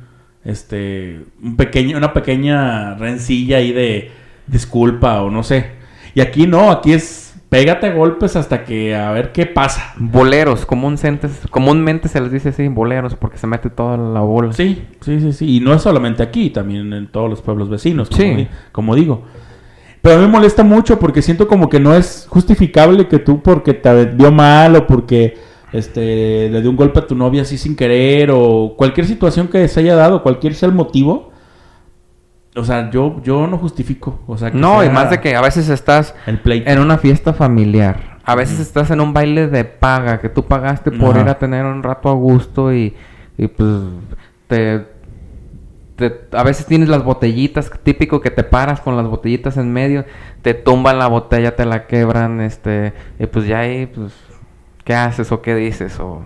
este, 0.43 1.21
un 1.41 1.55
pequeño, 1.55 1.97
una 1.97 2.13
pequeña 2.13 2.95
rencilla 2.95 3.57
ahí 3.57 3.71
de 3.71 4.11
disculpa 4.47 5.21
o 5.21 5.31
no 5.31 5.43
sé. 5.43 5.71
Y 6.13 6.21
aquí 6.21 6.47
no, 6.47 6.71
aquí 6.71 6.93
es 6.93 7.21
pégate 7.49 7.87
a 7.87 7.93
golpes 7.93 8.35
hasta 8.35 8.63
que 8.65 8.95
a 8.95 9.11
ver 9.11 9.31
qué 9.31 9.45
pasa. 9.45 9.93
Boleros, 9.97 10.65
comúnmente, 10.65 11.29
comúnmente 11.49 12.09
se 12.09 12.19
les 12.19 12.31
dice 12.31 12.49
así, 12.49 12.67
boleros, 12.67 13.15
porque 13.15 13.37
se 13.37 13.47
mete 13.47 13.69
toda 13.69 13.95
la 13.97 14.19
bola. 14.21 14.51
Sí, 14.53 14.83
sí, 15.01 15.19
sí, 15.21 15.31
sí. 15.31 15.55
Y 15.57 15.59
no 15.61 15.73
es 15.73 15.81
solamente 15.81 16.21
aquí, 16.21 16.49
también 16.49 16.91
en 16.91 17.07
todos 17.07 17.29
los 17.29 17.41
pueblos 17.41 17.69
vecinos, 17.69 18.09
como, 18.09 18.21
Sí. 18.21 18.29
di- 18.35 18.47
como 18.71 18.95
digo. 18.95 19.23
Pero 20.05 20.17
a 20.17 20.19
mí 20.19 20.25
me 20.27 20.33
molesta 20.33 20.63
mucho 20.63 20.99
porque 20.99 21.23
siento 21.23 21.47
como 21.47 21.67
que 21.67 21.79
no 21.79 21.95
es 21.95 22.27
justificable 22.29 23.07
que 23.07 23.17
tú 23.17 23.41
porque 23.41 23.73
te 23.73 24.05
vio 24.05 24.31
mal 24.31 24.75
o 24.75 24.85
porque 24.85 25.35
este, 25.73 26.47
le 26.47 26.61
dio 26.61 26.69
un 26.69 26.75
golpe 26.75 26.99
a 26.99 27.07
tu 27.07 27.15
novia 27.15 27.41
así 27.41 27.57
sin 27.57 27.75
querer 27.75 28.29
o 28.31 28.75
cualquier 28.77 29.07
situación 29.07 29.47
que 29.47 29.67
se 29.67 29.79
haya 29.79 29.95
dado, 29.95 30.21
cualquier 30.21 30.53
sea 30.53 30.69
el 30.69 30.75
motivo. 30.75 31.31
O 32.55 32.63
sea, 32.63 32.91
yo, 32.91 33.19
yo 33.23 33.47
no 33.47 33.57
justifico. 33.57 34.19
O 34.27 34.37
sea, 34.37 34.51
que 34.51 34.59
No, 34.59 34.83
y 34.83 34.89
más 34.91 35.09
de 35.09 35.19
que 35.19 35.35
a 35.35 35.41
veces 35.41 35.69
estás 35.69 36.13
el 36.27 36.39
en 36.45 36.77
una 36.77 36.99
fiesta 36.99 37.33
familiar. 37.33 38.19
A 38.25 38.35
veces 38.35 38.59
estás 38.59 38.91
en 38.91 39.01
un 39.01 39.11
baile 39.11 39.47
de 39.47 39.65
paga, 39.65 40.21
que 40.21 40.29
tú 40.29 40.45
pagaste 40.45 40.91
por 40.91 41.15
Ajá. 41.15 41.21
ir 41.21 41.29
a 41.29 41.39
tener 41.39 41.65
un 41.65 41.81
rato 41.81 42.09
a 42.09 42.13
gusto 42.13 42.71
y, 42.71 42.93
y 43.39 43.47
pues 43.47 43.71
te, 44.45 44.85
te- 45.95 46.21
A 46.33 46.43
veces 46.43 46.65
tienes 46.65 46.89
las 46.89 47.03
botellitas, 47.03 47.71
típico 47.83 48.21
que 48.21 48.31
te 48.31 48.43
paras 48.43 48.81
con 48.81 48.97
las 48.97 49.07
botellitas 49.07 49.57
en 49.57 49.71
medio, 49.71 50.05
te 50.41 50.53
tumban 50.53 50.99
la 50.99 51.07
botella, 51.07 51.55
te 51.55 51.65
la 51.65 51.87
quebran, 51.87 52.41
este... 52.41 52.93
Y 53.19 53.25
pues 53.27 53.47
ya 53.47 53.59
ahí, 53.59 53.85
pues... 53.87 54.13
¿Qué 54.83 54.93
haces 54.93 55.31
o 55.31 55.41
qué 55.41 55.55
dices? 55.55 55.99
O... 55.99 56.21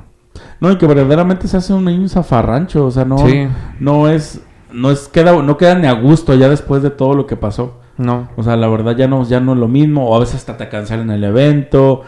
No, 0.60 0.72
y 0.72 0.78
que 0.78 0.86
verdaderamente 0.88 1.48
se 1.48 1.58
hace 1.58 1.74
un 1.74 2.10
zafarrancho, 2.10 2.86
o 2.86 2.92
sea, 2.92 3.06
no, 3.06 3.18
Sí. 3.20 3.48
no 3.80 4.10
es, 4.10 4.42
no 4.74 4.92
es, 4.92 5.08
queda, 5.08 5.42
no 5.42 5.58
queda 5.58 5.76
ni 5.76 5.88
a 5.88 5.94
gusto 5.94 6.36
ya 6.36 6.50
después 6.50 6.84
de 6.84 6.90
todo 6.90 7.14
lo 7.14 7.26
que 7.26 7.36
pasó. 7.38 7.80
No. 7.98 8.30
O 8.38 8.44
sea, 8.44 8.56
la 8.58 8.68
verdad 8.68 8.96
ya 8.98 9.08
no, 9.08 9.24
ya 9.24 9.40
no 9.40 9.54
es 9.54 9.60
lo 9.60 9.68
mismo, 9.68 10.10
o 10.10 10.16
a 10.16 10.20
veces 10.20 10.36
hasta 10.36 10.58
te 10.58 10.68
cancelan 10.70 11.10
el 11.12 11.24
evento, 11.24 12.04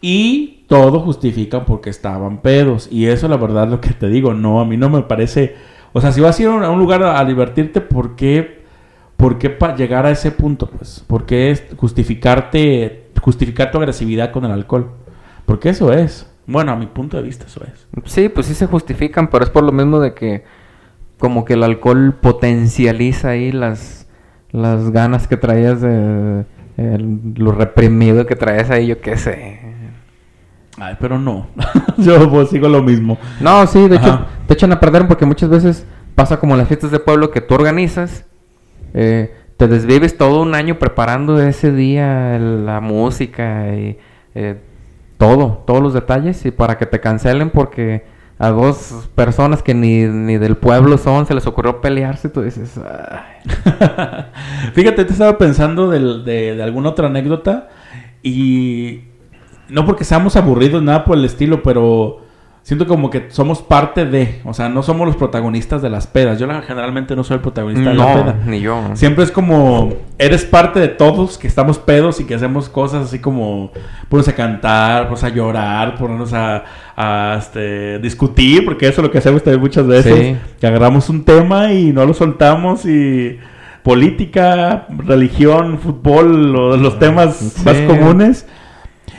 y 0.00 0.64
todo 0.68 1.00
justifican 1.00 1.64
porque 1.64 1.90
estaban 1.90 2.38
pedos, 2.38 2.88
y 2.90 3.06
eso 3.06 3.28
la 3.28 3.36
verdad 3.36 3.68
lo 3.68 3.80
que 3.80 3.90
te 3.90 4.08
digo, 4.08 4.34
no, 4.34 4.60
a 4.60 4.64
mí 4.64 4.76
no 4.76 4.88
me 4.90 5.02
parece, 5.02 5.54
o 5.96 6.00
sea, 6.02 6.12
si 6.12 6.20
vas 6.20 6.38
a 6.38 6.42
ir 6.42 6.48
a 6.48 6.70
un, 6.70 6.78
lugar 6.78 7.02
a, 7.02 7.24
divertirte, 7.24 7.80
¿por 7.80 8.16
qué, 8.16 8.60
por 9.16 9.38
qué 9.38 9.48
pa- 9.48 9.74
llegar 9.74 10.04
a 10.04 10.10
ese 10.10 10.30
punto, 10.30 10.68
pues? 10.68 11.02
¿Por 11.06 11.24
qué 11.24 11.58
justificarte, 11.74 13.06
justificar 13.18 13.70
tu 13.70 13.78
agresividad 13.78 14.30
con 14.30 14.44
el 14.44 14.50
alcohol? 14.50 14.90
Porque 15.46 15.70
eso 15.70 15.94
es. 15.94 16.30
Bueno, 16.46 16.72
a 16.72 16.76
mi 16.76 16.84
punto 16.84 17.16
de 17.16 17.22
vista 17.22 17.46
eso 17.46 17.62
es. 17.64 17.88
Sí, 18.12 18.28
pues 18.28 18.44
sí 18.44 18.52
se 18.52 18.66
justifican, 18.66 19.30
pero 19.30 19.42
es 19.42 19.48
por 19.48 19.64
lo 19.64 19.72
mismo 19.72 19.98
de 19.98 20.12
que 20.12 20.44
como 21.18 21.46
que 21.46 21.54
el 21.54 21.62
alcohol 21.62 22.14
potencializa 22.20 23.30
ahí 23.30 23.50
las, 23.50 24.06
las 24.50 24.90
ganas 24.90 25.26
que 25.26 25.38
traías 25.38 25.80
de 25.80 26.44
lo 27.36 27.52
reprimido 27.52 28.26
que 28.26 28.36
traías 28.36 28.68
ahí, 28.68 28.88
yo 28.88 29.00
qué 29.00 29.16
sé. 29.16 29.65
Ay, 30.78 30.96
pero 31.00 31.18
no. 31.18 31.46
Yo 31.96 32.30
pues, 32.30 32.50
sigo 32.50 32.68
lo 32.68 32.82
mismo. 32.82 33.18
No, 33.40 33.66
sí, 33.66 33.88
de 33.88 33.96
hecho 33.96 34.26
te 34.46 34.54
echan 34.54 34.72
a 34.72 34.80
perder 34.80 35.06
porque 35.08 35.24
muchas 35.26 35.48
veces 35.48 35.86
pasa 36.14 36.38
como 36.38 36.54
en 36.54 36.58
las 36.58 36.68
fiestas 36.68 36.90
de 36.90 36.98
pueblo 36.98 37.30
que 37.30 37.40
tú 37.40 37.54
organizas, 37.54 38.24
eh, 38.94 39.34
te 39.56 39.68
desvives 39.68 40.16
todo 40.18 40.42
un 40.42 40.54
año 40.54 40.78
preparando 40.78 41.40
ese 41.40 41.72
día 41.72 42.38
la 42.38 42.80
música 42.80 43.74
y 43.74 43.98
eh, 44.34 44.56
todo, 45.18 45.62
todos 45.66 45.82
los 45.82 45.94
detalles 45.94 46.44
y 46.44 46.50
para 46.50 46.76
que 46.78 46.84
te 46.86 47.00
cancelen 47.00 47.48
porque 47.50 48.04
a 48.38 48.50
dos 48.50 49.08
personas 49.14 49.62
que 49.62 49.72
ni, 49.72 50.02
ni 50.04 50.36
del 50.36 50.58
pueblo 50.58 50.98
son 50.98 51.24
se 51.24 51.32
les 51.34 51.46
ocurrió 51.46 51.80
pelearse, 51.80 52.28
tú 52.28 52.42
dices. 52.42 52.78
Fíjate, 54.74 55.04
te 55.04 55.12
estaba 55.12 55.38
pensando 55.38 55.88
del- 55.90 56.24
de, 56.24 56.54
de 56.54 56.62
alguna 56.62 56.90
otra 56.90 57.06
anécdota 57.06 57.68
y 58.22 59.00
no 59.68 59.84
porque 59.86 60.04
seamos 60.04 60.36
aburridos, 60.36 60.82
nada 60.82 61.04
por 61.04 61.16
el 61.18 61.24
estilo, 61.24 61.62
pero 61.62 62.22
siento 62.62 62.86
como 62.88 63.10
que 63.10 63.26
somos 63.30 63.62
parte 63.62 64.04
de, 64.06 64.40
o 64.44 64.52
sea, 64.52 64.68
no 64.68 64.82
somos 64.82 65.06
los 65.06 65.16
protagonistas 65.16 65.82
de 65.82 65.88
las 65.90 66.08
pedas. 66.08 66.38
Yo 66.40 66.48
generalmente 66.66 67.14
no 67.14 67.22
soy 67.22 67.36
el 67.36 67.40
protagonista 67.40 67.90
de 67.90 67.94
la 67.96 68.12
peda. 68.14 68.36
ni 68.44 68.58
yo. 68.60 68.80
Siempre 68.94 69.22
es 69.22 69.30
como, 69.30 69.92
eres 70.18 70.44
parte 70.44 70.80
de 70.80 70.88
todos 70.88 71.38
que 71.38 71.46
estamos 71.46 71.78
pedos 71.78 72.18
y 72.20 72.24
que 72.24 72.34
hacemos 72.34 72.68
cosas 72.68 73.04
así 73.04 73.20
como 73.20 73.70
ponernos 74.08 74.28
a 74.28 74.34
cantar, 74.34 75.02
ponernos 75.08 75.22
a 75.24 75.28
llorar, 75.28 75.94
ponernos 75.96 76.32
a, 76.32 76.64
a, 76.96 77.36
este, 77.38 78.00
discutir, 78.00 78.64
porque 78.64 78.88
eso 78.88 79.00
es 79.00 79.06
lo 79.06 79.12
que 79.12 79.18
hacemos 79.18 79.44
también 79.44 79.60
muchas 79.60 79.86
veces. 79.86 80.14
Sí. 80.18 80.36
Que 80.60 80.66
agarramos 80.66 81.08
un 81.08 81.24
tema 81.24 81.72
y 81.72 81.92
no 81.92 82.04
lo 82.04 82.14
soltamos 82.14 82.84
y 82.84 83.38
política, 83.84 84.86
religión, 84.90 85.78
fútbol, 85.78 86.52
lo- 86.52 86.76
los 86.76 86.98
temas 86.98 87.36
Sí. 87.36 87.62
más 87.64 87.76
comunes. 87.82 88.46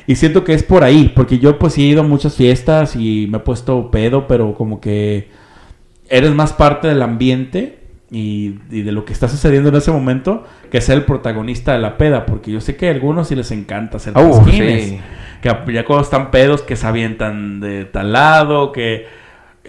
Y 0.07 0.15
siento 0.15 0.43
que 0.45 0.53
es 0.53 0.63
por 0.63 0.85
ahí, 0.85 1.11
porque 1.13 1.37
yo 1.37 1.59
pues 1.59 1.73
sí 1.73 1.83
he 1.83 1.87
ido 1.87 2.01
a 2.01 2.07
muchas 2.07 2.35
fiestas 2.35 2.95
y 2.95 3.27
me 3.29 3.37
he 3.37 3.41
puesto 3.41 3.91
pedo, 3.91 4.25
pero 4.25 4.53
como 4.55 4.79
que 4.79 5.27
eres 6.09 6.33
más 6.33 6.53
parte 6.53 6.87
del 6.87 7.01
ambiente 7.01 7.79
y, 8.09 8.55
y 8.71 8.83
de 8.83 8.93
lo 8.93 9.03
que 9.03 9.11
está 9.11 9.27
sucediendo 9.27 9.67
en 9.67 9.75
ese 9.75 9.91
momento 9.91 10.45
que 10.71 10.79
ser 10.79 10.97
el 10.97 11.03
protagonista 11.03 11.73
de 11.73 11.79
la 11.79 11.97
peda, 11.97 12.25
porque 12.25 12.51
yo 12.51 12.61
sé 12.61 12.77
que 12.77 12.87
a 12.87 12.91
algunos 12.91 13.27
sí 13.27 13.35
les 13.35 13.51
encanta 13.51 13.99
ser 13.99 14.17
Uh, 14.17 14.31
pasquines, 14.31 14.85
sí. 14.85 14.99
que 15.41 15.73
ya 15.73 15.83
cuando 15.83 16.03
están 16.03 16.31
pedos 16.31 16.61
que 16.61 16.77
se 16.77 16.87
avientan 16.87 17.59
de 17.59 17.83
tal 17.83 18.13
lado, 18.13 18.71
que 18.71 19.07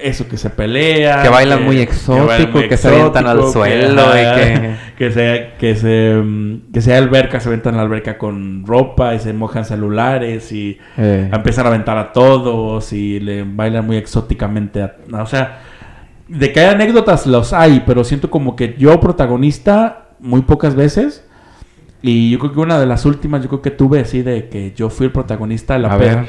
eso 0.01 0.29
que 0.29 0.37
se 0.37 0.51
pelea, 0.51 1.23
Que 1.23 1.29
bailan 1.29 1.65
muy 1.65 1.79
exótico, 1.81 2.59
que 2.69 2.77
se 2.77 2.89
avientan 2.89 3.27
al 3.27 3.39
suelo 3.53 4.03
y 4.17 4.35
que- 4.41 4.75
que 4.97 5.11
sea 5.13 5.57
que 5.57 5.75
se 5.77 6.15
mm, 6.23 6.73
que 6.73 6.81
sea 6.81 6.99
alberca, 6.99 7.41
se 7.41 7.49
aventan 7.49 7.75
a 7.75 7.79
la 7.79 7.83
alberca 7.85 8.17
con 8.19 8.65
ropa 8.67 9.15
y 9.15 9.19
se 9.19 9.33
mojan 9.33 9.65
celulares 9.65 10.53
y 10.53 10.79
Eh, 10.97 11.31
empiezan 11.33 11.67
a 11.67 11.69
aventar 11.71 11.99
a 11.99 12.13
todos 12.13 12.93
y 12.93 13.21
le 13.21 13.43
bailan 13.45 13.87
muy 13.87 13.97
exóticamente. 13.97 14.83
a- 14.83 14.97
o 15.13 15.27
sea, 15.27 15.61
de 16.29 16.53
que 16.53 16.61
hay 16.61 16.67
anécdotas 16.75 17.27
los 17.27 17.53
hay, 17.53 17.83
pero 17.87 18.05
siento 18.05 18.31
como 18.31 18.55
que 18.57 18.77
yo 18.79 19.01
protagonista 19.01 20.09
muy 20.21 20.43
pocas 20.43 20.75
veces. 20.75 21.25
Y 22.01 22.31
yo 22.31 22.39
creo 22.39 22.53
que 22.53 22.61
una 22.61 22.79
de 22.79 22.87
las 22.87 23.05
últimas, 23.07 23.43
yo 23.43 23.49
creo 23.49 23.61
que 23.63 23.73
tuve 23.73 23.99
así 24.01 24.23
de 24.23 24.49
que 24.49 24.73
yo 24.77 24.89
fui 24.91 25.07
el 25.07 25.13
protagonista 25.13 25.75
de 25.75 25.81
la 25.81 25.93
a 25.93 25.97
ver. 25.97 26.27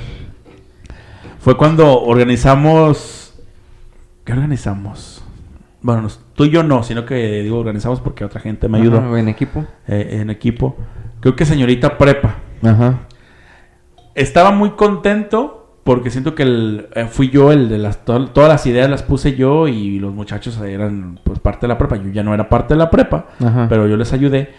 Fue 1.40 1.56
cuando 1.58 2.02
organizamos. 2.02 3.29
¿Qué 4.30 4.34
organizamos? 4.34 5.24
Bueno, 5.82 6.04
nos- 6.04 6.20
tú 6.36 6.46
y 6.46 6.52
yo 6.52 6.62
no, 6.62 6.84
sino 6.84 7.04
que 7.04 7.42
digo 7.42 7.58
organizamos 7.58 8.00
porque 8.00 8.24
otra 8.24 8.40
gente 8.40 8.68
me 8.70 8.78
ayudó 8.78 9.00
Ajá, 9.00 9.20
en 9.20 9.28
equipo. 9.28 9.66
eh, 9.88 10.20
en 10.22 10.30
equipo. 10.30 10.78
Creo 11.20 11.36
que 11.36 11.46
señorita 11.46 11.98
Prepa. 11.98 12.36
Ajá. 12.62 13.00
Estaba 14.14 14.52
muy 14.52 14.72
contento 14.72 15.80
porque 15.84 16.12
siento 16.12 16.36
que 16.36 16.44
el- 16.44 16.90
eh, 16.94 17.06
fui 17.10 17.32
yo 17.32 17.52
el 17.52 17.70
de 17.70 17.80
las 17.80 18.06
to- 18.06 18.28
todas 18.28 18.50
las 18.50 18.68
ideas 18.68 18.88
las 18.88 19.02
puse 19.02 19.36
yo 19.36 19.68
y 19.68 19.98
los 19.98 20.14
muchachos 20.14 20.62
eran 20.62 21.20
pues 21.24 21.40
parte 21.40 21.62
de 21.62 21.70
la 21.70 21.80
prepa. 21.80 21.96
Yo 21.96 22.12
ya 22.12 22.22
no 22.22 22.36
era 22.36 22.50
parte 22.50 22.76
de 22.76 22.78
la 22.78 22.92
prepa, 22.92 23.26
Ajá. 23.44 23.66
pero 23.68 23.88
yo 23.88 23.98
les 23.98 24.14
ayudé. 24.14 24.52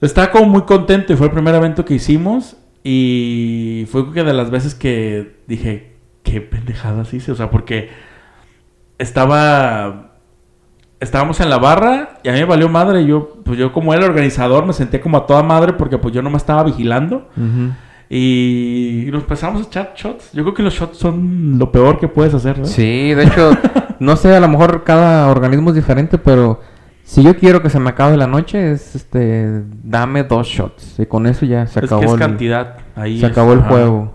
Estaba 0.00 0.32
como 0.32 0.46
muy 0.46 0.62
contento 0.62 1.12
y 1.12 1.16
fue 1.16 1.26
el 1.28 1.32
primer 1.32 1.54
evento 1.54 1.84
que 1.84 1.94
hicimos 1.94 2.56
y 2.82 3.86
fue 3.88 4.12
que 4.12 4.24
de 4.24 4.32
las 4.32 4.50
veces 4.50 4.74
que 4.74 5.36
dije, 5.46 5.92
qué 6.24 6.40
pendejadas 6.40 7.14
hice, 7.14 7.30
o 7.30 7.36
sea, 7.36 7.52
porque 7.52 8.09
estaba 9.00 10.06
estábamos 11.00 11.40
en 11.40 11.48
la 11.48 11.58
barra 11.58 12.18
y 12.22 12.28
a 12.28 12.32
mí 12.32 12.38
me 12.40 12.44
valió 12.44 12.68
madre, 12.68 13.06
yo 13.06 13.38
pues 13.44 13.58
yo 13.58 13.72
como 13.72 13.94
el 13.94 14.02
organizador 14.02 14.66
me 14.66 14.72
senté 14.74 15.00
como 15.00 15.16
a 15.16 15.26
toda 15.26 15.42
madre 15.42 15.72
porque 15.72 15.96
pues 15.98 16.12
yo 16.14 16.20
no 16.22 16.28
me 16.30 16.36
estaba 16.36 16.62
vigilando. 16.62 17.28
Y 18.12 19.08
nos 19.12 19.22
empezamos 19.22 19.62
a 19.62 19.64
echar 19.66 19.92
shots. 19.96 20.32
Yo 20.32 20.42
creo 20.42 20.54
que 20.54 20.62
los 20.64 20.74
shots 20.74 20.98
son 20.98 21.58
lo 21.58 21.70
peor 21.70 21.98
que 22.00 22.08
puedes 22.08 22.34
hacer, 22.34 22.58
¿no? 22.58 22.64
Sí, 22.64 23.14
de 23.14 23.22
hecho, 23.24 23.52
no 24.00 24.16
sé, 24.16 24.34
a 24.34 24.40
lo 24.40 24.48
mejor 24.48 24.82
cada 24.82 25.28
organismo 25.28 25.70
es 25.70 25.76
diferente, 25.76 26.18
pero 26.18 26.60
si 27.04 27.22
yo 27.22 27.36
quiero 27.36 27.62
que 27.62 27.70
se 27.70 27.78
me 27.78 27.90
acabe 27.90 28.16
la 28.16 28.26
noche, 28.26 28.72
es 28.72 28.96
este, 28.96 29.62
dame 29.84 30.24
dos 30.24 30.48
shots. 30.48 30.98
Y 30.98 31.06
con 31.06 31.26
eso 31.28 31.46
ya 31.46 31.66
se 31.68 31.78
es 31.78 31.84
acabó 31.86 32.00
que 32.00 32.06
es 32.08 32.12
el, 32.14 32.18
cantidad. 32.18 32.76
Ahí 32.96 33.20
se 33.20 33.26
es- 33.26 33.32
acabó 33.32 33.52
el 33.52 33.60
ajá. 33.60 33.68
juego. 33.68 34.14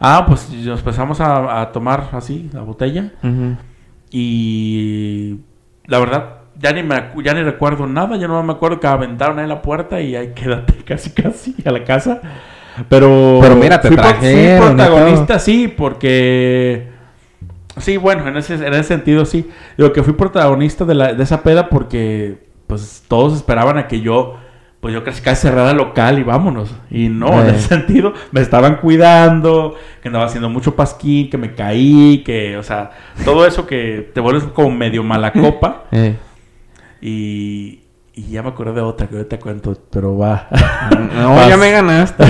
Ah, 0.00 0.24
pues 0.28 0.48
nos 0.52 0.78
empezamos 0.78 1.20
a, 1.20 1.60
a 1.60 1.72
tomar 1.72 2.10
así, 2.12 2.48
la 2.52 2.60
botella. 2.62 3.10
Y 4.10 5.36
la 5.86 5.98
verdad, 5.98 6.24
ya 6.58 6.72
ni, 6.72 6.82
me, 6.82 6.96
ya 7.24 7.34
ni 7.34 7.42
recuerdo 7.42 7.86
nada. 7.86 8.16
Ya 8.16 8.28
no 8.28 8.42
me 8.42 8.52
acuerdo 8.52 8.80
que 8.80 8.86
aventaron 8.86 9.38
ahí 9.38 9.46
la 9.46 9.62
puerta 9.62 10.00
y 10.00 10.16
ahí 10.16 10.32
quédate 10.34 10.74
casi 10.84 11.10
casi 11.10 11.54
a 11.64 11.70
la 11.70 11.84
casa. 11.84 12.20
Pero, 12.88 13.38
Pero 13.42 13.56
mira, 13.56 13.80
te 13.80 13.88
fui, 13.88 13.96
pro- 13.96 14.66
protagonista, 14.66 15.38
sí, 15.38 15.66
porque... 15.68 16.96
Sí, 17.78 17.96
bueno, 17.96 18.26
en 18.26 18.36
ese, 18.36 18.54
en 18.54 18.72
ese 18.74 18.84
sentido 18.84 19.24
sí. 19.24 19.48
Digo 19.76 19.92
que 19.92 20.02
fui 20.02 20.12
protagonista 20.12 20.84
de, 20.84 20.94
la, 20.94 21.14
de 21.14 21.22
esa 21.22 21.42
peda 21.42 21.68
porque 21.68 22.38
pues 22.66 23.04
todos 23.08 23.34
esperaban 23.34 23.78
a 23.78 23.86
que 23.88 24.00
yo, 24.00 24.36
pues 24.80 24.94
yo 24.94 25.02
casi 25.04 25.20
casi 25.22 25.42
cerrara 25.42 25.72
el 25.72 25.76
local 25.76 26.18
y 26.18 26.22
vámonos. 26.22 26.74
Y 26.90 27.08
no, 27.08 27.40
en 27.42 27.48
Eh. 27.48 27.54
ese 27.56 27.68
sentido 27.74 28.12
me 28.32 28.40
estaban 28.40 28.76
cuidando, 28.76 29.74
que 30.02 30.08
andaba 30.08 30.26
haciendo 30.26 30.48
mucho 30.48 30.76
pasquín, 30.76 31.28
que 31.30 31.36
me 31.38 31.54
caí, 31.54 32.22
que, 32.24 32.56
o 32.56 32.62
sea, 32.62 32.90
todo 33.24 33.46
eso 33.46 33.66
que 33.66 34.10
te 34.14 34.20
vuelves 34.20 34.44
como 34.44 34.70
medio 34.70 35.02
mala 35.02 35.32
copa. 35.32 35.84
Eh, 35.92 36.16
Y, 37.00 37.80
Y 38.14 38.30
ya 38.30 38.42
me 38.42 38.48
acordé 38.48 38.72
de 38.72 38.80
otra 38.80 39.06
que 39.06 39.14
ahorita 39.16 39.36
te 39.36 39.42
cuento, 39.42 39.76
pero 39.90 40.18
va. 40.18 40.48
No, 41.14 41.34
Vas. 41.36 41.48
ya 41.48 41.56
me 41.56 41.70
ganaste. 41.70 42.24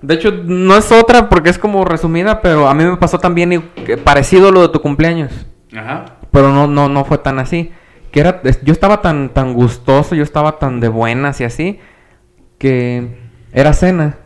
De 0.00 0.14
hecho, 0.14 0.30
no 0.44 0.76
es 0.76 0.90
otra 0.92 1.28
porque 1.28 1.50
es 1.50 1.58
como 1.58 1.84
resumida, 1.84 2.40
pero 2.40 2.66
a 2.68 2.74
mí 2.74 2.84
me 2.84 2.96
pasó 2.96 3.18
también 3.18 3.70
parecido 4.04 4.48
a 4.48 4.52
lo 4.52 4.62
de 4.62 4.68
tu 4.68 4.80
cumpleaños. 4.80 5.32
Ajá. 5.76 6.04
Pero 6.30 6.50
no, 6.52 6.66
no, 6.66 6.88
no 6.88 7.04
fue 7.04 7.18
tan 7.18 7.38
así. 7.38 7.72
Que 8.14 8.20
era, 8.20 8.40
yo 8.62 8.72
estaba 8.72 9.02
tan, 9.02 9.30
tan 9.30 9.54
gustoso, 9.54 10.14
yo 10.14 10.22
estaba 10.22 10.60
tan 10.60 10.78
de 10.78 10.86
buenas 10.86 11.40
y 11.40 11.44
así, 11.44 11.80
que 12.58 13.18
era 13.52 13.72
cena. 13.72 14.18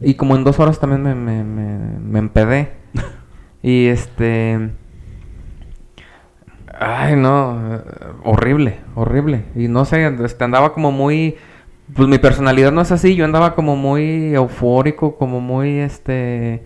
Y 0.00 0.14
como 0.14 0.34
en 0.34 0.42
dos 0.42 0.58
horas 0.58 0.80
también 0.80 1.04
me, 1.04 1.14
me, 1.14 1.44
me, 1.44 1.78
me 2.00 2.18
empedé. 2.18 2.72
y 3.62 3.86
este... 3.86 4.72
Ay, 6.76 7.14
no, 7.14 7.80
horrible, 8.24 8.80
horrible. 8.96 9.44
Y 9.54 9.68
no 9.68 9.84
sé, 9.84 10.04
este, 10.24 10.42
andaba 10.42 10.72
como 10.72 10.90
muy... 10.90 11.36
Pues 11.94 12.08
mi 12.08 12.18
personalidad 12.18 12.72
no 12.72 12.80
es 12.80 12.90
así, 12.90 13.14
yo 13.14 13.24
andaba 13.24 13.54
como 13.54 13.76
muy 13.76 14.34
eufórico, 14.34 15.16
como 15.16 15.40
muy, 15.40 15.78
este... 15.78 16.64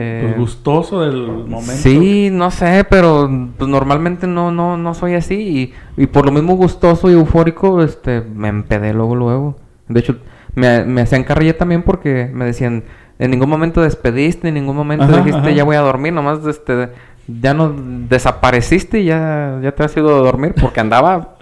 eh, 0.00 0.20
Pues 0.22 0.38
gustoso 0.38 1.00
del 1.00 1.26
momento. 1.26 1.72
Sí, 1.72 2.28
no 2.30 2.50
sé, 2.50 2.86
pero 2.88 3.28
pues, 3.56 3.68
normalmente 3.68 4.26
no, 4.26 4.52
no, 4.52 4.76
no 4.76 4.94
soy 4.94 5.14
así. 5.14 5.72
Y, 5.96 6.02
y 6.02 6.06
por 6.06 6.24
lo 6.24 6.32
mismo 6.32 6.54
gustoso 6.54 7.10
y 7.10 7.14
eufórico, 7.14 7.82
este, 7.82 8.20
me 8.20 8.48
empedé 8.48 8.94
luego, 8.94 9.16
luego. 9.16 9.56
De 9.88 10.00
hecho, 10.00 10.16
me, 10.54 10.84
me 10.84 11.00
hacían 11.00 11.24
carrilla 11.24 11.58
también 11.58 11.82
porque 11.82 12.30
me 12.32 12.44
decían, 12.44 12.84
en 13.18 13.30
ningún 13.30 13.48
momento 13.48 13.82
despediste, 13.82 14.48
en 14.48 14.54
ningún 14.54 14.76
momento 14.76 15.04
Ajá, 15.04 15.16
dijiste, 15.16 15.40
ajá. 15.40 15.50
ya 15.50 15.64
voy 15.64 15.76
a 15.76 15.80
dormir, 15.80 16.12
nomás, 16.12 16.46
este, 16.46 16.90
ya 17.26 17.54
no 17.54 17.74
desapareciste 18.08 19.00
y 19.00 19.06
ya, 19.06 19.58
ya 19.62 19.72
te 19.72 19.82
has 19.82 19.96
ido 19.96 20.14
a 20.14 20.20
dormir 20.20 20.54
porque 20.60 20.80
andaba 20.80 21.36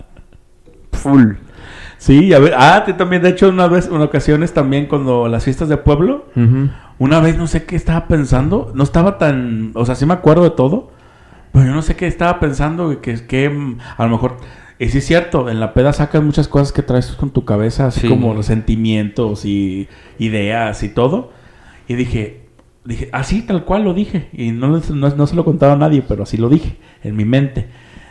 full. 0.92 1.34
Sí, 1.98 2.32
a 2.34 2.38
ver. 2.38 2.54
Ah, 2.56 2.84
también, 2.96 3.22
de 3.22 3.30
hecho, 3.30 3.48
una 3.48 3.68
vez, 3.68 3.88
en 3.88 4.00
ocasiones 4.00 4.52
también 4.52 4.86
cuando 4.86 5.28
las 5.28 5.44
fiestas 5.44 5.68
de 5.68 5.76
pueblo, 5.76 6.26
una 6.98 7.20
vez 7.20 7.36
no 7.36 7.46
sé 7.46 7.64
qué 7.64 7.76
estaba 7.76 8.06
pensando, 8.08 8.72
no 8.74 8.82
estaba 8.84 9.18
tan, 9.18 9.72
o 9.74 9.84
sea, 9.84 9.94
sí 9.94 10.06
me 10.06 10.14
acuerdo 10.14 10.44
de 10.44 10.50
todo, 10.50 10.90
pero 11.52 11.66
yo 11.66 11.72
no 11.74 11.82
sé 11.82 11.96
qué 11.96 12.06
estaba 12.06 12.40
pensando, 12.40 13.00
que, 13.00 13.26
que 13.26 13.48
mm, 13.50 13.78
a 13.96 14.04
lo 14.04 14.10
mejor, 14.10 14.36
y 14.78 14.88
sí 14.88 14.98
es 14.98 15.06
cierto, 15.06 15.48
en 15.50 15.60
la 15.60 15.74
peda 15.74 15.92
sacas 15.92 16.22
muchas 16.22 16.48
cosas 16.48 16.72
que 16.72 16.82
traes 16.82 17.06
con 17.12 17.30
tu 17.30 17.44
cabeza, 17.44 17.86
así 17.88 18.00
Sí. 18.02 18.08
como 18.08 18.34
los 18.34 18.46
sentimientos 18.46 19.44
y 19.44 19.88
ideas 20.18 20.82
y 20.82 20.88
todo, 20.88 21.32
y 21.88 21.94
dije, 21.94 22.46
dije, 22.84 23.08
así 23.12 23.42
tal 23.42 23.64
cual 23.64 23.84
lo 23.84 23.94
dije, 23.94 24.28
y 24.32 24.52
no, 24.52 24.68
no, 24.68 25.08
no 25.10 25.26
se 25.26 25.36
lo 25.36 25.44
contaba 25.44 25.74
a 25.74 25.76
nadie, 25.76 26.02
pero 26.06 26.22
así 26.24 26.36
lo 26.36 26.48
dije, 26.48 26.76
en 27.02 27.16
mi 27.16 27.24
mente, 27.24 27.68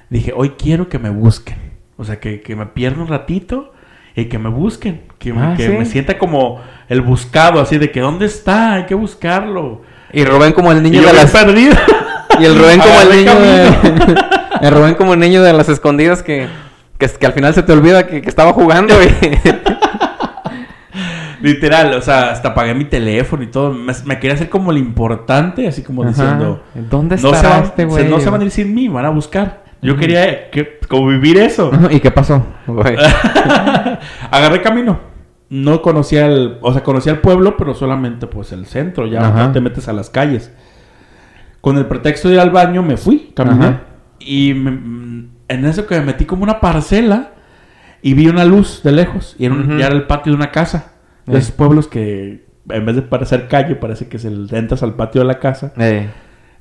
dije, 0.10 0.34
hoy 0.36 0.52
quiero 0.58 0.90
que 0.90 1.00
me 1.00 1.10
busquen, 1.10 1.58
o 1.98 2.04
sea, 2.04 2.20
que, 2.20 2.42
que 2.42 2.56
me 2.56 2.66
pierda 2.68 3.02
un 3.02 3.08
ratito 3.08 3.72
y 4.16 4.26
que 4.26 4.40
me 4.40 4.50
busquen, 4.50 5.02
que, 5.20 5.34
me, 5.34 5.42
Ah, 5.42 5.54
que 5.58 5.68
¿sí? 5.68 5.74
me 5.74 5.86
sienta 5.86 6.18
como 6.18 6.62
el 6.88 7.02
buscado, 7.02 7.60
así 7.60 7.78
de 7.78 7.92
que 7.92 8.00
¿dónde 8.00 8.26
está? 8.26 8.74
Hay 8.74 8.86
que 8.86 8.96
buscarlo. 8.96 9.82
Y 10.14 10.24
Rubén 10.24 10.54
como 10.54 10.72
el 10.72 10.78
Y 10.78 10.82
niño 10.82 11.02
yo 11.02 11.08
de 11.08 11.14
las... 11.14 11.32
perdido. 11.32 11.76
Y 12.40 12.44
el 12.44 12.58
Rubén 12.58 12.82
como 12.82 13.02
el 13.02 13.18
niño 13.18 13.36
de... 13.40 13.70
el 14.68 14.72
Rubén 14.74 14.96
como 14.96 15.14
el 15.14 15.20
niño 15.20 15.42
de 15.42 15.54
las 15.54 15.70
escondidas 15.70 16.22
que, 16.22 16.48
que, 16.98 17.08
que 17.08 17.26
al 17.26 17.32
final 17.32 17.54
se 17.54 17.64
te 17.64 17.72
olvida 17.72 18.08
que, 18.08 18.22
que 18.22 18.28
estaba 18.28 18.52
jugando 18.52 18.94
y... 19.02 19.08
Literal, 21.42 21.94
o 21.94 22.02
sea, 22.02 22.32
hasta 22.32 22.50
apagué 22.50 22.74
mi 22.74 22.86
teléfono 22.86 23.44
y 23.44 23.48
todo. 23.48 23.72
Me, 23.72 23.94
me 24.06 24.20
quería 24.20 24.34
hacer 24.34 24.50
como 24.50 24.72
el 24.72 24.80
importante, 24.80 25.68
así 25.68 25.84
como 25.84 26.02
Ajá. 26.02 26.10
diciendo... 26.12 26.64
¿Dónde 26.74 27.18
no 27.18 27.32
van, 27.32 27.64
este 27.64 27.86
güey? 27.86 28.10
no 28.10 28.20
se 28.20 28.30
van 28.30 28.42
a 28.42 28.46
ir 28.46 28.52
sin 28.52 28.74
mí, 28.74 28.88
van 28.88 29.06
a 29.06 29.10
buscar. 29.10 29.64
Yo 29.82 29.96
quería 29.98 30.50
que, 30.50 30.80
como 30.88 31.08
vivir 31.08 31.38
eso. 31.38 31.72
¿Y 31.92 32.00
qué 32.00 32.12
pasó? 32.12 32.46
Agarré 34.32 34.62
camino. 34.62 35.00
No 35.50 35.82
conocía 35.82 36.26
el... 36.26 36.58
O 36.62 36.74
sea, 36.74 36.84
conocía 36.84 37.12
el 37.14 37.20
pueblo, 37.20 37.56
pero 37.58 37.76
solamente 37.76 38.28
pues 38.28 38.52
el 38.52 38.66
centro. 38.66 39.06
Ya 39.08 39.22
Ajá. 39.28 39.48
no 39.48 39.52
te 39.52 39.62
metes 39.62 39.88
a 39.88 39.94
las 39.94 40.10
calles. 40.10 40.52
Con 41.62 41.78
el 41.78 41.86
pretexto 41.86 42.30
de 42.30 42.36
ir 42.36 42.40
al 42.40 42.50
baño 42.52 42.82
me 42.84 42.98
fui, 42.98 43.32
caminé. 43.36 43.66
Ajá. 43.66 43.82
Y 44.20 44.54
me- 44.54 45.30
en 45.48 45.66
eso 45.66 45.86
que 45.86 45.96
me 46.00 46.06
metí 46.06 46.26
como 46.26 46.44
una 46.44 46.60
parcela 46.60 47.34
y 48.02 48.14
vi 48.16 48.28
una 48.28 48.44
luz 48.46 48.82
de 48.84 48.92
lejos. 48.92 49.36
Y 49.38 49.46
era 49.46 49.54
un- 49.54 49.78
ya 49.78 49.86
era 49.88 49.96
el 49.96 50.08
patio 50.08 50.32
de 50.32 50.38
una 50.38 50.52
casa. 50.52 50.94
De 51.26 51.36
Eh. 51.36 51.40
esos 51.40 51.52
pueblos 51.52 51.88
que 51.88 52.46
en 52.70 52.86
vez 52.86 52.96
de 52.96 53.04
parecer 53.04 53.48
calle, 53.48 53.76
parece 53.76 54.08
que 54.08 54.18
se 54.18 54.28
entras 54.30 54.82
al 54.82 54.96
patio 54.96 55.22
de 55.22 55.28
la 55.28 55.38
casa. 55.40 55.74
Eh, 55.78 56.10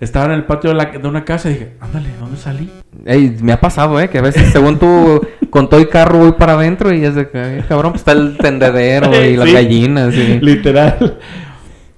Estaba 0.00 0.26
en 0.26 0.32
el 0.32 0.44
patio 0.44 0.70
de, 0.70 0.76
la- 0.76 0.84
de 0.86 1.08
una 1.08 1.24
casa 1.24 1.48
y 1.48 1.54
dije, 1.54 1.72
ándale, 1.80 2.08
¿dónde 2.20 2.36
salí? 2.36 2.70
ey, 3.06 3.36
me 3.40 3.52
ha 3.52 3.60
pasado, 3.60 3.98
¿eh? 4.00 4.08
Que 4.08 4.18
a 4.18 4.22
veces 4.22 4.50
según 4.52 4.78
tú 4.78 5.20
con 5.50 5.68
todo 5.68 5.80
y 5.80 5.86
carro 5.86 6.18
voy 6.18 6.32
para 6.32 6.54
adentro 6.54 6.92
y 6.92 7.04
es 7.04 7.14
de 7.14 7.28
que, 7.28 7.38
"Ay, 7.38 7.64
cabrón, 7.68 7.92
pues 7.92 8.00
está 8.00 8.12
el 8.12 8.36
tendedero 8.36 9.10
y 9.24 9.36
las 9.36 9.48
Sí. 9.48 9.54
gallinas 9.54 10.14
y... 10.14 10.38
Literal. 10.42 11.18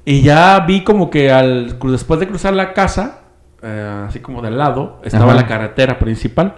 Y 0.05 0.21
ya 0.23 0.61
vi 0.67 0.85
como 0.85 1.11
que 1.11 1.33
al 1.33 1.79
después 1.83 2.21
de 2.21 2.29
cruzar 2.29 2.53
la 2.55 2.73
casa, 2.75 3.21
eh, 3.63 4.05
así 4.09 4.21
como 4.21 4.41
del 4.43 4.57
lado, 4.59 5.01
estaba 5.05 5.33
Ajá. 5.33 5.35
la 5.43 5.47
carretera 5.47 5.99
principal. 5.99 6.55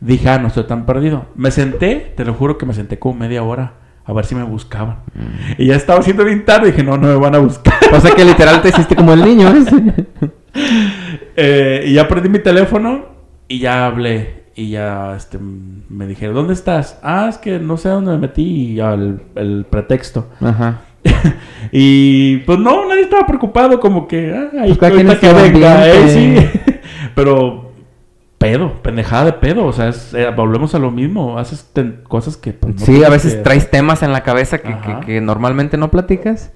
Dije, 0.00 0.28
ah, 0.28 0.38
no 0.38 0.48
estoy 0.48 0.64
tan 0.64 0.86
perdido. 0.86 1.26
Me 1.34 1.50
senté, 1.50 2.12
te 2.16 2.24
lo 2.24 2.32
juro 2.34 2.56
que 2.58 2.66
me 2.66 2.72
senté 2.74 2.98
como 2.98 3.18
media 3.18 3.42
hora 3.42 3.74
a 4.04 4.12
ver 4.12 4.24
si 4.24 4.34
me 4.34 4.42
buscaban. 4.44 5.00
Y 5.58 5.66
ya 5.66 5.76
estaba 5.76 6.00
siendo 6.02 6.24
bien 6.24 6.44
tarde. 6.44 6.68
Dije, 6.70 6.82
no, 6.82 6.96
no 6.96 7.08
me 7.08 7.16
van 7.16 7.34
a 7.34 7.38
buscar. 7.38 7.74
O 7.92 8.00
sea 8.00 8.12
que 8.12 8.24
literal 8.24 8.62
te 8.62 8.68
hiciste 8.70 8.94
como 8.96 9.12
el 9.12 9.22
niño, 9.24 9.48
¿eh? 9.48 10.06
Eh, 11.36 11.84
y 11.86 11.94
ya 11.94 12.06
perdí 12.06 12.28
mi 12.28 12.38
teléfono 12.38 13.06
y 13.48 13.60
ya 13.60 13.86
hablé. 13.86 14.40
Y 14.54 14.70
ya 14.70 15.14
este, 15.16 15.38
me 15.38 16.06
dijeron, 16.06 16.34
¿dónde 16.34 16.52
estás? 16.52 16.98
Ah, 17.02 17.28
es 17.30 17.38
que 17.38 17.58
no 17.58 17.76
sé 17.76 17.88
dónde 17.88 18.12
me 18.12 18.18
metí. 18.18 18.42
Y 18.42 18.74
ya 18.74 18.92
el, 18.92 19.66
pretexto. 19.70 20.28
Ajá. 20.40 20.80
y 21.72 22.38
pues 22.38 22.58
no, 22.58 22.86
nadie 22.86 23.02
estaba 23.02 23.26
preocupado, 23.26 23.80
como 23.80 24.06
que, 24.06 24.34
ah, 24.34 24.50
ahí 24.60 24.74
Pues 24.74 24.92
que 25.18 25.32
venga, 25.32 25.88
eh, 25.88 26.08
sí. 26.08 26.60
Pero 27.14 27.70
pedo, 28.36 28.82
pendejada 28.82 29.26
de 29.26 29.32
pedo, 29.34 29.66
o 29.66 29.72
sea, 29.72 29.88
es, 29.88 30.14
eh, 30.14 30.30
volvemos 30.34 30.74
a 30.74 30.78
lo 30.78 30.90
mismo, 30.90 31.38
haces 31.38 31.70
cosas 32.08 32.36
que 32.36 32.52
pues, 32.52 32.74
no 32.74 32.86
Sí, 32.86 33.04
a 33.04 33.08
veces 33.08 33.34
que- 33.34 33.42
traes 33.42 33.70
temas 33.70 34.02
en 34.02 34.12
la 34.12 34.22
cabeza 34.22 34.58
que, 34.58 34.74
que 35.06 35.20
normalmente 35.20 35.76
no 35.76 35.90
platicas. 35.90 36.52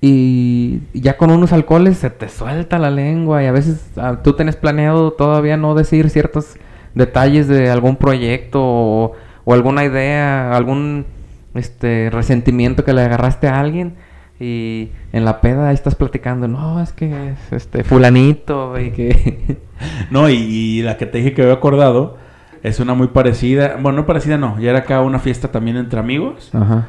Y 0.00 0.80
ya 0.92 1.16
con 1.16 1.30
unos 1.30 1.52
alcoholes 1.52 1.98
se 1.98 2.10
te 2.10 2.28
suelta 2.28 2.78
la 2.78 2.90
lengua 2.90 3.42
y 3.42 3.46
a 3.46 3.52
veces 3.52 3.90
ah, 3.96 4.18
tú 4.22 4.34
tienes 4.34 4.56
planeado 4.56 5.12
todavía 5.12 5.56
no 5.56 5.74
decir 5.74 6.10
ciertos 6.10 6.56
detalles 6.94 7.48
de 7.48 7.70
algún 7.70 7.96
proyecto 7.96 8.60
o, 8.62 9.12
o 9.44 9.54
alguna 9.54 9.84
idea, 9.84 10.54
algún 10.54 11.06
este 11.54 12.10
resentimiento 12.10 12.84
que 12.84 12.92
le 12.92 13.02
agarraste 13.02 13.48
a 13.48 13.58
alguien 13.58 13.94
y 14.38 14.90
en 15.12 15.24
la 15.24 15.40
peda 15.40 15.68
ahí 15.68 15.74
estás 15.74 15.94
platicando, 15.94 16.46
no, 16.46 16.82
es 16.82 16.92
que 16.92 17.30
es 17.30 17.52
este 17.52 17.82
fulanito 17.84 18.78
y 18.78 18.90
que 18.90 19.58
No, 20.10 20.28
y, 20.28 20.34
y 20.34 20.82
la 20.82 20.96
que 20.98 21.06
te 21.06 21.18
dije 21.18 21.32
que 21.32 21.42
había 21.42 21.54
acordado 21.54 22.18
es 22.62 22.80
una 22.80 22.94
muy 22.94 23.08
parecida, 23.08 23.76
bueno, 23.80 24.00
no 24.00 24.06
parecida 24.06 24.36
no, 24.38 24.58
ya 24.58 24.70
era 24.70 24.80
acá 24.80 25.00
una 25.00 25.18
fiesta 25.18 25.48
también 25.48 25.76
entre 25.76 26.00
amigos. 26.00 26.50
Ajá. 26.52 26.86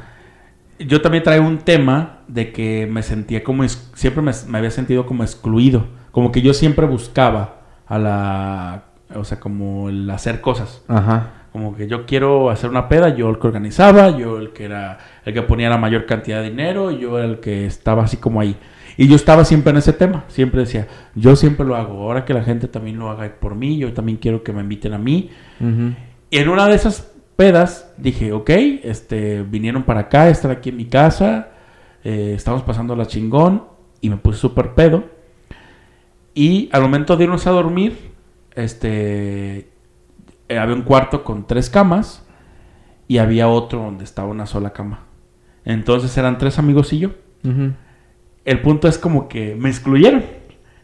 Yo 0.79 1.01
también 1.01 1.23
traigo 1.23 1.45
un 1.45 1.59
tema 1.59 2.16
de 2.27 2.51
que 2.51 2.87
me 2.89 3.03
sentía 3.03 3.43
como, 3.43 3.67
siempre 3.67 4.21
me, 4.21 4.31
me 4.47 4.57
había 4.57 4.71
sentido 4.71 5.05
como 5.05 5.23
excluido, 5.23 5.87
como 6.11 6.31
que 6.31 6.41
yo 6.41 6.53
siempre 6.53 6.85
buscaba 6.85 7.61
a 7.85 7.97
la, 7.97 8.83
o 9.15 9.23
sea, 9.23 9.39
como 9.39 9.89
el 9.89 10.09
hacer 10.09 10.41
cosas. 10.41 10.83
Ajá. 10.87 11.33
Como 11.51 11.75
que 11.75 11.87
yo 11.87 12.05
quiero 12.05 12.49
hacer 12.49 12.69
una 12.69 12.87
peda, 12.87 13.15
yo 13.15 13.29
el 13.29 13.39
que 13.39 13.47
organizaba, 13.47 14.15
yo 14.15 14.37
el 14.37 14.51
que 14.51 14.65
era 14.65 14.99
el 15.25 15.33
que 15.33 15.41
ponía 15.41 15.69
la 15.69 15.77
mayor 15.77 16.05
cantidad 16.05 16.41
de 16.41 16.49
dinero, 16.49 16.91
yo 16.91 17.17
era 17.17 17.27
el 17.27 17.39
que 17.39 17.65
estaba 17.65 18.03
así 18.03 18.17
como 18.17 18.41
ahí. 18.41 18.57
Y 18.97 19.07
yo 19.07 19.15
estaba 19.15 19.45
siempre 19.45 19.71
en 19.71 19.77
ese 19.77 19.93
tema, 19.93 20.25
siempre 20.27 20.61
decía, 20.61 20.87
yo 21.15 21.35
siempre 21.35 21.65
lo 21.65 21.75
hago, 21.75 22.01
ahora 22.01 22.25
que 22.25 22.33
la 22.33 22.43
gente 22.43 22.67
también 22.67 22.97
lo 22.97 23.09
haga 23.09 23.31
por 23.39 23.55
mí, 23.55 23.77
yo 23.77 23.93
también 23.93 24.17
quiero 24.17 24.43
que 24.43 24.53
me 24.53 24.61
inviten 24.61 24.93
a 24.93 24.97
mí. 24.97 25.29
Y 26.29 26.37
en 26.37 26.49
una 26.49 26.67
de 26.67 26.75
esas 26.75 27.11
pedas 27.35 27.93
dije, 27.97 28.33
ok, 28.33 28.49
este, 28.83 29.43
vinieron 29.43 29.83
para 29.83 30.01
acá, 30.01 30.29
están 30.29 30.51
aquí 30.51 30.69
en 30.69 30.77
mi 30.77 30.85
casa, 30.85 31.49
eh, 32.03 32.33
estamos 32.35 32.61
pasando 32.63 32.95
la 32.95 33.05
chingón 33.07 33.63
y 34.01 34.09
me 34.09 34.17
puse 34.17 34.39
súper 34.39 34.73
pedo. 34.73 35.03
Y 36.33 36.69
al 36.71 36.81
momento 36.81 37.17
de 37.17 37.23
irnos 37.23 37.47
a 37.47 37.51
dormir, 37.51 38.11
este, 38.55 39.69
eh, 40.49 40.57
había 40.59 40.75
un 40.75 40.83
cuarto 40.83 41.23
con 41.23 41.47
tres 41.47 41.69
camas 41.69 42.25
y 43.07 43.17
había 43.17 43.47
otro 43.47 43.79
donde 43.79 44.03
estaba 44.03 44.27
una 44.29 44.45
sola 44.45 44.71
cama. 44.73 45.01
Entonces 45.65 46.15
eran 46.17 46.37
tres 46.37 46.59
amigos 46.59 46.93
y 46.93 46.99
yo. 46.99 47.11
El 48.45 48.61
punto 48.61 48.87
es 48.87 48.97
como 48.97 49.27
que 49.27 49.55
me 49.55 49.69
excluyeron. 49.69 50.23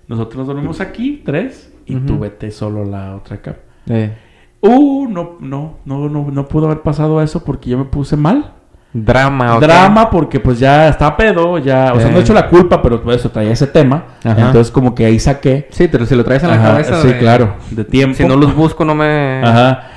Nosotros 0.08 0.38
nos 0.40 0.48
dormimos 0.48 0.82
aquí, 0.82 1.22
tres, 1.26 1.74
y 1.86 1.96
tú 1.96 2.14
Ujú. 2.14 2.24
vete 2.24 2.52
solo 2.52 2.84
la 2.86 3.16
otra 3.16 3.42
cama. 3.42 3.58
Eh, 3.88 4.18
Uh, 4.66 5.10
no, 5.10 5.36
no, 5.42 5.80
no, 5.84 6.08
no, 6.08 6.32
no 6.32 6.48
pudo 6.48 6.68
haber 6.68 6.84
pasado 6.84 7.22
eso 7.22 7.44
porque 7.44 7.70
yo 7.70 7.78
me 7.78 7.84
puse 7.84 8.16
mal. 8.16 8.54
Drama, 8.94 9.56
ok. 9.56 9.62
Drama 9.64 10.10
porque 10.12 10.40
pues 10.40 10.60
ya 10.60 10.88
estaba 10.88 11.18
pedo, 11.18 11.58
ya, 11.58 11.94
o 11.96 12.00
sea, 12.00 12.10
no 12.12 12.18
he 12.18 12.22
hecho 12.22 12.34
la 12.34 12.48
culpa, 12.48 12.80
pero 12.82 13.02
por 13.02 13.14
eso 13.14 13.30
traía 13.32 13.52
ese 13.52 13.66
tema. 13.66 14.04
Ajá. 14.24 14.48
Entonces 14.48 14.72
como 14.72 14.94
que 14.94 15.06
ahí 15.06 15.20
saqué. 15.20 15.68
Sí, 15.72 15.88
pero 15.88 16.06
si 16.06 16.16
lo 16.16 16.24
traes 16.24 16.44
en 16.44 16.50
la 16.50 16.56
Ajá, 16.58 16.68
cabeza. 16.74 17.02
sí, 17.02 17.08
de- 17.08 17.18
claro, 17.18 17.56
de 17.72 17.84
tiempo. 17.86 18.16
Si 18.16 18.24
no 18.26 18.36
los 18.36 18.56
busco, 18.56 18.86
no 18.86 18.94
me. 18.94 19.42
Ajá. 19.44 19.88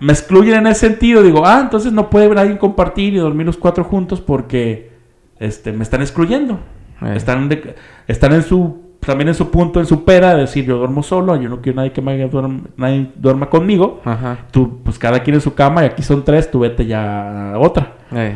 me 0.00 0.12
excluyen 0.12 0.54
en 0.54 0.66
ese 0.68 0.80
sentido. 0.88 1.22
Digo, 1.22 1.46
ah, 1.46 1.60
entonces 1.62 1.92
no 1.92 2.08
puede 2.08 2.28
nadie 2.34 2.56
compartir 2.56 3.12
y 3.12 3.18
dormir 3.18 3.44
los 3.46 3.58
cuatro 3.58 3.84
juntos 3.84 4.20
porque 4.22 4.90
este, 5.38 5.72
me 5.72 5.82
están 5.82 6.00
excluyendo. 6.00 6.58
Eh. 7.02 7.12
Están, 7.14 7.50
de- 7.50 7.74
están 8.08 8.32
en 8.32 8.42
su, 8.42 8.85
también 9.06 9.28
en 9.28 9.34
su 9.34 9.50
punto, 9.50 9.80
en 9.80 9.86
su 9.86 10.04
pera, 10.04 10.34
de 10.34 10.42
decir, 10.42 10.66
yo 10.66 10.76
duermo 10.76 11.02
solo, 11.02 11.36
yo 11.40 11.48
no 11.48 11.62
quiero 11.62 11.76
nadie 11.76 11.92
que 11.92 12.02
me 12.02 12.12
haga 12.12 12.28
duerm- 12.28 12.66
nadie 12.76 13.10
duerma 13.16 13.48
conmigo. 13.48 14.02
Ajá. 14.04 14.46
Tú, 14.50 14.80
pues 14.84 14.98
cada 14.98 15.20
quien 15.22 15.36
en 15.36 15.40
su 15.40 15.54
cama 15.54 15.82
y 15.82 15.86
aquí 15.86 16.02
son 16.02 16.24
tres, 16.24 16.50
tú 16.50 16.58
vete 16.58 16.84
ya 16.84 17.52
a 17.54 17.58
otra. 17.58 17.94
Eh. 18.12 18.34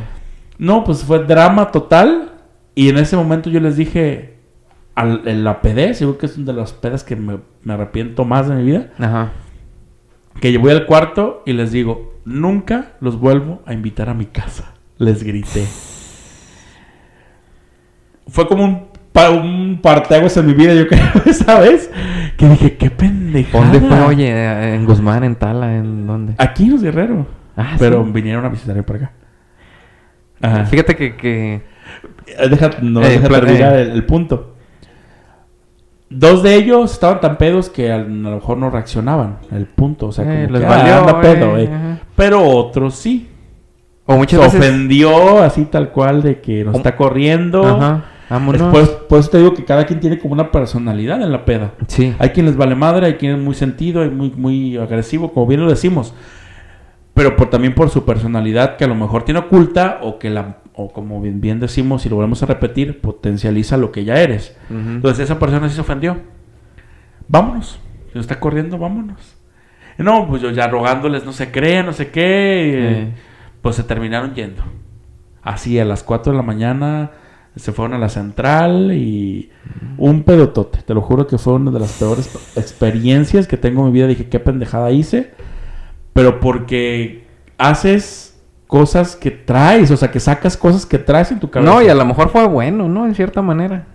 No, 0.57 0.85
pues 0.85 1.05
fue 1.05 1.25
drama 1.25 1.71
total. 1.71 2.33
Y 2.75 2.89
en 2.89 2.99
ese 2.99 3.17
momento 3.17 3.51
yo 3.51 3.61
les 3.61 3.77
dije, 3.77 4.37
al, 4.95 5.23
en 5.27 5.43
la 5.45 5.61
pedé, 5.61 5.93
seguro 5.93 6.17
que 6.19 6.27
es 6.27 6.37
una 6.39 6.53
de 6.53 6.59
las 6.61 6.73
pedas 6.73 7.03
que 7.05 7.17
me, 7.17 7.39
me 7.65 7.75
arrepiento 7.75 8.25
más 8.25 8.49
de 8.49 8.55
mi 8.55 8.65
vida. 8.65 8.91
Ajá. 8.99 9.33
Que 10.41 10.53
yo 10.53 10.61
voy 10.61 10.71
al 10.71 10.87
cuarto 10.87 11.43
y 11.45 11.53
les 11.53 11.73
digo, 11.73 12.15
nunca 12.25 12.93
los 13.01 13.19
vuelvo 13.19 13.61
a 13.67 13.75
invitar 13.75 14.09
a 14.09 14.15
mi 14.15 14.27
casa. 14.27 14.73
Les 14.99 15.25
grité. 15.25 15.67
Fue 18.29 18.47
como 18.47 18.65
un, 18.65 18.90
pa- 19.13 19.31
un 19.31 19.81
parteaguas 19.83 20.37
en 20.37 20.47
mi 20.47 20.55
vida, 20.55 20.75
yo 20.75 20.87
creo, 20.89 21.03
esa 21.27 21.61
vez. 21.61 21.91
Que 22.37 22.49
dije, 22.49 22.77
qué 22.77 22.91
pendejada. 22.91 23.65
¿Dónde 23.65 23.81
fue, 23.81 24.01
oye? 24.03 24.75
¿En 24.75 24.85
Guzmán, 24.87 25.25
en 25.25 25.35
Tala, 25.37 25.77
en 25.77 26.07
dónde? 26.07 26.35
Aquí 26.39 26.65
en 26.65 26.73
los 26.73 26.83
Guerrero. 26.83 27.27
Ah, 27.57 27.77
Pero 27.79 28.05
sí. 28.05 28.11
vinieron 28.13 28.45
a 28.45 28.49
visitarme 28.49 28.83
para 28.83 28.99
acá. 28.99 29.13
Ajá. 30.41 30.65
Fíjate 30.65 30.97
que, 30.97 31.17
que... 31.17 31.55
Eh, 32.27 32.49
Deja, 32.49 32.71
no, 32.81 33.03
Eh, 33.03 33.11
deja 33.19 33.29
terminar 33.29 33.75
eh. 33.75 33.83
el, 33.83 33.91
el 33.91 34.05
punto. 34.07 34.55
Dos 36.09 36.43
de 36.43 36.55
ellos 36.57 36.93
estaban 36.93 37.21
tan 37.21 37.39
pedos 37.39 37.71
que 37.71 37.93
a 37.93 37.99
lo 37.99 38.09
mejor 38.37 38.57
no 38.59 38.69
reaccionaban. 38.71 39.39
El 39.53 39.67
punto, 39.67 40.07
o 40.09 40.13
sea, 40.13 40.25
Eh, 40.25 40.47
como 40.47 40.59
les 40.59 40.61
que, 40.63 40.67
valió, 40.69 40.95
ah, 40.95 40.99
anda 41.01 41.21
pedo, 41.21 41.57
eh, 41.59 41.69
eh. 41.71 41.99
Pero 42.17 42.43
otros 42.43 42.97
sí. 42.97 43.29
O 44.07 44.13
Se 44.15 44.19
muchas 44.19 44.41
veces... 44.41 44.59
ofendió 44.61 45.43
así 45.43 45.67
tal 45.67 45.91
cual 45.91 46.23
de 46.23 46.41
que 46.41 46.65
nos 46.65 46.75
está 46.77 46.97
corriendo. 46.97 47.65
Ajá. 47.65 48.05
Vámonos. 48.31 48.63
Después, 48.63 48.89
por 49.09 49.19
eso 49.19 49.29
te 49.29 49.39
digo 49.39 49.55
que 49.55 49.65
cada 49.65 49.85
quien 49.85 49.99
tiene 49.99 50.21
como 50.21 50.35
una 50.35 50.53
personalidad 50.53 51.21
en 51.21 51.33
la 51.33 51.45
peda. 51.45 51.73
Sí. 51.89 52.15
Hay 52.21 52.31
quien 52.31 52.47
les 52.47 52.57
vale 52.57 52.77
madre, 52.77 53.07
hay 53.07 53.15
quien 53.15 53.33
es 53.33 53.39
muy 53.41 53.57
sentido, 53.57 54.03
hay 54.03 54.11
muy, 54.11 54.31
muy 54.31 54.77
agresivo, 54.77 55.33
como 55.33 55.49
bien 55.49 55.61
lo 55.61 55.69
decimos. 55.69 56.15
Pero 57.13 57.35
por, 57.35 57.51
también 57.51 57.75
por 57.75 57.91
su 57.91 58.05
personalidad 58.05 58.77
que 58.77 58.85
a 58.85 58.87
lo 58.87 58.95
mejor 58.95 59.25
tiene 59.25 59.41
oculta 59.41 59.99
o 60.03 60.21
que 60.21 60.31
la, 60.31 60.59
o 60.75 60.93
como 60.93 61.21
bien, 61.21 61.41
bien 61.41 61.59
decimos 61.59 62.07
y 62.07 62.09
lo 62.09 62.17
volvemos 62.17 62.41
a 62.45 62.47
repetir, 62.47 63.01
potencializa 63.01 63.77
lo 63.77 63.91
que 63.91 64.05
ya 64.05 64.21
eres. 64.21 64.57
Ujú. 64.71 64.79
Entonces 64.79 65.25
esa 65.25 65.41
persona 65.41 65.69
sí 65.69 65.75
se 65.75 65.81
ofendió. 65.81 66.19
Vámonos. 67.27 67.81
Si 68.13 68.15
nos 68.15 68.25
está 68.25 68.39
corriendo, 68.39 68.79
vámonos. 68.79 69.37
Y 69.99 70.05
no, 70.05 70.29
pues 70.29 70.41
yo 70.41 70.51
ya 70.51 70.69
rogándoles 70.69 71.25
no 71.25 71.33
se 71.33 71.51
creen, 71.51 71.87
no 71.87 71.93
sé 71.93 72.11
qué. 72.11 73.03
Eh. 73.03 73.15
Pues 73.61 73.75
se 73.75 73.83
terminaron 73.83 74.35
yendo. 74.35 74.63
Así 75.43 75.81
a 75.81 75.85
las 75.85 76.05
4 76.05 76.31
de 76.31 76.37
la 76.37 76.45
mañana 76.45 77.11
se 77.57 77.73
fueron 77.73 77.95
a 77.95 77.99
la 77.99 78.09
central 78.09 78.93
y 78.93 79.51
un 79.99 80.23
pedotote. 80.23 80.81
Te 80.83 80.95
lo 80.95 81.01
juro 81.01 81.27
que 81.27 81.39
fue 81.39 81.55
una 81.55 81.71
de 81.71 81.81
las 81.81 81.93
peores 81.93 82.31
experiencias 82.57 83.47
que 83.47 83.57
tengo 83.57 83.81
en 83.81 83.87
mi 83.87 83.93
vida. 83.93 84.07
Dije, 84.07 84.29
qué 84.29 84.39
pendejada 84.39 84.91
hice. 84.91 85.33
Pero 86.13 86.41
porque 86.41 87.27
haces 87.59 88.41
cosas 88.67 89.17
que 89.17 89.31
traes, 89.31 89.91
o 89.91 89.97
sea, 89.97 90.11
que 90.11 90.21
sacas 90.21 90.57
cosas 90.57 90.87
que 90.87 90.99
traes 90.99 91.33
en 91.33 91.41
tu 91.41 91.51
cabeza. 91.51 91.73
No, 91.73 91.83
y 91.83 91.89
a 91.89 91.95
lo 91.95 92.05
mejor 92.05 92.31
fue 92.31 92.47
bueno, 92.47 92.89
¿no? 92.89 93.05
En 93.07 93.15
cierta 93.15 93.43
manera. 93.43 93.87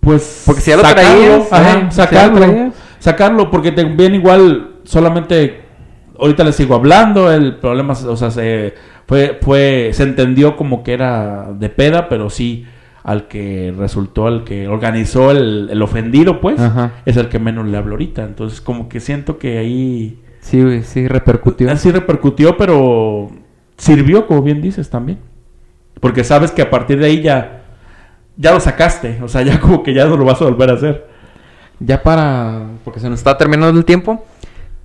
Pues 0.00 0.42
Porque 0.44 0.60
si 0.60 0.70
ya 0.70 0.76
lo 0.76 0.82
sacarlo, 0.82 1.10
traías, 1.10 1.52
ajá, 1.52 1.90
sacarlo, 1.90 2.38
traías. 2.38 2.74
sacarlo, 2.98 3.50
porque 3.50 3.72
te 3.72 3.84
viene 3.84 4.16
igual 4.16 4.80
solamente 4.84 5.62
ahorita 6.22 6.44
les 6.44 6.56
sigo 6.56 6.74
hablando, 6.74 7.32
el 7.32 7.56
problema, 7.56 7.94
o 7.94 8.16
sea, 8.16 8.30
se 8.30 8.74
fue, 9.06 9.38
fue, 9.42 9.90
se 9.92 10.02
entendió 10.04 10.56
como 10.56 10.82
que 10.82 10.92
era 10.94 11.52
de 11.52 11.68
peda, 11.68 12.08
pero 12.08 12.30
sí 12.30 12.66
al 13.04 13.26
que 13.26 13.74
resultó, 13.76 14.26
al 14.28 14.44
que 14.44 14.68
organizó 14.68 15.30
el, 15.32 15.68
el 15.70 15.82
ofendido, 15.82 16.40
pues, 16.40 16.60
Ajá. 16.60 16.92
es 17.04 17.16
el 17.16 17.28
que 17.28 17.38
menos 17.38 17.66
le 17.66 17.76
hablo 17.76 17.92
ahorita. 17.92 18.22
Entonces, 18.22 18.60
como 18.60 18.88
que 18.88 19.00
siento 19.00 19.38
que 19.38 19.58
ahí 19.58 20.18
Sí, 20.42 20.60
güey, 20.60 20.82
sí, 20.82 21.06
repercutió. 21.08 21.70
así 21.70 21.90
repercutió, 21.90 22.56
pero 22.56 23.30
sirvió, 23.78 24.26
como 24.26 24.42
bien 24.42 24.60
dices 24.60 24.90
también. 24.90 25.18
Porque 26.00 26.24
sabes 26.24 26.50
que 26.50 26.62
a 26.62 26.70
partir 26.70 26.98
de 26.98 27.06
ahí 27.06 27.22
ya, 27.22 27.62
ya 28.36 28.52
lo 28.52 28.60
sacaste, 28.60 29.20
o 29.22 29.28
sea, 29.28 29.42
ya 29.44 29.60
como 29.60 29.82
que 29.82 29.94
ya 29.94 30.04
no 30.06 30.16
lo 30.16 30.24
vas 30.24 30.40
a 30.42 30.44
volver 30.44 30.70
a 30.70 30.74
hacer. 30.74 31.06
Ya 31.78 32.02
para... 32.02 32.66
Porque 32.84 33.00
se 33.00 33.08
nos 33.08 33.20
está 33.20 33.38
terminando 33.38 33.78
el 33.78 33.84
tiempo. 33.84 34.24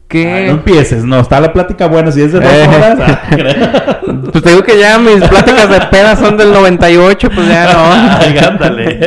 Que... 0.07 0.31
Ay, 0.31 0.45
no 0.45 0.51
empieces, 0.53 1.03
no, 1.03 1.19
está 1.19 1.39
la 1.41 1.51
plática 1.51 1.87
buena, 1.87 2.11
si 2.11 2.21
es 2.21 2.31
de 2.31 2.39
dos 2.39 2.49
Eh. 2.51 2.67
horas. 2.67 2.97
ah, 3.01 3.99
Pues 4.31 4.43
te 4.43 4.49
digo 4.51 4.63
que 4.63 4.79
ya 4.79 4.97
mis 4.99 5.21
pláticas 5.27 5.69
de 5.69 5.81
peda 5.91 6.15
son 6.15 6.37
del 6.37 6.53
98, 6.53 7.29
pues 7.33 7.47
ya 7.47 7.73
no. 7.73 7.79
Ay, 8.21 8.37
ándale. 8.37 8.99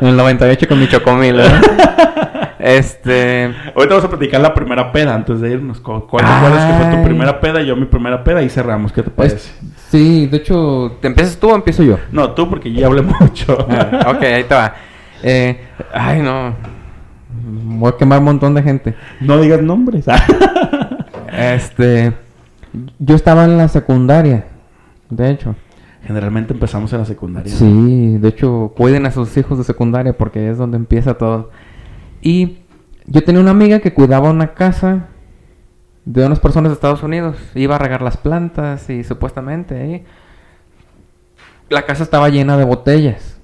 En 0.00 0.06
el 0.08 0.16
98 0.16 0.68
con 0.68 0.78
mi 0.78 0.86
chocomil, 0.88 1.40
¿eh? 1.40 1.44
Este... 2.60 3.44
Ahorita 3.74 3.94
vamos 3.94 4.04
a 4.04 4.08
platicar 4.10 4.40
la 4.40 4.52
primera 4.54 4.90
peda 4.92 5.14
antes 5.14 5.40
de 5.40 5.50
irnos. 5.50 5.80
¿Cu- 5.80 6.06
¿Cuál 6.06 6.24
acuerdas 6.24 6.66
que 6.66 6.84
fue 6.84 6.96
tu 6.96 7.04
primera 7.04 7.40
peda 7.40 7.62
yo 7.62 7.76
mi 7.76 7.86
primera 7.86 8.22
peda? 8.24 8.42
Y 8.42 8.48
cerramos, 8.48 8.92
¿qué 8.92 9.02
te 9.02 9.10
parece? 9.10 9.36
es- 9.36 9.54
sí, 9.90 10.26
de 10.26 10.36
hecho, 10.38 10.96
¿te 11.00 11.08
empiezas 11.08 11.36
tú 11.38 11.50
o 11.50 11.54
empiezo 11.54 11.82
yo? 11.82 11.98
No, 12.12 12.30
tú, 12.32 12.48
porque 12.48 12.72
ya 12.72 12.86
hablé 12.86 13.02
mucho. 13.20 13.66
Ah, 13.70 14.10
ok, 14.10 14.22
ahí 14.22 14.44
te 14.44 14.54
va. 14.54 14.74
Eh, 15.22 15.60
ay, 15.92 16.20
no. 16.20 16.54
Voy 17.48 17.92
a 17.92 17.96
quemar 17.96 18.18
un 18.18 18.26
montón 18.26 18.54
de 18.54 18.62
gente. 18.62 18.94
No 19.20 19.40
digas 19.40 19.62
nombres. 19.62 20.06
Este... 21.30 22.14
Yo 22.98 23.14
estaba 23.14 23.44
en 23.44 23.56
la 23.56 23.68
secundaria, 23.68 24.46
de 25.08 25.30
hecho. 25.30 25.54
Generalmente 26.02 26.52
empezamos 26.52 26.92
en 26.92 27.00
la 27.00 27.04
secundaria. 27.04 27.52
Sí, 27.52 28.18
de 28.18 28.28
hecho, 28.28 28.72
cuiden 28.76 29.06
a 29.06 29.10
sus 29.10 29.36
hijos 29.36 29.58
de 29.58 29.64
secundaria 29.64 30.16
porque 30.16 30.50
es 30.50 30.58
donde 30.58 30.76
empieza 30.76 31.14
todo. 31.14 31.50
Y 32.20 32.58
yo 33.06 33.22
tenía 33.24 33.40
una 33.40 33.50
amiga 33.50 33.80
que 33.80 33.92
cuidaba 33.92 34.30
una 34.30 34.54
casa 34.54 35.08
de 36.04 36.24
unas 36.24 36.40
personas 36.40 36.70
de 36.70 36.74
Estados 36.74 37.02
Unidos. 37.02 37.36
Iba 37.54 37.76
a 37.76 37.78
regar 37.78 38.02
las 38.02 38.16
plantas 38.16 38.88
y 38.90 39.04
supuestamente 39.04 39.80
ahí. 39.80 40.04
La 41.68 41.84
casa 41.84 42.02
estaba 42.02 42.28
llena 42.28 42.56
de 42.56 42.64
botellas. 42.64 43.37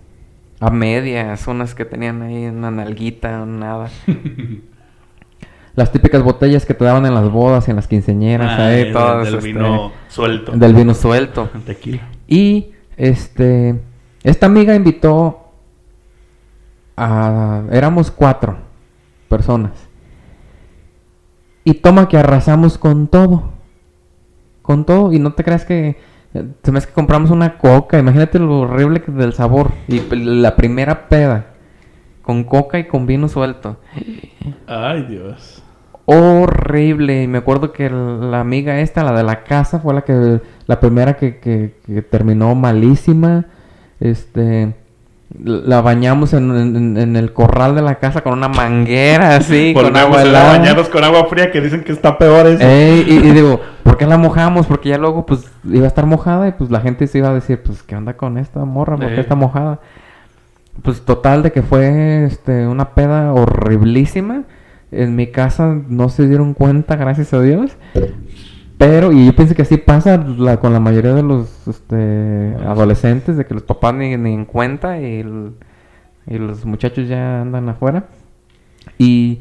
A 0.67 0.71
medias, 0.71 1.47
unas 1.47 1.75
que 1.75 1.85
tenían 1.85 2.23
ahí 2.23 2.47
una 2.47 2.71
nalguita, 2.71 3.45
nada. 3.45 3.91
Las 5.77 5.91
típicas 5.91 6.23
botellas 6.23 6.65
que 6.65 6.73
te 6.73 6.85
daban 6.85 7.05
en 7.05 7.15
las 7.15 7.29
bodas 7.31 7.67
y 7.67 7.71
en 7.73 7.77
las 7.77 7.89
quinceñeras, 7.89 8.49
Ah, 8.61 8.67
ahí, 8.69 8.85
del- 8.85 8.93
todas. 8.93 9.25
del 9.27 9.35
este, 9.35 9.53
vino 9.53 9.93
suelto. 10.09 10.53
Del 10.53 10.73
vino 10.75 10.95
suelto. 10.95 11.51
Tequila. 11.67 12.09
Y 12.29 12.71
este 12.97 13.81
esta 14.23 14.47
amiga 14.47 14.75
invitó 14.77 15.51
a 16.97 17.63
éramos 17.73 18.11
cuatro 18.13 18.57
personas. 19.29 19.73
Y 21.65 21.75
toma 21.75 22.09
que 22.09 22.19
arrasamos 22.19 22.79
con 22.79 23.09
todo. 23.09 23.51
Con 24.63 24.85
todo. 24.85 25.13
Y 25.13 25.19
no 25.19 25.33
te 25.33 25.43
creas 25.43 25.65
que 25.65 25.97
se 26.63 26.73
me 26.73 26.79
hace 26.79 26.89
que 26.89 26.93
compramos 26.95 27.31
una 27.31 27.59
coca. 27.59 27.99
Imagínate 27.99 28.39
lo 28.39 28.61
horrible 28.61 29.03
que 29.03 29.13
del 29.13 29.33
sabor. 29.33 29.71
Y 29.89 30.01
la 30.17 30.57
primera 30.57 31.09
peda. 31.09 31.47
Con 32.23 32.45
coca 32.45 32.79
y 32.79 32.85
con 32.89 33.07
vino 33.07 33.29
suelto. 33.29 33.79
Ay, 34.67 35.03
Dios. 35.05 35.63
Horrible. 36.07 37.23
Y 37.23 37.29
me 37.29 37.39
acuerdo 37.39 37.73
que 37.73 37.89
la 37.91 38.41
amiga 38.41 38.81
esta, 38.81 39.05
la 39.05 39.13
de 39.17 39.23
la 39.23 39.45
casa, 39.45 39.79
fue 39.81 39.95
la 39.95 40.03
que 40.03 40.41
la 40.67 40.81
primera 40.81 41.15
que, 41.17 41.39
que- 41.39 41.77
que 41.87 42.03
terminó 42.03 42.55
malísima. 42.55 43.47
Este 44.01 44.75
la 45.43 45.81
bañamos 45.81 46.33
en, 46.33 46.51
en- 46.57 46.97
en 46.97 47.17
el 47.17 47.33
corral 47.33 47.75
de 47.75 47.83
la 47.83 47.97
casa 47.97 48.21
con 48.21 48.35
una 48.35 48.49
manguera 48.49 49.37
así, 49.37 49.73
con 49.75 49.97
agua 49.97 50.19
a 50.21 50.23
helada. 50.23 50.59
bañarnos 50.59 50.89
con 50.89 51.03
agua 51.03 51.27
fría 51.27 51.51
que 51.51 51.61
dicen 51.61 51.83
que 51.83 51.93
está 51.93 52.17
peor 52.19 52.47
eso. 52.47 52.63
Ey, 52.65 53.05
y, 53.09 53.15
y 53.17 53.31
digo, 53.33 53.61
¿por 53.83 53.97
qué 53.97 54.07
la 54.07 54.17
mojamos? 54.17 54.67
Porque 54.67 54.91
ya 54.91 54.99
luego 54.99 55.27
pues 55.27 55.51
iba 55.65 55.85
a 55.85 55.89
estar 55.89 56.07
mojada 56.07 56.47
y 56.49 56.53
pues 56.53 56.71
la 56.71 56.81
gente 56.81 57.07
se 57.09 57.19
iba 57.19 57.31
a 57.31 57.35
decir, 57.35 57.61
pues 57.65 57.83
¿qué 57.83 57.97
onda 57.97 58.17
con 58.17 58.39
esta 58.39 58.65
morra? 58.65 58.97
¿Por 58.97 59.09
qué 59.15 59.21
está 59.21 59.35
mojada? 59.35 59.81
Pues 60.83 61.03
total 61.03 61.43
de 61.43 61.53
que 61.53 61.63
fue 61.63 62.25
este 62.25 62.67
una 62.67 62.91
peda 62.91 63.33
horriblísima. 63.33 64.43
En 64.93 65.17
mi 65.17 65.27
casa 65.29 65.77
no 65.89 66.09
se 66.09 66.29
dieron 66.29 66.55
cuenta, 66.55 66.95
gracias 66.95 67.33
a 67.35 67.41
Dios. 67.41 67.73
Pero, 68.87 69.13
y 69.13 69.25
yo 69.25 69.35
pienso 69.35 69.55
que 69.55 69.63
así 69.63 69.79
pasa 69.79 70.19
la- 70.19 70.59
con 70.61 70.75
la 70.75 70.79
mayoría 70.79 71.15
de 71.15 71.23
los 71.23 71.67
este, 71.67 72.55
adolescentes, 72.67 73.39
de 73.39 73.47
que 73.47 73.55
los 73.55 73.63
papás 73.63 73.95
ni, 73.95 74.15
ni 74.19 74.35
en 74.35 74.45
cuenta 74.45 75.01
y, 75.01 75.21
el- 75.21 75.53
y 76.27 76.37
los 76.37 76.67
muchachos 76.67 77.09
ya 77.09 77.41
andan 77.41 77.67
afuera. 77.71 78.05
Y 78.99 79.41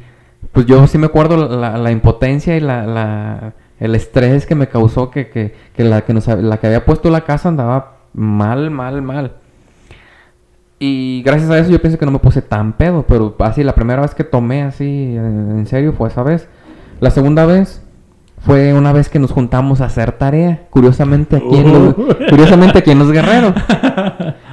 pues 0.52 0.64
yo 0.64 0.86
sí 0.86 0.96
me 0.96 1.04
acuerdo 1.08 1.36
la, 1.58 1.76
la 1.76 1.90
impotencia 1.90 2.56
y 2.56 2.60
la, 2.60 2.86
la- 2.86 3.52
el 3.80 3.94
estrés 3.94 4.46
que 4.46 4.54
me 4.54 4.66
causó 4.68 5.10
que, 5.10 5.28
que, 5.28 5.54
que 5.76 5.84
la 5.84 6.00
que 6.06 6.14
nos, 6.14 6.26
la 6.26 6.56
que 6.58 6.68
había 6.68 6.86
puesto 6.86 7.10
la 7.10 7.20
casa 7.26 7.50
andaba 7.50 7.98
mal, 8.14 8.70
mal, 8.70 9.02
mal. 9.02 9.32
Y 10.78 11.22
gracias 11.22 11.50
a 11.50 11.58
eso 11.58 11.70
yo 11.70 11.82
pienso 11.82 11.98
que 11.98 12.06
no 12.06 12.12
me 12.12 12.18
puse 12.18 12.40
tan 12.40 12.72
pedo, 12.72 13.04
pero 13.06 13.36
así 13.40 13.62
la 13.62 13.74
primera 13.74 14.00
vez 14.00 14.14
que 14.14 14.24
tomé 14.24 14.62
así 14.62 15.14
en 15.16 15.66
serio 15.66 15.92
fue 15.92 16.08
esa 16.08 16.22
vez. 16.22 16.48
La 17.00 17.10
segunda 17.10 17.44
vez 17.44 17.83
fue 18.44 18.74
una 18.74 18.92
vez 18.92 19.08
que 19.08 19.18
nos 19.18 19.32
juntamos 19.32 19.80
a 19.80 19.86
hacer 19.86 20.12
tarea, 20.12 20.66
curiosamente 20.70 21.36
aquí 21.36 21.56
en 21.56 21.66
Uh. 21.66 21.94
los, 21.96 22.16
curiosamente 22.28 22.78
aquí 22.78 22.90
en 22.90 22.98
los 22.98 23.10
guerreros. 23.12 23.54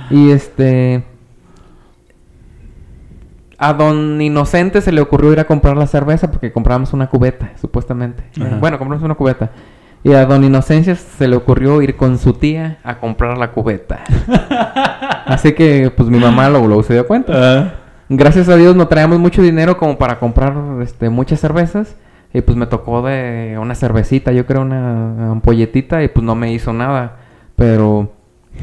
Y 0.10 0.32
este 0.32 1.06
a 3.58 3.74
don 3.74 4.20
Inocente 4.22 4.82
se 4.82 4.92
le 4.92 5.00
ocurrió 5.00 5.32
ir 5.32 5.40
a 5.40 5.46
comprar 5.46 5.78
la 5.78 5.88
cerveza 5.88 6.30
porque 6.32 6.52
comprábamos 6.52 6.92
una 6.92 7.08
cubeta, 7.08 7.52
supuestamente. 7.62 8.24
Ajá. 8.42 8.58
Bueno, 8.60 8.78
compramos 8.78 9.06
una 9.06 9.16
cubeta. 9.16 9.52
Y 10.04 10.12
a 10.14 10.26
don 10.26 10.44
Inocencia 10.44 10.96
se 10.96 11.28
le 11.30 11.36
ocurrió 11.38 11.82
ir 11.82 11.96
con 11.96 12.18
su 12.18 12.34
tía 12.34 12.80
a 12.84 12.98
comprar 13.00 13.38
la 13.38 13.52
cubeta. 13.52 14.02
Así 15.28 15.54
que 15.54 15.92
pues 15.96 16.10
mi 16.10 16.18
mamá 16.18 16.50
lo, 16.50 16.66
luego 16.68 16.84
se 16.84 16.94
dio 16.94 17.08
cuenta. 17.08 17.34
Ah, 17.36 17.74
Gracias 18.10 18.50
a 18.50 18.58
Dios 18.58 18.76
no 18.76 18.90
traíamos 18.90 19.20
mucho 19.20 19.42
dinero 19.42 19.78
como 19.78 19.98
para 19.98 20.20
comprar 20.20 20.54
este, 20.82 21.10
muchas 21.10 21.40
cervezas. 21.40 21.96
Y 22.34 22.42
pues 22.42 22.58
me 22.58 22.66
tocó 22.66 23.02
de 23.02 23.58
una 23.60 23.76
cervecita, 23.76 24.32
yo 24.32 24.46
creo 24.46 24.62
una 24.62 25.32
ampolletita 25.32 26.02
y 26.04 26.08
pues 26.08 26.24
no 26.26 26.36
me 26.36 26.54
hizo 26.54 26.72
nada. 26.72 27.18
Pero 27.56 28.12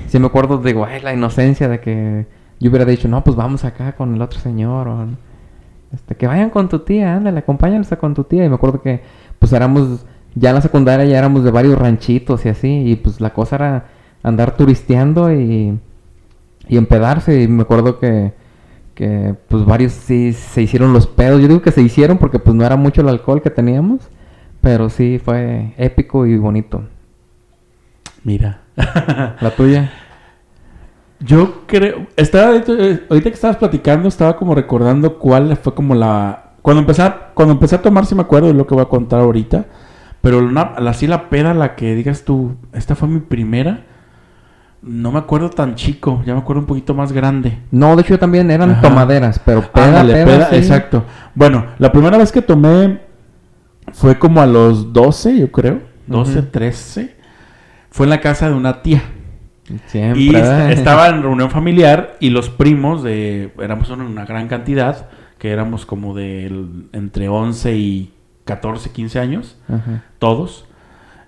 sí 0.06 0.18
me 0.18 0.26
acuerdo, 0.26 0.58
digo, 0.58 0.84
ay, 0.84 1.00
la 1.02 1.12
inocencia 1.12 1.68
de 1.68 1.80
que 1.80 2.26
yo 2.60 2.70
hubiera 2.70 2.84
dicho, 2.84 3.08
no, 3.08 3.22
pues 3.22 3.36
vamos 3.36 3.64
acá 3.64 3.92
con 3.92 4.14
el 4.14 4.22
otro 4.22 4.40
señor. 4.40 4.88
O, 4.88 5.06
este, 5.92 6.16
que 6.16 6.26
vayan 6.26 6.50
con 6.50 6.68
tu 6.68 6.80
tía, 6.80 7.14
ándale, 7.14 7.40
acompáñanos 7.40 7.88
con 8.00 8.14
tu 8.14 8.24
tía. 8.24 8.44
Y 8.44 8.48
me 8.48 8.54
acuerdo 8.54 8.80
que 8.80 9.02
pues 9.38 9.52
éramos, 9.52 10.06
ya 10.34 10.50
en 10.50 10.56
la 10.56 10.62
secundaria 10.62 11.04
ya 11.04 11.18
éramos 11.18 11.44
de 11.44 11.50
varios 11.50 11.78
ranchitos 11.78 12.46
y 12.46 12.48
así. 12.48 12.90
Y 12.90 12.96
pues 12.96 13.20
la 13.20 13.34
cosa 13.34 13.56
era 13.56 13.84
andar 14.22 14.56
turisteando 14.56 15.32
y, 15.32 15.78
y 16.68 16.76
empedarse. 16.76 17.42
Y 17.42 17.48
me 17.48 17.62
acuerdo 17.62 17.98
que 17.98 18.32
que 18.98 19.36
pues 19.46 19.64
varios 19.64 19.92
sí 19.92 20.32
se 20.32 20.60
hicieron 20.60 20.92
los 20.92 21.06
pedos. 21.06 21.40
Yo 21.40 21.46
digo 21.46 21.62
que 21.62 21.70
se 21.70 21.80
hicieron 21.80 22.18
porque 22.18 22.40
pues 22.40 22.56
no 22.56 22.66
era 22.66 22.74
mucho 22.74 23.00
el 23.00 23.08
alcohol 23.08 23.40
que 23.40 23.48
teníamos, 23.48 24.08
pero 24.60 24.90
sí 24.90 25.20
fue 25.24 25.72
épico 25.78 26.26
y 26.26 26.36
bonito. 26.36 26.82
mira. 28.24 28.62
La 28.76 29.52
tuya. 29.56 29.92
Yo 31.20 31.62
creo, 31.66 32.08
estaba 32.16 32.56
eh, 32.56 33.06
ahorita 33.08 33.30
que 33.30 33.34
estabas 33.34 33.56
platicando, 33.56 34.08
estaba 34.08 34.36
como 34.36 34.56
recordando 34.56 35.16
cuál 35.18 35.56
fue 35.56 35.74
como 35.74 35.94
la 35.94 36.54
cuando 36.62 36.80
empecé 36.80 37.02
a, 37.02 37.30
cuando 37.34 37.54
empecé 37.54 37.76
a 37.76 37.82
tomar, 37.82 38.04
sí 38.04 38.16
me 38.16 38.22
acuerdo 38.22 38.48
de 38.48 38.54
lo 38.54 38.66
que 38.66 38.74
voy 38.74 38.82
a 38.82 38.88
contar 38.88 39.20
ahorita, 39.20 39.66
pero 40.20 40.38
una, 40.40 40.62
así 40.62 41.06
la 41.06 41.28
peda, 41.28 41.54
la 41.54 41.76
que 41.76 41.94
digas 41.94 42.24
tú, 42.24 42.56
esta 42.72 42.96
fue 42.96 43.08
mi 43.08 43.20
primera, 43.20 43.84
no 44.82 45.10
me 45.10 45.18
acuerdo 45.18 45.50
tan 45.50 45.74
chico, 45.74 46.22
ya 46.24 46.34
me 46.34 46.40
acuerdo 46.40 46.60
un 46.60 46.66
poquito 46.66 46.94
más 46.94 47.12
grande. 47.12 47.58
No, 47.70 47.96
de 47.96 48.02
hecho 48.02 48.18
también 48.18 48.50
eran 48.50 48.70
Ajá. 48.70 48.80
tomaderas, 48.82 49.40
pero 49.44 49.62
peda, 49.72 49.86
Ándale, 49.86 50.12
peda, 50.12 50.24
peda, 50.24 50.50
sí. 50.50 50.56
exacto. 50.56 51.04
Bueno, 51.34 51.66
la 51.78 51.90
primera 51.90 52.16
vez 52.16 52.30
que 52.30 52.42
tomé 52.42 53.00
fue 53.92 54.18
como 54.18 54.40
a 54.40 54.46
los 54.46 54.92
12, 54.92 55.38
yo 55.38 55.50
creo, 55.50 55.80
12, 56.06 56.38
Ujú. 56.38 56.48
13. 56.48 57.16
Fue 57.90 58.06
en 58.06 58.10
la 58.10 58.20
casa 58.20 58.48
de 58.48 58.54
una 58.54 58.82
tía. 58.82 59.02
Siempre. 59.86 60.20
Y 60.20 60.34
estaba 60.70 61.08
en 61.08 61.22
reunión 61.22 61.50
familiar 61.50 62.16
y 62.20 62.30
los 62.30 62.48
primos 62.48 63.02
de 63.02 63.52
éramos 63.60 63.90
una, 63.90 64.24
gran 64.24 64.48
cantidad, 64.48 65.08
que 65.38 65.50
éramos 65.50 65.86
como 65.86 66.14
de 66.14 66.46
entre 66.92 67.28
11 67.28 67.74
y 67.76 68.12
14, 68.44 68.90
15 68.90 69.18
años, 69.18 69.58
Ajá. 69.68 70.04
todos. 70.18 70.66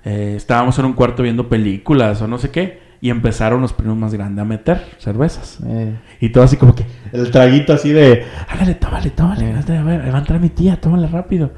Eh, 0.05 0.35
estábamos 0.37 0.79
en 0.79 0.87
un 0.87 0.93
cuarto 0.95 1.23
viendo 1.23 1.49
películas 1.49 2.23
o 2.23 2.27
no 2.29 2.39
sé 2.39 2.51
qué 2.51 2.90
y 3.01 3.11
empezaron 3.11 3.61
los 3.63 3.73
primos 3.73 3.97
más 3.97 4.13
grandes 4.13 4.43
a 4.43 4.45
meter 4.45 4.85
cervezas. 4.99 5.59
Eh, 5.67 5.95
Y 6.21 6.29
todo 6.31 6.45
así 6.45 6.57
como 6.57 6.75
que 6.75 6.85
el 7.13 7.31
traguito 7.31 7.73
así 7.73 7.91
de, 7.93 8.25
hágale, 8.49 8.75
tómale, 8.75 9.11
tómale, 9.11 9.51
Eh. 9.51 9.79
a 9.79 9.83
ver, 9.83 10.13
va 10.13 10.17
a 10.17 10.21
entrar 10.21 10.39
mi 10.41 10.51
tía, 10.51 10.81
tómale 10.81 11.07
rápido. 11.07 11.53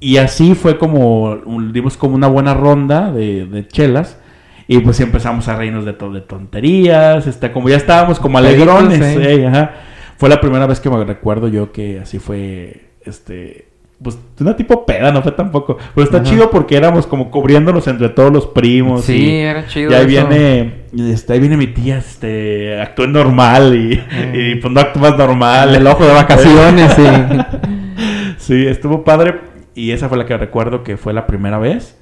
Y 0.00 0.18
así 0.18 0.54
fue 0.54 0.78
como, 0.78 1.36
dimos 1.72 1.96
como 1.96 2.14
una 2.14 2.26
buena 2.28 2.54
ronda 2.54 3.10
de, 3.10 3.46
de 3.46 3.66
chelas. 3.66 4.18
Y 4.66 4.78
pues 4.78 4.98
empezamos 5.00 5.46
a 5.48 5.56
reírnos 5.56 5.84
de, 5.84 5.92
to- 5.92 6.10
de 6.12 6.20
tonterías, 6.22 7.26
este, 7.26 7.52
como 7.52 7.68
ya 7.68 7.76
estábamos 7.76 8.18
como 8.18 8.38
alegrones. 8.38 9.00
eh. 9.00 9.34
eh, 9.42 9.46
ajá. 9.46 9.72
Fue 10.16 10.28
la 10.28 10.40
primera 10.40 10.66
vez 10.66 10.80
que 10.80 10.88
me 10.88 11.02
recuerdo 11.04 11.48
yo 11.48 11.70
que 11.72 12.00
así 12.00 12.18
fue, 12.18 12.90
este, 13.04 13.68
pues 14.04 14.16
una 14.38 14.54
tipo 14.54 14.86
peda, 14.86 15.10
no 15.10 15.20
fue 15.22 15.32
tampoco. 15.32 15.76
Pero 15.94 16.04
está 16.04 16.18
Ajá. 16.18 16.26
chido 16.26 16.50
porque 16.50 16.76
éramos 16.76 17.08
como 17.08 17.28
cubriéndonos 17.32 17.88
entre 17.88 18.10
todos 18.10 18.32
los 18.32 18.46
primos. 18.46 19.04
sí, 19.04 19.16
y- 19.16 19.36
era 19.38 19.66
chido. 19.66 19.90
y 19.90 19.94
ahí 19.94 20.00
eso. 20.02 20.08
viene, 20.28 20.84
este, 21.12 21.32
ahí 21.32 21.40
viene 21.40 21.56
mi 21.56 21.66
tía, 21.66 21.98
este, 21.98 22.80
actúa 22.80 23.08
normal 23.08 23.74
y, 23.74 23.94
Eh. 23.94 24.52
y 24.52 24.60
pues 24.60 24.72
no 24.72 24.78
actúas 24.80 25.18
normal. 25.18 25.74
El 25.74 25.84
ojo 25.88 26.04
de 26.04 26.12
vacaciones, 26.12 26.92
sí. 26.92 27.02
Sí, 28.38 28.66
estuvo 28.66 29.04
padre 29.04 29.40
y 29.74 29.90
esa 29.92 30.08
fue 30.08 30.18
la 30.18 30.26
que 30.26 30.36
recuerdo 30.36 30.82
que 30.82 30.96
fue 30.96 31.12
la 31.12 31.26
primera 31.26 31.58
vez. 31.58 31.98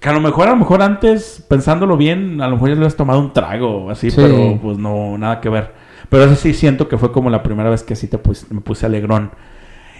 Que 0.00 0.08
a 0.08 0.12
lo 0.12 0.20
mejor, 0.20 0.48
a 0.48 0.50
lo 0.52 0.56
mejor 0.56 0.82
antes, 0.82 1.44
pensándolo 1.48 1.96
bien, 1.96 2.40
a 2.40 2.46
lo 2.48 2.52
mejor 2.54 2.68
ya 2.70 2.74
le 2.74 2.80
habías 2.80 2.96
tomado 2.96 3.20
un 3.20 3.32
trago 3.32 3.84
o 3.86 3.90
así, 3.90 4.10
Sí. 4.10 4.16
pero 4.20 4.58
pues 4.62 4.78
no, 4.78 5.16
nada 5.18 5.40
que 5.40 5.48
ver. 5.48 5.72
Pero 6.08 6.24
eso 6.24 6.36
sí 6.36 6.52
siento 6.54 6.88
que 6.88 6.98
fue 6.98 7.10
como 7.12 7.30
la 7.30 7.42
primera 7.42 7.70
vez 7.70 7.82
que 7.82 7.96
sí 7.96 8.06
te 8.08 8.18
pus- 8.18 8.46
me 8.50 8.60
puse 8.60 8.86
alegrón. 8.86 9.30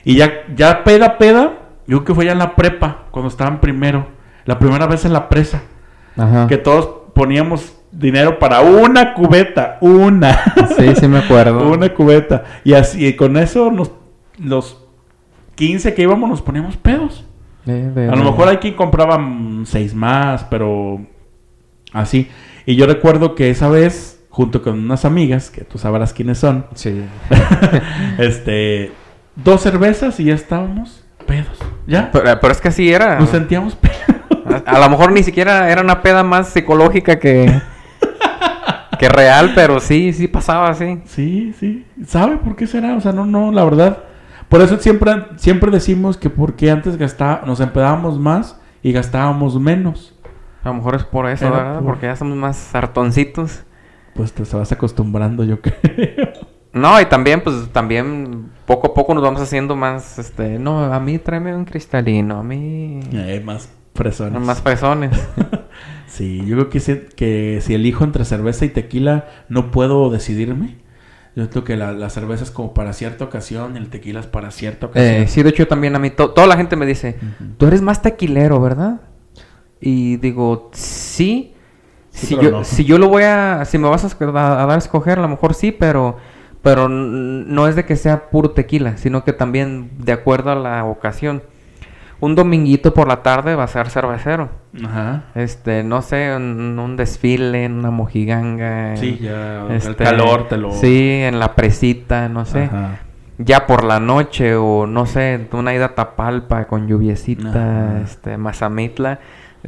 Y 0.05 0.17
ya, 0.17 0.31
ya 0.55 0.85
peda, 0.85 1.19
peda, 1.19 1.53
yo 1.87 1.99
creo 1.99 2.05
que 2.05 2.15
fue 2.15 2.25
ya 2.27 2.33
en 2.33 2.39
la 2.39 2.55
prepa, 2.57 3.05
cuando 3.11 3.29
estaban 3.29 3.61
primero. 3.61 4.07
La 4.45 4.59
primera 4.59 4.87
vez 4.87 5.05
en 5.05 5.13
la 5.13 5.29
presa. 5.29 5.63
Ajá. 6.17 6.47
Que 6.47 6.59
todos 6.59 6.89
poníamos 7.15 7.77
dinero 7.91 8.39
para 8.39 8.61
una 8.61 9.15
cubeta, 9.15 9.79
una. 9.81 10.39
Sí, 10.77 10.95
sí 10.97 11.09
me 11.09 11.19
acuerdo. 11.19 11.71
una 11.73 11.89
cubeta. 11.95 12.45
Y 12.65 12.75
así, 12.75 13.07
y 13.07 13.15
con 13.17 13.37
eso 13.37 13.71
nos, 13.71 13.91
los 14.39 14.85
15 15.55 15.95
que 15.95 16.03
íbamos 16.03 16.29
nos 16.29 16.43
poníamos 16.43 16.77
pedos. 16.77 17.25
Eh, 17.67 17.91
de- 17.95 18.09
A 18.09 18.17
lo 18.17 18.25
mejor 18.25 18.49
hay 18.49 18.59
quien 18.59 18.75
compraba 18.75 19.19
seis 19.65 19.95
más, 19.95 20.45
pero 20.45 21.01
así. 21.93 22.29
Y 22.67 22.77
yo 22.77 22.87
recuerdo 22.87 23.35
que 23.35 23.49
esa 23.51 23.69
vez, 23.71 24.23
junto 24.29 24.61
con 24.63 24.79
unas 24.81 25.05
amigas, 25.07 25.51
que 25.51 25.63
tú 25.65 25.79
sabrás 25.79 26.13
quiénes 26.13 26.39
son, 26.39 26.67
Sí. 26.75 27.03
este, 28.19 28.93
dos 29.37 29.61
cervezas 29.63 30.19
y 30.21 30.25
ya 30.25 30.35
estábamos 30.35 31.05
pedos. 31.27 31.59
¿Ya? 31.87 32.11
Pero, 32.13 32.41
pero 32.41 32.53
es 32.53 32.61
que 32.61 32.69
así 32.69 32.93
era. 32.93 33.19
Nos 33.19 33.31
sentíamos 33.31 33.75
pedos. 33.77 33.97
A, 34.67 34.77
a 34.77 34.79
lo 34.79 34.91
mejor 34.91 35.13
ni 35.13 35.23
siquiera 35.23 35.71
era 35.71 35.81
una 35.83 36.03
peda 36.03 36.23
más 36.23 36.49
psicológica 36.51 37.19
que, 37.19 37.61
que 38.99 39.09
real, 39.09 39.53
pero 39.55 39.81
sí, 39.81 40.13
sí 40.13 40.29
pasaba 40.29 40.69
así. 40.71 41.01
Sí, 41.07 41.55
sí. 41.59 41.87
¿Sabe 42.07 42.37
por 42.37 42.57
qué 42.57 42.67
será? 42.67 42.95
O 42.95 43.01
sea, 43.01 43.13
no, 43.13 43.25
no, 43.27 43.51
la 43.53 43.65
verdad. 43.65 43.99
Por 44.49 44.61
eso 44.61 44.79
siempre, 44.79 45.13
siempre 45.37 45.71
decimos 45.71 46.17
que 46.17 46.31
porque 46.31 46.71
antes 46.71 46.97
gastaba, 46.97 47.43
nos 47.47 47.61
empedábamos 47.61 48.19
más 48.19 48.61
y 48.83 48.93
gastábamos 48.93 49.59
menos. 49.59 50.15
A 50.63 50.69
lo 50.69 50.75
mejor 50.75 50.95
es 50.95 51.05
por 51.05 51.29
eso, 51.29 51.47
Era 51.47 51.57
¿verdad? 51.57 51.75
por- 51.77 51.85
Porque 51.87 52.07
ya 52.07 52.17
somos 52.17 52.37
más 52.37 52.75
hartoncitos. 52.75 53.65
Pues 54.15 54.33
te 54.33 54.45
vas 54.57 54.71
acostumbrando, 54.71 55.43
yo 55.43 55.61
creo. 55.63 56.29
No, 56.75 57.01
y 57.01 57.07
también, 57.07 57.41
pues, 57.43 57.69
también 57.73 58.51
poco 58.67 58.89
a 58.89 58.95
poco 58.95 59.15
nos 59.15 59.23
vamos 59.23 59.41
haciendo 59.41 59.77
más, 59.77 60.19
este, 60.19 60.59
no, 60.59 60.93
a 60.93 60.99
mí 61.01 61.19
tráeme 61.19 61.55
un 61.55 61.65
cristalino, 61.65 62.39
a 62.41 62.43
mí... 62.43 63.01
Eh, 63.13 63.41
más 63.45 63.71
fresones. 63.95 64.41
Más 64.43 64.61
fresones. 64.61 65.13
Sí, 66.07 66.45
yo 66.47 66.55
creo 66.55 66.71
que 66.71 66.79
si, 66.79 66.95
que 67.17 67.59
si 67.61 67.75
elijo 67.75 68.05
entre 68.05 68.25
cerveza 68.25 68.65
y 68.65 68.69
tequila, 68.69 69.25
no 69.49 69.73
puedo 69.73 70.11
decidirme. 70.11 70.77
Yo 71.35 71.51
creo 71.51 71.65
que 71.65 71.77
la, 71.77 71.93
la 71.93 72.09
cerveza 72.09 72.45
es 72.45 72.53
como 72.53 72.73
para 72.73 72.93
cierta 72.93 73.25
ocasión, 73.25 73.77
el 73.77 73.89
tequila 73.89 74.21
es 74.21 74.27
para 74.27 74.53
cierta 74.53 74.87
ocasión. 74.87 75.23
Eh, 75.23 75.27
sí, 75.27 75.43
de 75.43 75.49
hecho 75.51 75.67
también 75.67 75.97
a 75.97 75.99
mí, 75.99 76.11
to- 76.11 76.31
toda 76.31 76.47
la 76.47 76.57
gente 76.57 76.77
me 76.77 76.87
dice, 76.87 77.17
Ujú. 77.21 77.51
tú 77.59 77.67
eres 77.67 77.83
más 77.83 78.01
tequilero, 78.01 78.61
¿verdad? 78.61 79.01
Y 79.81 80.19
digo, 80.19 80.71
sí. 80.73 81.55
Sí, 82.11 82.27
si, 82.29 82.37
yo, 82.37 82.51
no. 82.53 82.63
si 82.65 82.85
yo 82.85 82.97
lo 82.99 83.09
voy 83.09 83.25
a, 83.25 83.65
si 83.65 83.77
me 83.79 83.89
vas 83.89 84.05
a- 84.05 84.17
a 84.63 84.67
dar 84.67 84.71
a 84.71 84.77
escoger, 84.79 85.19
a 85.19 85.23
lo 85.23 85.29
mejor 85.29 85.53
sí, 85.55 85.73
pero, 85.73 86.17
pero 86.65 86.89
no 86.89 87.69
es 87.69 87.77
de 87.77 87.85
que 87.85 87.95
sea 87.95 88.31
puro 88.31 88.51
tequila, 88.51 88.97
sino 88.97 89.23
que 89.23 89.33
también 89.33 89.91
de 89.99 90.11
acuerdo 90.13 90.51
a 90.51 90.57
la 90.57 90.85
ocasión. 90.85 91.43
Un 92.21 92.35
dominguito 92.37 92.95
por 92.95 93.07
la 93.07 93.23
tarde 93.23 93.55
va 93.55 93.65
a 93.65 93.69
ser 93.69 93.91
cervecero. 93.91 94.49
Ajá. 94.83 95.25
Este, 95.35 95.83
no 95.85 96.01
sé, 96.01 96.35
un, 96.35 96.79
un 96.79 96.97
desfile, 96.97 97.65
en 97.67 97.73
una 97.75 97.91
mojiganga. 97.91 98.97
Sí, 98.97 99.19
en- 99.21 99.25
ya 99.25 99.67
el 99.67 99.73
este, 99.73 100.05
calor 100.05 100.49
te 100.49 100.57
lo... 100.57 100.73
Sí, 100.73 101.21
en 101.23 101.39
la 101.39 101.55
presita, 101.55 102.29
no 102.31 102.47
sé 102.47 102.65
Ajá. 102.65 103.01
ya 103.37 103.67
por 103.67 103.85
la 103.85 104.01
noche 104.01 104.57
o 104.57 104.87
no 104.87 105.05
sé, 105.05 105.49
una 105.53 105.75
ida 105.75 105.87
a 105.87 105.95
Tapalpa 105.95 106.65
con 106.67 106.87
lluviecita, 106.89 107.51
Ajá. 107.51 108.01
este, 108.03 108.39
Mazamitla, 108.39 109.19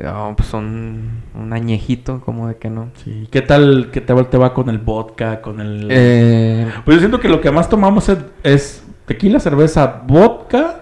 oh, 0.04 0.34
pues 0.36 0.52
un, 0.54 1.22
un 1.34 1.52
añejito, 1.52 2.20
como 2.24 2.48
de 2.48 2.56
que 2.56 2.68
no. 2.70 2.88
Sí. 3.04 3.28
¿Qué 3.30 3.42
tal 3.42 3.90
que 3.92 4.00
te, 4.00 4.14
te 4.24 4.38
va 4.38 4.52
con 4.54 4.68
el 4.68 4.78
vodka, 4.78 5.40
con 5.40 5.60
el... 5.60 5.88
Eh, 5.90 6.66
Pues 6.84 6.96
yo 6.96 7.00
siento 7.00 7.20
que 7.20 7.28
lo 7.28 7.40
que 7.40 7.50
más 7.50 7.68
tomamos 7.68 8.08
es, 8.08 8.18
es 8.42 8.84
tequila, 9.06 9.40
cerveza, 9.40 10.02
vodka 10.06 10.80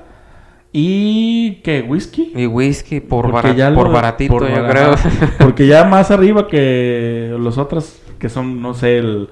y... 0.72 1.60
¿Qué? 1.62 1.82
¿Whisky? 1.88 2.32
y 2.34 2.46
whisky 2.46 3.00
por, 3.00 3.26
Porque 3.30 3.48
bara- 3.48 3.54
ya 3.54 3.70
lo- 3.70 3.76
por 3.76 3.92
baratito, 3.92 4.32
por 4.34 4.48
yo 4.48 4.66
creo. 4.68 4.94
Porque 5.38 5.66
ya 5.66 5.84
más 5.84 6.10
arriba 6.10 6.48
que 6.48 7.34
los 7.38 7.58
otros, 7.58 8.00
que 8.18 8.28
son, 8.28 8.60
no 8.60 8.74
sé, 8.74 8.98
el, 8.98 9.28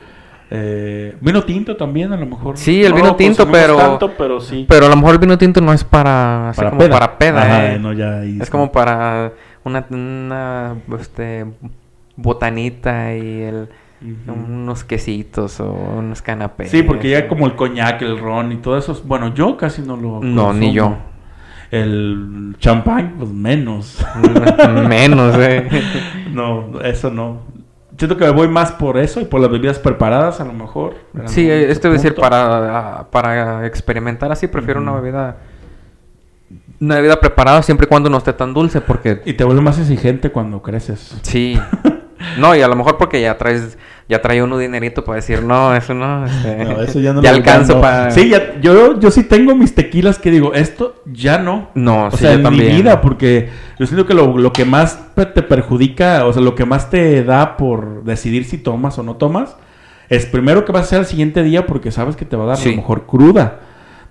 Eh, 0.55 1.17
vino 1.23 1.43
tinto 1.45 1.77
también, 1.77 2.13
a 2.13 2.17
lo 2.19 2.27
mejor. 2.27 2.59
Sí, 2.59 2.85
el 2.85 2.91
No 2.91 2.97
vino 2.97 3.17
tinto, 3.17 3.51
pero- 3.51 3.77
tanto, 3.77 4.13
pero 4.19 4.39
sí. 4.39 4.67
Pero 4.69 4.85
a 4.87 4.89
lo 4.91 4.97
mejor 4.97 5.13
el 5.15 5.19
vino 5.19 5.39
tinto 5.39 5.61
no 5.63 5.73
es 5.73 5.83
para... 5.83 6.51
así 6.51 6.61
como 6.63 6.89
para 6.91 7.17
peda, 7.19 7.43
Ajá, 7.43 7.73
¿eh? 7.73 7.79
no, 7.79 7.93
ya 7.95 8.21
ahí 8.21 8.39
Es 8.41 8.51
como 8.51 8.71
para 8.71 9.33
una, 9.65 9.87
una 9.91 10.77
este, 10.99 11.47
botanita 12.17 13.15
y 13.15 13.43
el, 13.43 13.69
unos 14.27 14.85
quesitos 14.85 15.61
o 15.61 15.73
unos 15.73 16.23
canapés. 16.23 16.71
Sí, 16.71 16.83
porque 16.83 17.11
ya 17.11 17.29
como 17.29 17.47
el 17.47 17.55
coñac, 17.55 18.03
el 18.03 18.19
ron 18.19 18.53
y 18.53 18.57
todo 18.57 18.77
eso. 18.77 19.01
Bueno, 19.05 19.35
yo 19.35 19.57
casi 19.57 19.83
no 19.83 19.97
lo. 19.97 20.21
No, 20.21 20.53
ni 20.53 20.73
yo. 20.73 20.97
El 21.71 22.55
champán, 22.59 23.15
pues 23.19 23.31
menos. 23.31 24.05
Menos, 24.89 25.35
eh. 25.39 25.67
no, 26.31 26.81
eso 26.83 27.11
no. 27.11 27.41
Siento 27.97 28.19
que 28.19 28.25
me 28.25 28.31
voy 28.31 28.49
más 28.49 28.73
por 28.73 28.99
eso 28.99 29.21
y 29.21 29.25
por 29.25 29.41
las 29.41 29.51
bebidas 29.51 29.79
preparadas, 29.79 30.41
a 30.41 30.45
lo 30.45 30.53
mejor. 30.53 30.97
Sí, 31.27 31.51
algún 31.51 31.71
esto 31.71 31.89
es 31.89 31.95
decir, 31.95 32.15
punto. 32.15 32.29
para, 32.29 33.07
para 33.11 33.67
experimentar 33.67 34.31
así, 34.31 34.49
prefiero 34.49 34.81
una 34.81 34.93
bebida... 34.93 35.37
Una 36.83 36.97
bebida 36.97 37.21
preparada 37.21 37.63
siempre 37.63 37.85
y 37.85 37.89
cuando 37.89 38.11
no 38.11 38.19
esté 38.19 38.33
tan 38.33 38.53
dulce, 38.53 38.81
porque... 38.81 39.23
Y 39.25 39.35
te 39.35 39.45
vuelve 39.45 39.63
más 39.63 39.79
exigente 39.79 40.31
cuando 40.31 40.61
creces. 40.63 41.17
Sí. 41.23 41.59
No, 42.39 42.55
y 42.55 42.63
a 42.63 42.69
lo 42.69 42.77
mejor 42.77 42.99
porque 42.99 43.21
ya 43.21 43.37
traes... 43.37 43.77
Ya 44.09 44.23
trae 44.23 44.41
uno 44.43 44.57
dinerito 44.57 45.05
para 45.05 45.17
decir, 45.17 45.43
no, 45.43 45.75
eso 45.75 45.93
no... 45.93 46.25
este, 46.25 46.65
No, 46.65 46.81
eso 46.81 47.01
ya 47.01 47.13
no 47.13 47.21
ya 47.21 47.31
alcanzo 47.31 47.81
para... 47.81 48.13
Sí, 48.13 48.29
ya, 48.29 48.61
yo, 48.61 49.01
yo 49.01 49.11
sí 49.11 49.25
tengo 49.25 49.57
mis 49.57 49.75
tequilas 49.75 50.21
que 50.21 50.31
digo, 50.31 50.55
esto 50.55 51.03
ya 51.05 51.39
no. 51.39 51.71
No, 51.75 52.07
o 52.07 52.11
sí, 52.13 52.19
sea, 52.19 52.31
yo 52.31 52.37
en 52.37 52.43
también. 52.45 52.69
mi 52.69 52.77
vida, 52.77 53.01
porque 53.01 53.51
yo 53.77 53.87
siento 53.87 54.07
que 54.07 54.15
lo, 54.15 54.39
lo 54.39 54.53
que 54.53 54.65
más 54.65 55.15
te 55.17 55.43
perjudica, 55.43 56.25
o 56.27 56.33
sea, 56.33 56.43
lo 56.43 56.55
que 56.55 56.65
más 56.65 56.91
te 56.91 57.25
da 57.25 57.57
por 57.57 58.05
decidir 58.05 58.45
si 58.45 58.57
tomas 58.59 58.99
o 58.99 59.03
no 59.03 59.17
tomas, 59.17 59.57
es 60.09 60.27
primero 60.27 60.65
que 60.65 60.73
vas 60.73 60.83
a 60.83 60.85
hacer 60.85 60.99
al 61.01 61.07
siguiente 61.07 61.43
día 61.43 61.67
porque 61.67 61.91
sabes 61.91 62.15
que 62.17 62.25
te 62.25 62.37
va 62.37 62.45
a 62.45 62.47
dar 62.49 62.59
a 62.59 62.65
lo 62.65 62.77
mejor 62.77 63.07
cruda. 63.07 63.61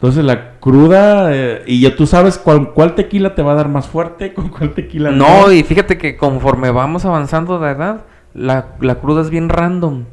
Entonces 0.02 0.26
la 0.26 0.58
cruda, 0.60 1.30
eh, 1.32 1.62
y 1.68 1.82
ya 1.82 1.96
tú 1.96 2.08
sabes 2.08 2.40
cuál, 2.40 2.74
cuál 2.74 2.96
tequila 2.96 3.36
te 3.36 3.44
va 3.44 3.52
a 3.52 3.56
dar 3.56 3.70
más 3.70 3.86
fuerte, 3.86 4.34
con 4.34 4.50
cuál 4.50 4.74
tequila 4.74 5.12
no. 5.12 5.44
No, 5.44 5.52
y 5.52 5.62
fíjate 5.62 6.00
que 6.00 6.18
conforme 6.18 6.72
vamos 6.72 7.06
avanzando 7.06 7.60
de 7.60 7.70
edad, 7.70 8.06
la, 8.34 8.70
la 8.80 8.96
cruda 8.96 9.22
es 9.22 9.30
bien 9.30 9.48
random. 9.48 10.06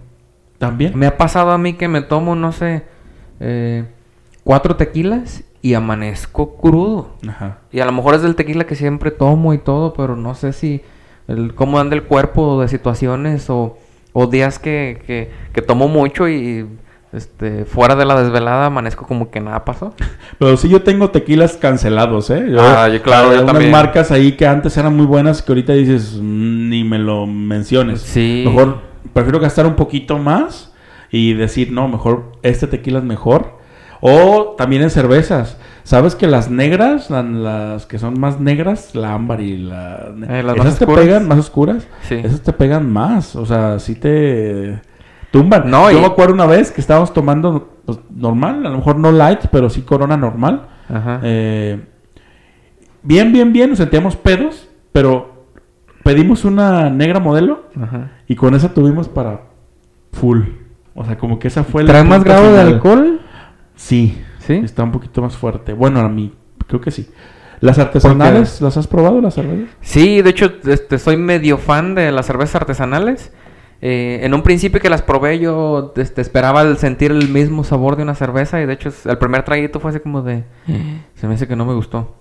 También. 0.59 0.93
Me 0.95 1.07
ha 1.07 1.17
pasado 1.17 1.53
a 1.53 1.59
mí 1.59 1.73
que 1.73 1.89
me 1.89 2.03
tomo, 2.03 2.35
no 2.35 2.53
sé, 2.53 2.85
eh, 3.41 3.87
cuatro 4.45 4.77
tequilas 4.77 5.43
y 5.63 5.73
amanezco 5.73 6.57
crudo. 6.59 7.15
Ajá. 7.27 7.61
Y 7.73 7.81
a 7.81 7.87
lo 7.87 7.93
mejor 7.93 8.15
es 8.15 8.21
del 8.21 8.35
tequila 8.35 8.67
que 8.67 8.75
siempre 8.75 9.11
tomo 9.11 9.55
y 9.55 9.59
todo, 9.59 9.95
pero 9.95 10.17
no 10.17 10.35
sé 10.35 10.53
si 10.53 10.83
el, 11.29 11.55
cómo 11.55 11.79
anda 11.79 11.97
el 11.97 12.03
cuerpo 12.03 12.61
de 12.61 12.69
situaciones 12.69 13.49
o, 13.49 13.79
o 14.13 14.27
días 14.27 14.59
que, 14.59 15.03
que, 15.07 15.31
que 15.55 15.63
tomo 15.63 15.89
mucho 15.89 16.29
y 16.29 16.67
este 17.13 17.65
fuera 17.65 17.97
de 17.97 18.05
la 18.05 18.21
desvelada 18.23 18.67
amanezco 18.67 19.07
como 19.07 19.31
que 19.31 19.41
nada 19.41 19.65
pasó. 19.65 19.95
Pero 20.39 20.57
sí 20.57 20.69
yo 20.69 20.83
tengo 20.83 21.11
tequilas 21.11 21.57
cancelados, 21.57 22.31
¿eh? 22.31 22.47
Yo- 22.51 22.61
Ah, 22.61 22.89
yo- 22.89 23.03
claro, 23.03 23.29
yo 23.35 23.41
unas 23.43 23.47
también. 23.53 23.71
marcas 23.73 24.11
ahí 24.11 24.33
que 24.33 24.47
antes 24.47 24.77
eran 24.77 24.97
muy 24.97 25.07
buenas 25.07 25.41
que 25.43 25.53
ahorita 25.53 25.73
dices, 25.73 26.19
"Mm, 26.21 26.69
ni 26.69 26.85
me 26.85 26.99
lo 26.99 27.27
menciones. 27.27 28.01
Sí. 28.03 28.43
Mejor 28.47 28.83
prefiero 29.15 29.41
gastar 29.41 29.67
un 29.67 29.75
poquito 29.75 30.19
más 30.19 30.73
y 31.11 31.33
decir, 31.35 31.73
no, 31.73 31.89
mejor 31.89 32.33
este 32.43 32.67
tequila 32.67 32.99
es 32.99 33.05
mejor. 33.05 33.57
O 34.01 34.55
también 34.57 34.83
en 34.83 34.91
cervezas. 34.91 35.57
¿Sabes 35.83 36.15
que 36.15 36.27
las 36.27 36.51
negras, 36.51 37.09
la- 37.11 37.23
las 37.23 37.87
que 37.87 37.99
son 37.99 38.21
más 38.21 38.39
negras, 38.39 38.95
la 38.95 39.15
ámbar 39.15 39.41
y 39.41 39.57
la... 39.57 40.13
Eh, 40.29 40.43
las 40.45 40.55
esas 40.55 40.65
más 40.67 40.79
te 40.79 40.85
oscuras. 40.85 41.05
pegan 41.07 41.27
más 41.29 41.39
oscuras? 41.39 41.87
Sí. 42.03 42.17
Esas 42.23 42.43
te 42.43 42.53
pegan 42.53 42.93
más. 42.93 43.35
O 43.35 43.47
sea, 43.47 43.79
sí 43.79 43.95
te 43.95 44.81
tumban. 45.31 45.71
No, 45.71 45.91
Yo 45.91 45.99
y- 45.99 46.01
me 46.01 46.07
acuerdo 46.07 46.35
una 46.35 46.47
vez 46.47 46.71
que 46.71 46.81
estábamos 46.81 47.13
tomando 47.13 47.75
pues, 47.85 47.99
normal, 48.15 48.65
a 48.67 48.71
lo 48.71 48.77
mejor 48.79 48.97
no 48.97 49.13
light, 49.13 49.41
pero 49.51 49.71
sí 49.71 49.83
corona 49.83 50.17
normal. 50.17 50.69
Ajá. 50.89 51.21
Eh, 51.23 51.85
bien, 53.03 53.33
bien, 53.33 53.53
bien, 53.53 53.71
nos 53.71 53.79
sentíamos 53.79 54.17
pedos, 54.17 54.69
pero 54.93 55.45
pedimos 56.05 56.45
una 56.45 56.91
negra 56.91 57.21
modelo 57.21 57.65
Ajá. 57.81 58.11
y 58.27 58.35
con 58.37 58.55
esa 58.55 58.73
tuvimos 58.75 59.09
para 59.09 59.43
full. 60.13 60.41
O 60.95 61.05
sea, 61.05 61.17
como 61.19 61.39
que 61.39 61.49
esa 61.49 61.65
fue 61.65 61.83
el 61.83 61.89
¿Trae 61.89 62.03
más 62.05 62.25
grado 62.25 62.53
de 62.53 62.61
alcohol? 62.61 63.21
Sí, 63.77 64.21
¿Sí? 64.41 64.55
está 64.55 64.83
un 64.83 64.91
poquito 64.93 65.23
más 65.23 65.37
fuerte. 65.37 65.73
Bueno, 65.73 66.01
a 66.01 66.09
mí 66.09 66.35
creo 66.67 66.81
que 66.81 66.91
sí. 66.91 67.09
¿Las 67.61 67.79
artesanales 67.79 68.61
las 68.61 68.77
has 68.77 68.87
probado, 68.87 69.21
las 69.21 69.35
cervezas? 69.35 69.69
Sí, 69.81 70.23
de 70.23 70.31
hecho, 70.31 70.53
este, 70.65 70.99
soy 70.99 71.17
medio 71.17 71.59
fan 71.59 71.95
de 71.95 72.11
las 72.13 72.27
cervezas 72.27 72.57
artesanales. 72.57 73.33
Eh, 73.81 74.21
en 74.23 74.35
un 74.35 74.43
principio 74.43 74.81
que 74.81 74.91
las 74.91 75.03
probé, 75.03 75.39
yo 75.39 75.93
este, 75.97 76.21
esperaba 76.21 76.63
el 76.63 76.79
sentir 76.79 77.13
el 77.13 77.29
mismo 77.29 77.63
sabor 77.63 77.97
de 77.97 78.03
una 78.03 78.15
cerveza. 78.15 78.61
Y 78.61 78.67
de 78.67 78.73
hecho, 78.73 78.91
el 79.05 79.19
primer 79.19 79.45
traguito 79.45 79.81
fue 79.81 79.91
así 79.91 80.01
como 80.01 80.23
de. 80.23 80.45
Se 81.15 81.27
me 81.29 81.35
hace 81.35 81.47
que 81.47 81.57
no 81.57 81.65
me 81.65 81.75
gustó. 81.75 82.17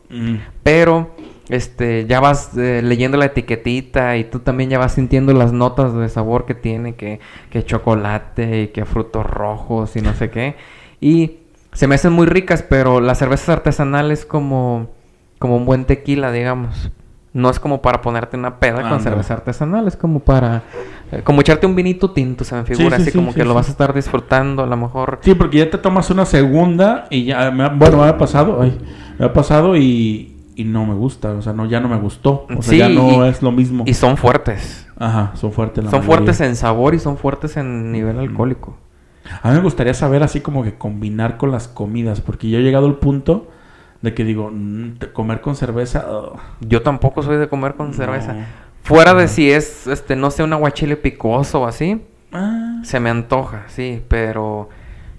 Pero, 0.63 1.15
este, 1.49 2.05
ya 2.07 2.19
vas 2.19 2.55
eh, 2.57 2.81
leyendo 2.83 3.17
la 3.17 3.25
etiquetita 3.25 4.17
y 4.17 4.25
tú 4.25 4.39
también 4.39 4.69
ya 4.69 4.77
vas 4.77 4.93
sintiendo 4.93 5.33
las 5.33 5.53
notas 5.53 5.93
de 5.93 6.09
sabor 6.09 6.45
que 6.45 6.55
tiene, 6.55 6.95
que, 6.95 7.19
que 7.49 7.63
chocolate 7.63 8.63
y 8.63 8.67
que 8.67 8.85
frutos 8.85 9.25
rojos 9.25 9.95
y 9.95 10.01
no 10.01 10.13
sé 10.13 10.29
qué. 10.29 10.55
Y 10.99 11.37
se 11.73 11.87
me 11.87 11.95
hacen 11.95 12.11
muy 12.11 12.25
ricas, 12.27 12.63
pero 12.63 12.99
las 13.01 13.19
cervezas 13.19 13.49
artesanales 13.49 14.25
como, 14.25 14.89
como 15.39 15.57
un 15.57 15.65
buen 15.65 15.85
tequila, 15.85 16.31
digamos. 16.31 16.91
No 17.33 17.49
es 17.49 17.59
como 17.59 17.83
para 17.83 18.01
ponerte 18.01 18.35
una 18.35 18.59
peda 18.59 18.89
con 18.89 18.99
cerveza 18.99 19.35
artesanal, 19.35 19.87
es 19.87 19.95
como 19.95 20.21
para... 20.21 20.63
eh, 21.11 21.21
como 21.23 21.41
echarte 21.41 21.65
un 21.65 21.75
vinito 21.75 22.11
tinto, 22.11 22.43
se 22.43 22.55
me 22.55 22.63
figura, 22.65 22.97
sí, 22.97 23.01
así 23.03 23.11
sí, 23.11 23.17
como 23.17 23.33
que 23.33 23.43
lo 23.45 23.53
vas 23.53 23.67
a 23.67 23.71
estar 23.71 23.93
disfrutando, 23.93 24.63
a 24.63 24.67
lo 24.67 24.75
mejor... 24.77 25.19
Sí, 25.21 25.33
porque 25.35 25.57
ya 25.59 25.69
te 25.69 25.77
tomas 25.77 26.09
una 26.09 26.25
segunda 26.25 27.07
y 27.09 27.25
ya, 27.25 27.49
me 27.51 27.63
ha- 27.63 27.69
bueno, 27.69 27.97
me 27.97 28.03
ha 28.07 28.17
pasado, 28.17 28.61
ay, 28.61 28.77
me 29.17 29.25
ha 29.25 29.33
pasado 29.33 29.77
y, 29.77 30.35
y 30.55 30.63
no 30.65 30.85
me 30.85 30.93
gusta, 30.95 31.31
o 31.33 31.41
sea, 31.41 31.53
no, 31.53 31.65
ya 31.65 31.79
no 31.79 31.87
me 31.87 31.97
gustó, 31.97 32.45
o 32.55 32.61
sea, 32.61 32.77
ya 32.77 32.89
no 32.89 33.25
y- 33.25 33.29
es 33.29 33.41
lo 33.41 33.51
mismo. 33.51 33.83
Y 33.87 33.93
son 33.93 34.17
fuertes. 34.17 34.87
Ajá, 34.99 35.31
son 35.35 35.51
fuertes 35.51 35.83
la 35.83 35.91
Son 35.91 35.99
mayoría. 35.99 36.17
fuertes 36.17 36.41
en 36.41 36.55
sabor 36.55 36.95
y 36.95 36.99
son 36.99 37.17
fuertes 37.17 37.55
en 37.57 37.91
nivel 37.91 38.17
alcohólico. 38.19 38.75
A 39.43 39.49
mí 39.49 39.55
me 39.55 39.61
gustaría 39.61 39.93
saber 39.93 40.23
así 40.23 40.39
como 40.41 40.63
que 40.63 40.75
combinar 40.77 41.37
con 41.37 41.51
las 41.51 41.67
comidas, 41.67 42.21
porque 42.21 42.49
yo 42.49 42.59
he 42.59 42.63
llegado 42.63 42.87
al 42.87 42.95
punto 42.95 43.47
de 44.01 44.13
que 44.13 44.23
digo, 44.23 44.49
mm, 44.53 44.93
comer 45.13 45.41
con 45.41 45.55
cerveza, 45.55 46.05
ugh, 46.09 46.39
Yo 46.61 46.81
tampoco 46.81 47.23
soy 47.23 47.37
de 47.37 47.47
comer 47.49 47.73
con 47.75 47.91
No. 47.91 47.93
Fuera 48.87 49.13
de 49.13 49.27
si 49.27 49.51
es, 49.51 49.85
este, 49.87 50.15
no 50.15 50.31
sé, 50.31 50.43
un 50.43 50.53
aguachile 50.53 50.95
picoso 50.95 51.61
o 51.61 51.65
así, 51.67 52.01
ah, 52.31 52.79
se 52.83 52.99
me 52.99 53.09
antoja, 53.09 53.63
sí, 53.67 54.01
pero, 54.07 54.69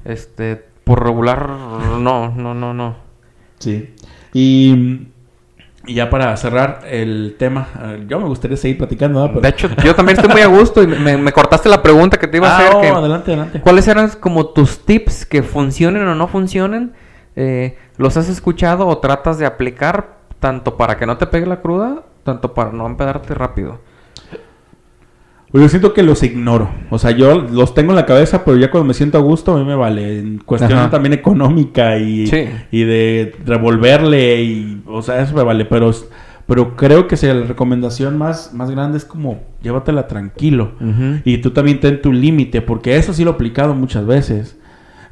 este, 0.04 0.64
por 0.84 1.04
regular, 1.04 1.48
no, 1.48 2.30
no, 2.34 2.54
no, 2.54 2.72
no. 2.74 2.96
sí. 3.58 3.94
Y, 4.32 5.08
y 5.86 5.94
ya 5.94 6.10
para 6.10 6.36
cerrar 6.36 6.80
el 6.86 7.36
tema, 7.38 7.68
eh, 7.82 8.04
yo 8.08 8.20
me 8.20 8.26
gustaría 8.26 8.56
seguir 8.56 8.78
platicando, 8.78 9.20
¿verdad? 9.20 9.34
Pero- 9.34 9.40
De 9.42 9.48
hecho, 9.48 9.68
yo 9.84 9.94
también 9.94 10.16
estoy 10.18 10.30
muy 10.32 10.42
a 10.42 10.46
gusto 10.46 10.82
y 10.82 10.86
me, 10.86 11.16
me 11.16 11.32
cortaste 11.32 11.68
la 11.68 11.82
pregunta 11.82 12.18
que 12.18 12.26
te 12.28 12.36
iba 12.36 12.48
a 12.48 12.56
Ah, 12.56 12.58
hacer. 12.60 12.76
oh, 12.76 12.80
que- 12.82 12.88
adelante, 12.88 13.30
adelante. 13.32 13.60
¿Cuáles 13.60 13.88
eran 13.88 14.10
como 14.20 14.46
tus 14.48 14.84
tips 14.84 15.24
que 15.26 15.42
funcionen 15.42 16.06
o 16.06 16.14
no 16.14 16.28
funcionen? 16.28 16.92
Eh, 17.36 17.76
¿Los 17.96 18.16
has 18.16 18.28
escuchado 18.28 18.86
o 18.86 18.98
tratas 18.98 19.38
de 19.38 19.46
aplicar 19.46 20.18
tanto 20.40 20.76
para 20.76 20.96
que 20.98 21.06
no 21.06 21.16
te 21.18 21.26
pegue 21.26 21.46
la 21.46 21.60
cruda, 21.60 22.02
tanto 22.28 22.52
para 22.54 22.72
no 22.72 22.86
empedarte 22.86 23.34
rápido? 23.34 23.80
Pues 25.50 25.62
yo 25.62 25.68
siento 25.70 25.94
que 25.94 26.02
los 26.02 26.22
ignoro. 26.22 26.68
O 26.90 26.98
sea, 26.98 27.10
yo 27.12 27.40
los 27.40 27.72
tengo 27.72 27.92
en 27.92 27.96
la 27.96 28.04
cabeza, 28.04 28.44
pero 28.44 28.58
ya 28.58 28.70
cuando 28.70 28.86
me 28.88 28.92
siento 28.94 29.16
a 29.16 29.22
gusto, 29.22 29.54
a 29.56 29.58
mí 29.58 29.64
me 29.64 29.74
vale. 29.74 30.18
En 30.18 30.38
cuestión 30.38 30.78
Ajá. 30.78 30.90
también 30.90 31.14
económica 31.14 31.96
y, 31.98 32.26
Sí. 32.26 32.44
y 32.70 32.82
de 32.84 33.34
revolverle 33.46 34.42
y... 34.42 34.82
O 34.86 35.00
sea, 35.00 35.22
eso 35.22 35.34
me 35.34 35.42
vale. 35.42 35.64
Pero, 35.64 35.90
pero 36.46 36.76
creo 36.76 37.08
que 37.08 37.16
si 37.16 37.26
la 37.26 37.32
recomendación 37.44 38.18
más, 38.18 38.52
más 38.52 38.70
grande 38.70 38.98
es 38.98 39.06
como 39.06 39.40
llévatela 39.62 40.06
tranquilo. 40.06 40.72
Y 41.24 41.38
tú 41.38 41.50
también 41.52 41.80
ten 41.80 42.02
tu 42.02 42.12
límite, 42.12 42.60
porque 42.60 42.96
eso 42.96 43.14
sí 43.14 43.24
lo 43.24 43.30
he 43.30 43.34
aplicado 43.34 43.74
muchas 43.74 44.04
veces. 44.04 44.58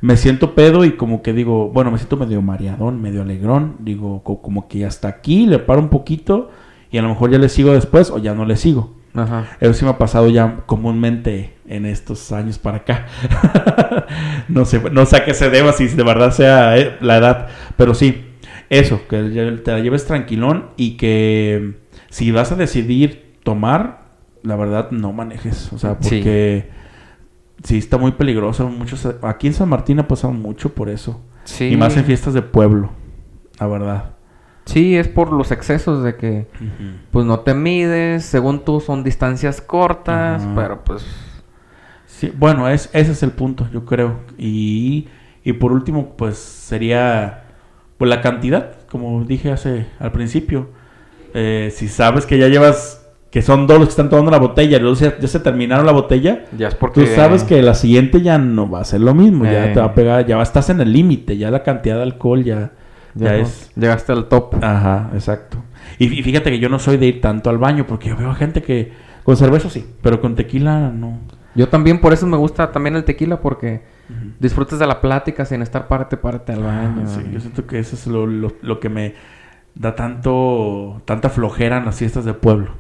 Me 0.03 0.19
siento 0.19 0.55
pedo 0.55 0.85
y 0.85 0.93
como 0.93 1.23
que 1.23 1.33
digo, 1.33 1.71
bueno, 1.71 1.91
me 1.91 1.97
siento 1.97 2.19
medio 2.19 2.43
mareadón, 2.43 3.01
medio 3.01 3.23
alegrón. 3.23 3.77
Digo, 3.79 4.23
co- 4.23 4.43
como 4.43 4.69
que 4.69 4.85
hasta 4.85 5.09
aquí 5.09 5.47
le 5.47 5.59
paro 5.61 5.81
un 5.81 5.89
poquito 5.89 6.51
y 6.91 6.99
a 6.99 7.03
lo 7.03 7.09
mejor 7.09 7.30
ya 7.30 7.39
le 7.39 7.49
sigo 7.49 7.72
después 7.72 8.11
o 8.11 8.18
ya 8.18 8.34
no 8.34 8.45
le 8.45 8.57
sigo. 8.57 8.95
Ajá. 9.14 9.47
Eso 9.61 9.72
sí 9.72 9.84
me 9.84 9.93
ha 9.93 9.99
pasado 9.99 10.28
ya 10.28 10.62
comúnmente 10.66 11.55
en 11.66 11.87
estos 11.87 12.32
años 12.32 12.59
para 12.59 12.78
acá. 12.78 13.07
no 14.49 14.64
sé, 14.64 14.80
no 14.91 15.07
sé 15.07 15.16
a 15.16 15.24
qué 15.24 15.32
se 15.34 15.49
deba, 15.51 15.72
si 15.72 15.87
de 15.89 16.03
verdad 16.03 16.32
sea 16.32 16.76
eh, 16.78 16.97
la 17.01 17.16
edad. 17.16 17.49
Pero 17.76 17.95
sí, 17.95 18.26
eso, 18.68 19.01
que 19.09 19.22
te 19.64 19.72
la 19.72 19.80
lleves 19.80 20.07
tranquilón 20.07 20.66
y 20.76 20.97
que 20.97 21.76
si 22.11 22.30
vas 22.30 22.53
a 22.53 22.57
decidir 22.57 23.37
tomar, 23.43 24.05
la 24.43 24.57
verdad 24.57 24.91
no 24.91 25.12
manejes. 25.12 25.72
O 25.72 25.78
sea, 25.78 25.97
Sí. 26.01 26.16
porque 26.20 26.70
sí, 27.64 27.78
está 27.78 27.97
muy 27.97 28.12
peligroso. 28.12 28.68
Muchos, 28.68 29.09
aquí 29.22 29.47
en 29.47 29.55
San 29.55 29.68
Martín 29.68 29.99
ha 29.99 30.09
pasado 30.09 30.32
mucho 30.32 30.74
por 30.74 30.89
eso. 30.91 31.22
Sí. 31.45 31.66
Y 31.72 31.76
más 31.76 31.97
en 31.97 32.05
fiestas 32.05 32.34
de 32.34 32.43
pueblo, 32.43 32.91
la 33.59 33.66
verdad. 33.66 34.16
Sí, 34.67 34.97
es 34.97 35.09
por 35.09 35.33
los 35.33 35.51
excesos 35.53 36.03
de 36.05 36.17
que 36.17 36.47
pues 37.11 37.25
no 37.25 37.41
te 37.41 37.55
mides, 37.55 38.25
según 38.25 38.64
tú 38.64 38.81
son 38.81 39.03
distancias 39.05 39.61
cortas, 39.61 40.47
pero 40.55 40.85
pues 40.85 41.07
Sí, 42.07 42.33
bueno, 42.37 42.69
es, 42.69 42.89
ese 42.93 43.12
es 43.12 43.23
el 43.23 43.31
punto, 43.31 43.69
yo 43.73 43.85
creo. 43.85 44.21
Y, 44.39 45.07
y 45.45 45.53
por 45.55 45.71
último, 45.73 46.14
pues 46.17 46.37
sería 46.39 47.43
pues 47.99 48.09
la 48.09 48.21
cantidad, 48.23 48.73
como 48.91 49.23
dije 49.25 49.51
hace 49.53 49.87
al 49.99 50.12
principio. 50.12 50.69
Eh, 51.35 51.71
si 51.75 51.89
sabes 51.89 52.25
que 52.25 52.39
ya 52.39 52.49
llevas, 52.49 53.07
que 53.31 53.43
son 53.43 53.67
dos 53.67 53.79
los 53.79 53.89
que 53.89 53.91
están 53.91 54.09
tomando 54.09 54.31
la 54.31 54.39
botella, 54.39 54.79
luego 54.79 54.97
ya, 54.97 55.19
ya 55.19 55.29
se 55.29 55.41
terminaron 55.41 55.85
la 55.85 55.93
botella, 55.93 56.45
Ya 56.57 56.69
es 56.69 56.75
porque... 56.75 57.03
tú 57.03 57.07
sabes 57.14 57.45
que 57.45 57.61
la 57.61 57.75
siguiente 57.75 58.23
ya 58.23 58.39
no 58.39 58.71
va 58.71 58.81
a 58.81 58.85
ser 58.85 59.03
lo 59.03 59.14
mismo, 59.14 59.45
ya 59.45 59.67
Eh. 59.71 59.75
te 59.75 59.81
va 59.81 59.87
a 59.87 59.95
pegar, 59.95 60.25
ya 60.27 60.41
estás 60.41 60.71
en 60.71 60.81
el 60.81 60.93
límite, 60.93 61.37
ya 61.37 61.51
la 61.51 61.62
cantidad 61.62 61.97
de 61.97 62.03
alcohol 62.05 62.43
ya, 62.45 62.73
ya, 63.17 63.29
Ya 63.31 63.37
es... 63.39 63.71
Llegaste 63.75 64.12
al 64.12 64.27
top. 64.29 64.62
Ajá, 64.62 65.11
exacto. 65.14 65.59
Y, 65.99 66.09
fíjate 66.09 66.51
que 66.51 66.59
yo 66.59 66.69
no 66.69 66.79
soy 66.79 66.97
de 66.97 67.07
ir 67.07 67.21
tanto 67.21 67.51
al 67.51 67.59
baño, 67.59 67.87
porque 67.87 68.09
yo 68.11 68.17
veo 68.17 68.33
gente 68.35 68.62
que 68.62 68.93
con 69.25 69.37
cerveza 69.37 69.69
sí, 69.71 69.85
pero 70.03 70.21
con 70.21 70.35
tequila 70.37 70.91
no. 70.91 71.19
Yo 71.55 71.69
también, 71.69 72.01
por 72.01 72.12
eso 72.12 72.27
me 72.27 72.37
gusta 72.37 72.71
también 72.71 72.97
el 72.97 73.05
tequila, 73.05 73.41
porque 73.41 73.83
disfrutas 74.39 74.79
de 74.79 74.87
la 74.87 75.01
plática 75.01 75.45
sin 75.45 75.62
estar 75.62 75.89
parte, 75.89 76.17
parte 76.17 76.53
al 76.53 76.62
baño. 76.62 77.03
Ah, 77.05 77.09
Sí, 77.09 77.21
yo 77.33 77.41
siento 77.41 77.67
que 77.67 77.79
eso 77.79 77.97
es 77.97 78.07
lo, 78.07 78.27
lo- 78.27 78.53
lo 78.62 78.79
que 78.79 78.89
me 78.89 79.14
da 79.75 79.95
tanto 79.95 81.03
tanta 81.05 81.29
flojera 81.31 81.79
en 81.79 81.85
las 81.87 81.97
fiestas 81.99 82.25
de 82.25 82.35
pueblo, 82.35 82.71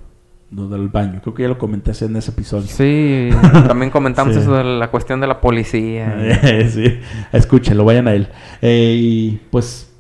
lo 0.50 0.68
del 0.68 0.88
baño. 0.88 1.20
Creo 1.22 1.34
que 1.34 1.42
ya 1.44 1.48
lo 1.48 1.58
comenté 1.58 1.92
en 2.04 2.16
ese 2.16 2.30
episodio. 2.32 2.66
Sí, 2.66 3.30
también 3.66 3.90
comentamos 3.90 4.34
Sí. 4.34 4.40
eso 4.40 4.54
de 4.54 4.64
la 4.64 4.88
cuestión 4.90 5.20
de 5.20 5.26
la 5.26 5.40
policía. 5.40 6.14
sí, 6.68 6.98
escúchenlo, 7.32 7.84
vayan 7.84 8.08
a 8.08 8.12
él. 8.14 8.28
Eh, 8.62 8.94
y 8.98 9.40
pues 9.50 9.90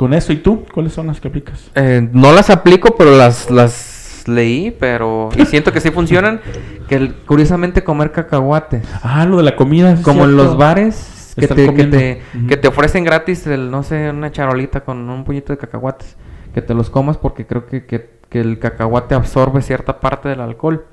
con 0.00 0.14
eso, 0.14 0.32
¿y 0.32 0.36
tú? 0.38 0.64
¿Cuáles 0.72 0.94
son 0.94 1.08
las 1.08 1.20
que 1.20 1.28
aplicas? 1.28 1.70
Eh, 1.74 2.08
no 2.14 2.32
las 2.32 2.48
aplico, 2.48 2.96
pero 2.96 3.14
las, 3.18 3.50
las 3.50 4.22
leí, 4.26 4.70
pero... 4.70 5.28
Y 5.36 5.44
siento 5.44 5.72
que 5.74 5.80
sí 5.82 5.90
funcionan. 5.90 6.40
Que 6.88 6.94
el- 6.94 7.14
curiosamente 7.26 7.84
comer 7.84 8.10
cacahuates. 8.10 8.82
Ah, 9.02 9.26
lo 9.26 9.36
de 9.36 9.42
la 9.42 9.56
comida. 9.56 9.92
es 9.92 10.00
Como 10.00 10.24
en 10.24 10.38
los 10.38 10.56
bares 10.56 11.34
que 11.38 11.46
te, 11.46 11.74
que, 11.74 11.84
te, 11.84 12.22
que 12.48 12.56
te 12.56 12.66
ofrecen 12.68 13.04
gratis, 13.04 13.46
el, 13.46 13.70
no 13.70 13.82
sé, 13.82 14.08
una 14.08 14.32
charolita 14.32 14.80
con 14.80 15.06
un 15.10 15.22
puñito 15.24 15.52
de 15.52 15.58
cacahuates. 15.58 16.16
Que 16.54 16.62
te 16.62 16.72
los 16.72 16.88
comas 16.88 17.18
porque 17.18 17.44
creo 17.44 17.66
que, 17.66 17.84
que, 17.84 18.08
que 18.30 18.40
el 18.40 18.58
cacahuate 18.58 19.14
absorbe 19.14 19.60
cierta 19.60 20.00
parte 20.00 20.30
del 20.30 20.40
alcohol. 20.40 20.86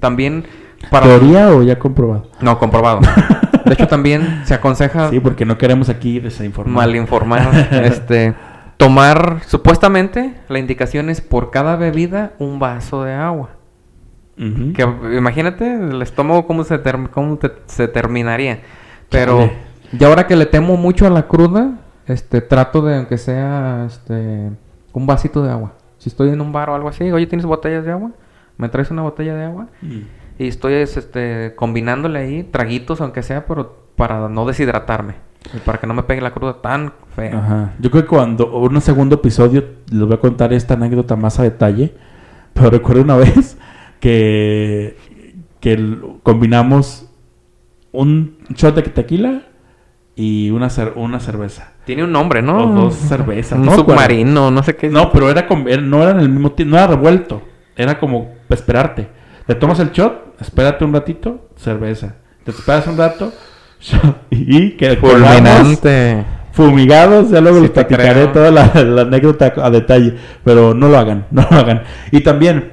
También 0.00 0.46
para... 0.90 1.04
¿Teoría 1.04 1.50
o 1.50 1.62
ya 1.62 1.78
comprobado? 1.78 2.30
No, 2.40 2.58
comprobado. 2.58 3.00
De 3.66 3.74
hecho, 3.74 3.88
también 3.88 4.42
se 4.44 4.54
aconseja 4.54 5.08
Sí, 5.10 5.20
porque 5.20 5.44
no 5.46 5.56
queremos 5.58 5.88
aquí 5.90 6.18
desinformar. 6.20 6.74
mal 6.86 6.96
informar. 6.96 7.68
este, 7.84 8.34
tomar, 8.76 9.40
supuestamente, 9.46 10.34
la 10.48 10.58
indicación 10.58 11.10
es 11.10 11.20
por 11.20 11.50
cada 11.50 11.76
bebida 11.76 12.32
un 12.38 12.58
vaso 12.58 13.02
de 13.04 13.12
agua. 13.14 13.50
Que 14.36 14.82
imagínate 15.16 15.74
el 15.74 16.02
estómago 16.02 16.46
cómo 16.46 16.64
se, 16.64 16.80
cómo 17.12 17.36
te- 17.38 17.52
se 17.66 17.86
terminaría. 17.86 18.60
Pero 19.08 19.38
Chale. 19.38 19.52
y 19.92 20.04
ahora 20.04 20.26
que 20.26 20.34
le 20.34 20.46
temo 20.46 20.76
mucho 20.76 21.06
a 21.06 21.10
la 21.10 21.28
cruda, 21.28 21.78
este 22.08 22.40
trato 22.40 22.82
de 22.82 22.96
aunque 22.96 23.16
sea 23.16 23.84
este 23.86 24.50
un 24.92 25.06
vasito 25.06 25.42
de 25.42 25.50
agua. 25.52 25.74
Si 25.98 26.08
estoy 26.08 26.30
en 26.30 26.40
un 26.40 26.52
bar 26.52 26.68
o 26.70 26.74
algo 26.74 26.88
así, 26.88 27.10
oye, 27.12 27.26
¿tienes 27.28 27.46
botellas 27.46 27.84
de 27.84 27.92
agua? 27.92 28.10
¿Me 28.58 28.68
traes 28.68 28.90
una 28.90 29.02
botella 29.02 29.34
de 29.36 29.44
agua? 29.44 29.68
Mm. 29.82 30.00
Y 30.38 30.48
estoy 30.48 30.74
es, 30.74 30.96
este 30.96 31.54
combinándole 31.54 32.18
ahí 32.18 32.42
traguitos 32.42 33.00
aunque 33.00 33.22
sea, 33.22 33.46
pero 33.46 33.76
para 33.94 34.28
no 34.28 34.44
deshidratarme 34.46 35.14
y 35.52 35.58
para 35.58 35.78
que 35.78 35.86
no 35.86 35.94
me 35.94 36.02
pegue 36.04 36.20
la 36.20 36.32
cruda 36.32 36.62
tan 36.62 36.92
fea. 37.14 37.38
Ajá. 37.38 37.72
Yo 37.78 37.90
creo 37.90 38.02
que 38.04 38.08
cuando 38.08 38.46
un 38.56 38.80
segundo 38.80 39.16
episodio 39.16 39.64
les 39.90 40.00
voy 40.02 40.14
a 40.14 40.20
contar 40.20 40.52
esta 40.52 40.74
anécdota 40.74 41.16
más 41.16 41.38
a 41.38 41.42
detalle. 41.42 41.94
Pero 42.54 42.70
recuerdo 42.70 43.02
una 43.02 43.16
vez 43.18 43.58
que, 44.00 44.96
que 45.60 45.98
combinamos 46.22 47.06
un 47.92 48.38
shot 48.50 48.74
de 48.74 48.82
tequila 48.82 49.42
y 50.16 50.50
una, 50.50 50.68
cer- 50.68 50.92
una 50.96 51.20
cerveza. 51.20 51.72
Tiene 51.84 52.04
un 52.04 52.12
nombre, 52.12 52.40
¿no? 52.42 52.58
O 52.64 52.66
dos 52.84 52.94
cervezas. 52.94 53.58
Un 53.58 53.66
no 53.66 53.74
submarino, 53.76 54.50
no 54.50 54.62
sé 54.62 54.76
qué. 54.76 54.88
No, 54.88 55.10
pero 55.12 55.28
era 55.30 55.46
era- 55.66 55.82
no 55.82 56.02
era 56.02 56.12
en 56.12 56.20
el 56.20 56.28
mismo 56.28 56.52
no 56.64 56.76
era 56.76 56.86
revuelto. 56.86 57.42
Era 57.76 57.98
como 57.98 58.32
esperarte. 58.48 59.08
Te 59.46 59.54
tomas 59.54 59.78
el 59.80 59.90
shot, 59.90 60.40
espérate 60.40 60.84
un 60.84 60.92
ratito, 60.94 61.48
cerveza. 61.56 62.16
Te 62.44 62.50
esperas 62.52 62.86
un 62.86 62.96
rato. 62.96 63.32
Y 64.30 64.70
que 64.72 64.96
fulminante. 64.96 66.24
fumigados, 66.52 67.30
ya 67.30 67.40
luego 67.40 67.56
Sí 67.58 67.62
les 67.62 67.70
platicaré 67.72 68.12
creo. 68.12 68.32
toda 68.32 68.50
la, 68.50 68.72
la 68.84 69.02
anécdota 69.02 69.52
a 69.62 69.70
detalle, 69.70 70.16
pero 70.44 70.74
no 70.74 70.88
lo 70.88 70.98
hagan, 70.98 71.26
no 71.30 71.46
lo 71.50 71.56
hagan. 71.56 71.82
Y 72.10 72.20
también, 72.20 72.72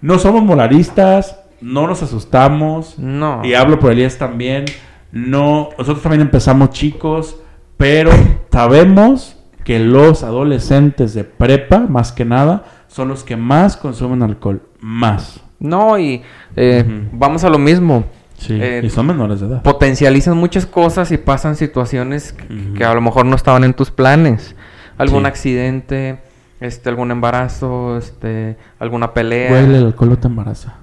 no 0.00 0.18
somos 0.18 0.42
moralistas, 0.42 1.38
no 1.60 1.86
nos 1.86 2.02
asustamos, 2.02 2.98
No. 2.98 3.42
y 3.44 3.54
hablo 3.54 3.78
por 3.80 3.92
Elías 3.92 4.18
también, 4.18 4.64
no, 5.12 5.70
nosotros 5.78 6.02
también 6.02 6.22
empezamos 6.22 6.70
chicos, 6.70 7.36
pero 7.76 8.10
sabemos 8.52 9.36
que 9.64 9.78
los 9.80 10.22
adolescentes 10.22 11.14
de 11.14 11.24
prepa, 11.24 11.80
más 11.80 12.12
que 12.12 12.24
nada, 12.24 12.64
son 12.88 13.08
los 13.08 13.24
que 13.24 13.36
más 13.36 13.76
consumen 13.76 14.22
alcohol, 14.22 14.62
más. 14.80 15.40
No, 15.58 15.98
y 15.98 16.22
eh, 16.54 16.84
vamos 17.12 17.42
a 17.44 17.48
lo 17.48 17.58
mismo. 17.58 18.04
Sí, 18.38 18.58
Eh, 18.60 18.82
y 18.84 18.90
son 18.90 19.06
menores 19.06 19.40
de 19.40 19.46
edad. 19.46 19.62
Potencializan 19.62 20.36
muchas 20.36 20.66
cosas 20.66 21.10
y 21.10 21.16
pasan 21.16 21.56
situaciones 21.56 22.34
que, 22.76 22.84
a 22.84 22.92
lo 22.94 23.00
mejor 23.00 23.24
no 23.26 23.34
estaban 23.36 23.64
en 23.64 23.72
tus 23.74 23.90
planes. 23.90 24.54
Algún 24.98 25.22
Sí. 25.22 25.26
accidente, 25.28 26.18
este, 26.60 26.88
algún 26.88 27.10
embarazo, 27.10 27.96
este, 27.98 28.56
alguna 28.78 29.12
pelea. 29.14 29.50
Güey, 29.50 29.64
el 29.64 29.86
alcohol 29.86 30.10
no 30.10 30.18
te 30.18 30.26
embaraza. 30.28 30.74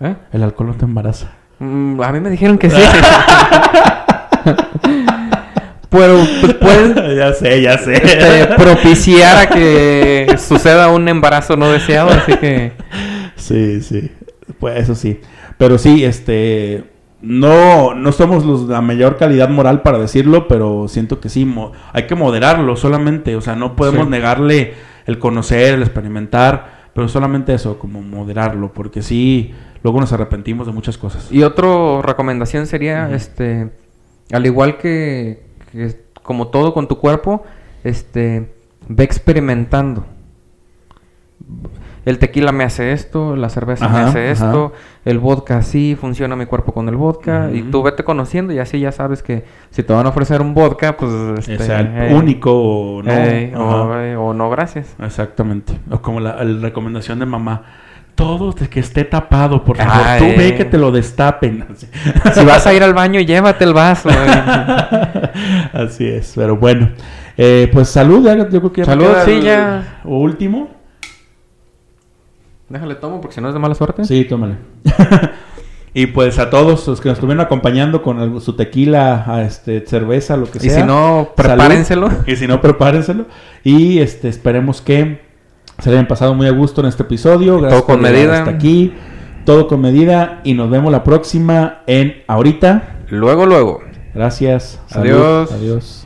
¿Eh? 0.00 0.14
El 0.32 0.42
alcohol 0.42 0.68
no 0.68 0.74
te 0.74 0.84
embaraza. 0.84 1.32
Mm, 1.58 2.00
a 2.02 2.12
mí 2.12 2.20
me 2.20 2.30
dijeron 2.30 2.58
que 2.58 2.70
sí. 2.70 2.76
Pero 5.90 6.16
pues, 6.40 6.54
puede 6.54 7.16
ya 7.16 7.34
sé, 7.34 7.60
ya 7.62 7.76
sé. 7.78 7.92
este, 7.94 8.46
propiciar 8.56 9.36
a 9.36 9.46
que 9.48 10.36
suceda 10.38 10.88
un 10.88 11.06
embarazo 11.08 11.56
no 11.56 11.70
deseado, 11.70 12.10
así 12.10 12.32
que 12.38 12.72
Sí, 13.36 13.80
sí. 13.82 14.10
Pues 14.58 14.78
eso 14.80 14.94
sí. 14.94 15.20
Pero 15.58 15.76
sí, 15.78 16.04
este. 16.04 16.84
No, 17.22 17.94
no 17.94 18.10
somos 18.12 18.44
los 18.44 18.66
de 18.66 18.74
la 18.74 18.80
mayor 18.80 19.16
calidad 19.16 19.48
moral 19.48 19.82
para 19.82 19.98
decirlo, 19.98 20.48
pero 20.48 20.88
siento 20.88 21.20
que 21.20 21.28
sí, 21.28 21.44
mo- 21.44 21.70
hay 21.92 22.06
que 22.08 22.14
moderarlo 22.16 22.74
solamente. 22.76 23.36
O 23.36 23.40
sea, 23.40 23.54
no 23.54 23.76
podemos 23.76 24.04
Sí. 24.06 24.10
negarle 24.10 24.74
el 25.06 25.18
conocer, 25.20 25.74
el 25.74 25.82
experimentar, 25.82 26.88
pero 26.94 27.06
solamente 27.08 27.54
eso, 27.54 27.78
como 27.78 28.02
moderarlo, 28.02 28.72
porque 28.72 29.02
sí, 29.02 29.54
luego 29.84 30.00
nos 30.00 30.12
arrepentimos 30.12 30.66
de 30.66 30.72
muchas 30.72 30.98
cosas. 30.98 31.30
Y 31.30 31.42
otra 31.44 32.02
recomendación 32.02 32.66
sería, 32.66 33.10
este, 33.14 33.70
al 34.32 34.44
igual 34.44 34.76
que, 34.78 35.44
que 35.70 35.94
como 36.24 36.48
todo 36.48 36.74
con 36.74 36.88
tu 36.88 36.98
cuerpo, 36.98 37.44
este, 37.84 38.52
ve 38.88 39.04
experimentando. 39.04 40.04
El 42.04 42.18
tequila 42.18 42.50
me 42.50 42.64
hace 42.64 42.92
esto, 42.92 43.36
la 43.36 43.48
cerveza 43.48 43.88
me 43.88 44.00
hace 44.00 44.30
ajá. 44.30 44.46
esto, 44.46 44.72
el 45.04 45.20
vodka 45.20 45.58
así, 45.58 45.96
funciona 45.98 46.34
mi 46.34 46.46
cuerpo 46.46 46.72
con 46.72 46.88
el 46.88 46.96
vodka, 46.96 47.50
y 47.52 47.62
tú 47.62 47.82
vete 47.82 48.02
conociendo 48.02 48.52
y 48.52 48.58
así 48.58 48.80
ya 48.80 48.90
sabes 48.90 49.22
que 49.22 49.44
si 49.70 49.84
te 49.84 49.92
van 49.92 50.06
a 50.06 50.08
ofrecer 50.08 50.40
un 50.40 50.52
vodka, 50.52 50.96
pues 50.96 51.12
este, 51.38 51.58
sea, 51.58 51.80
el 51.80 52.12
eh, 52.12 52.14
único 52.14 52.52
o 52.52 53.02
no. 53.02 53.12
eh, 53.12 53.54
o, 53.56 53.94
eh, 53.96 54.34
no, 54.34 54.50
gracias. 54.50 54.96
Exactamente. 55.00 55.74
O 55.90 56.02
como 56.02 56.18
la, 56.18 56.42
la 56.42 56.60
recomendación 56.60 57.20
de 57.20 57.26
mamá. 57.26 57.62
Todo 58.14 58.52
de 58.52 58.68
que 58.68 58.80
esté 58.80 59.04
tapado, 59.04 59.64
por 59.64 59.76
favor. 59.78 59.92
Ah, 59.94 60.16
Tú 60.18 60.24
eh. 60.24 60.34
ve 60.36 60.54
que 60.54 60.64
te 60.66 60.76
lo 60.76 60.90
destapen. 60.90 61.64
Si 62.34 62.44
vas 62.44 62.66
a 62.66 62.74
ir 62.74 62.82
al 62.82 62.92
baño, 62.94 63.20
llévate 63.20 63.64
el 63.64 63.72
vaso. 63.72 64.10
eh. 64.10 64.12
Así 65.72 66.06
es, 66.06 66.32
pero 66.34 66.56
bueno. 66.56 66.90
Eh, 67.38 67.70
pues 67.72 67.88
salud, 67.88 68.28
yo 68.50 68.60
creo 68.60 68.72
que 68.72 68.84
Salud, 68.84 69.06
sí, 69.24 69.40
ya. 69.40 70.00
O 70.04 70.18
último. 70.18 70.81
Déjale 72.72 72.94
tomo 72.94 73.20
porque 73.20 73.34
si 73.34 73.40
no 73.42 73.48
es 73.48 73.54
de 73.54 73.60
mala 73.60 73.74
suerte. 73.74 74.04
Sí, 74.06 74.24
tómale. 74.24 74.54
y 75.94 76.06
pues 76.06 76.38
a 76.38 76.48
todos 76.48 76.88
los 76.88 77.00
que 77.02 77.08
nos 77.10 77.18
estuvieron 77.18 77.44
acompañando 77.44 78.02
con 78.02 78.18
el- 78.20 78.40
su 78.40 78.54
tequila, 78.54 79.24
a 79.26 79.42
este, 79.42 79.84
cerveza, 79.86 80.38
lo 80.38 80.50
que 80.50 80.56
Y 80.56 80.62
sea. 80.70 80.80
si 80.80 80.86
no, 80.86 81.24
salud. 81.24 81.28
prepárenselo. 81.36 82.08
Y 82.26 82.36
si 82.36 82.46
no, 82.46 82.60
prepárenselo. 82.62 83.26
Y 83.62 83.98
este, 83.98 84.28
esperemos 84.28 84.80
que 84.80 85.20
se 85.80 85.90
le 85.90 85.96
hayan 85.96 86.08
pasado 86.08 86.32
muy 86.34 86.46
a 86.46 86.50
gusto 86.52 86.80
en 86.80 86.86
este 86.86 87.02
episodio. 87.02 87.58
Gracias 87.60 87.80
Todo 87.80 87.86
con 87.86 88.00
por 88.00 88.10
medida. 88.10 88.38
Hasta 88.38 88.50
aquí. 88.52 88.94
Todo 89.44 89.68
con 89.68 89.82
medida. 89.82 90.40
Y 90.44 90.54
nos 90.54 90.70
vemos 90.70 90.90
la 90.90 91.04
próxima 91.04 91.82
en 91.86 92.22
Ahorita. 92.26 93.00
Luego, 93.10 93.44
luego. 93.44 93.80
Gracias. 94.14 94.80
Adiós. 94.92 95.52
Adiós. 95.52 95.98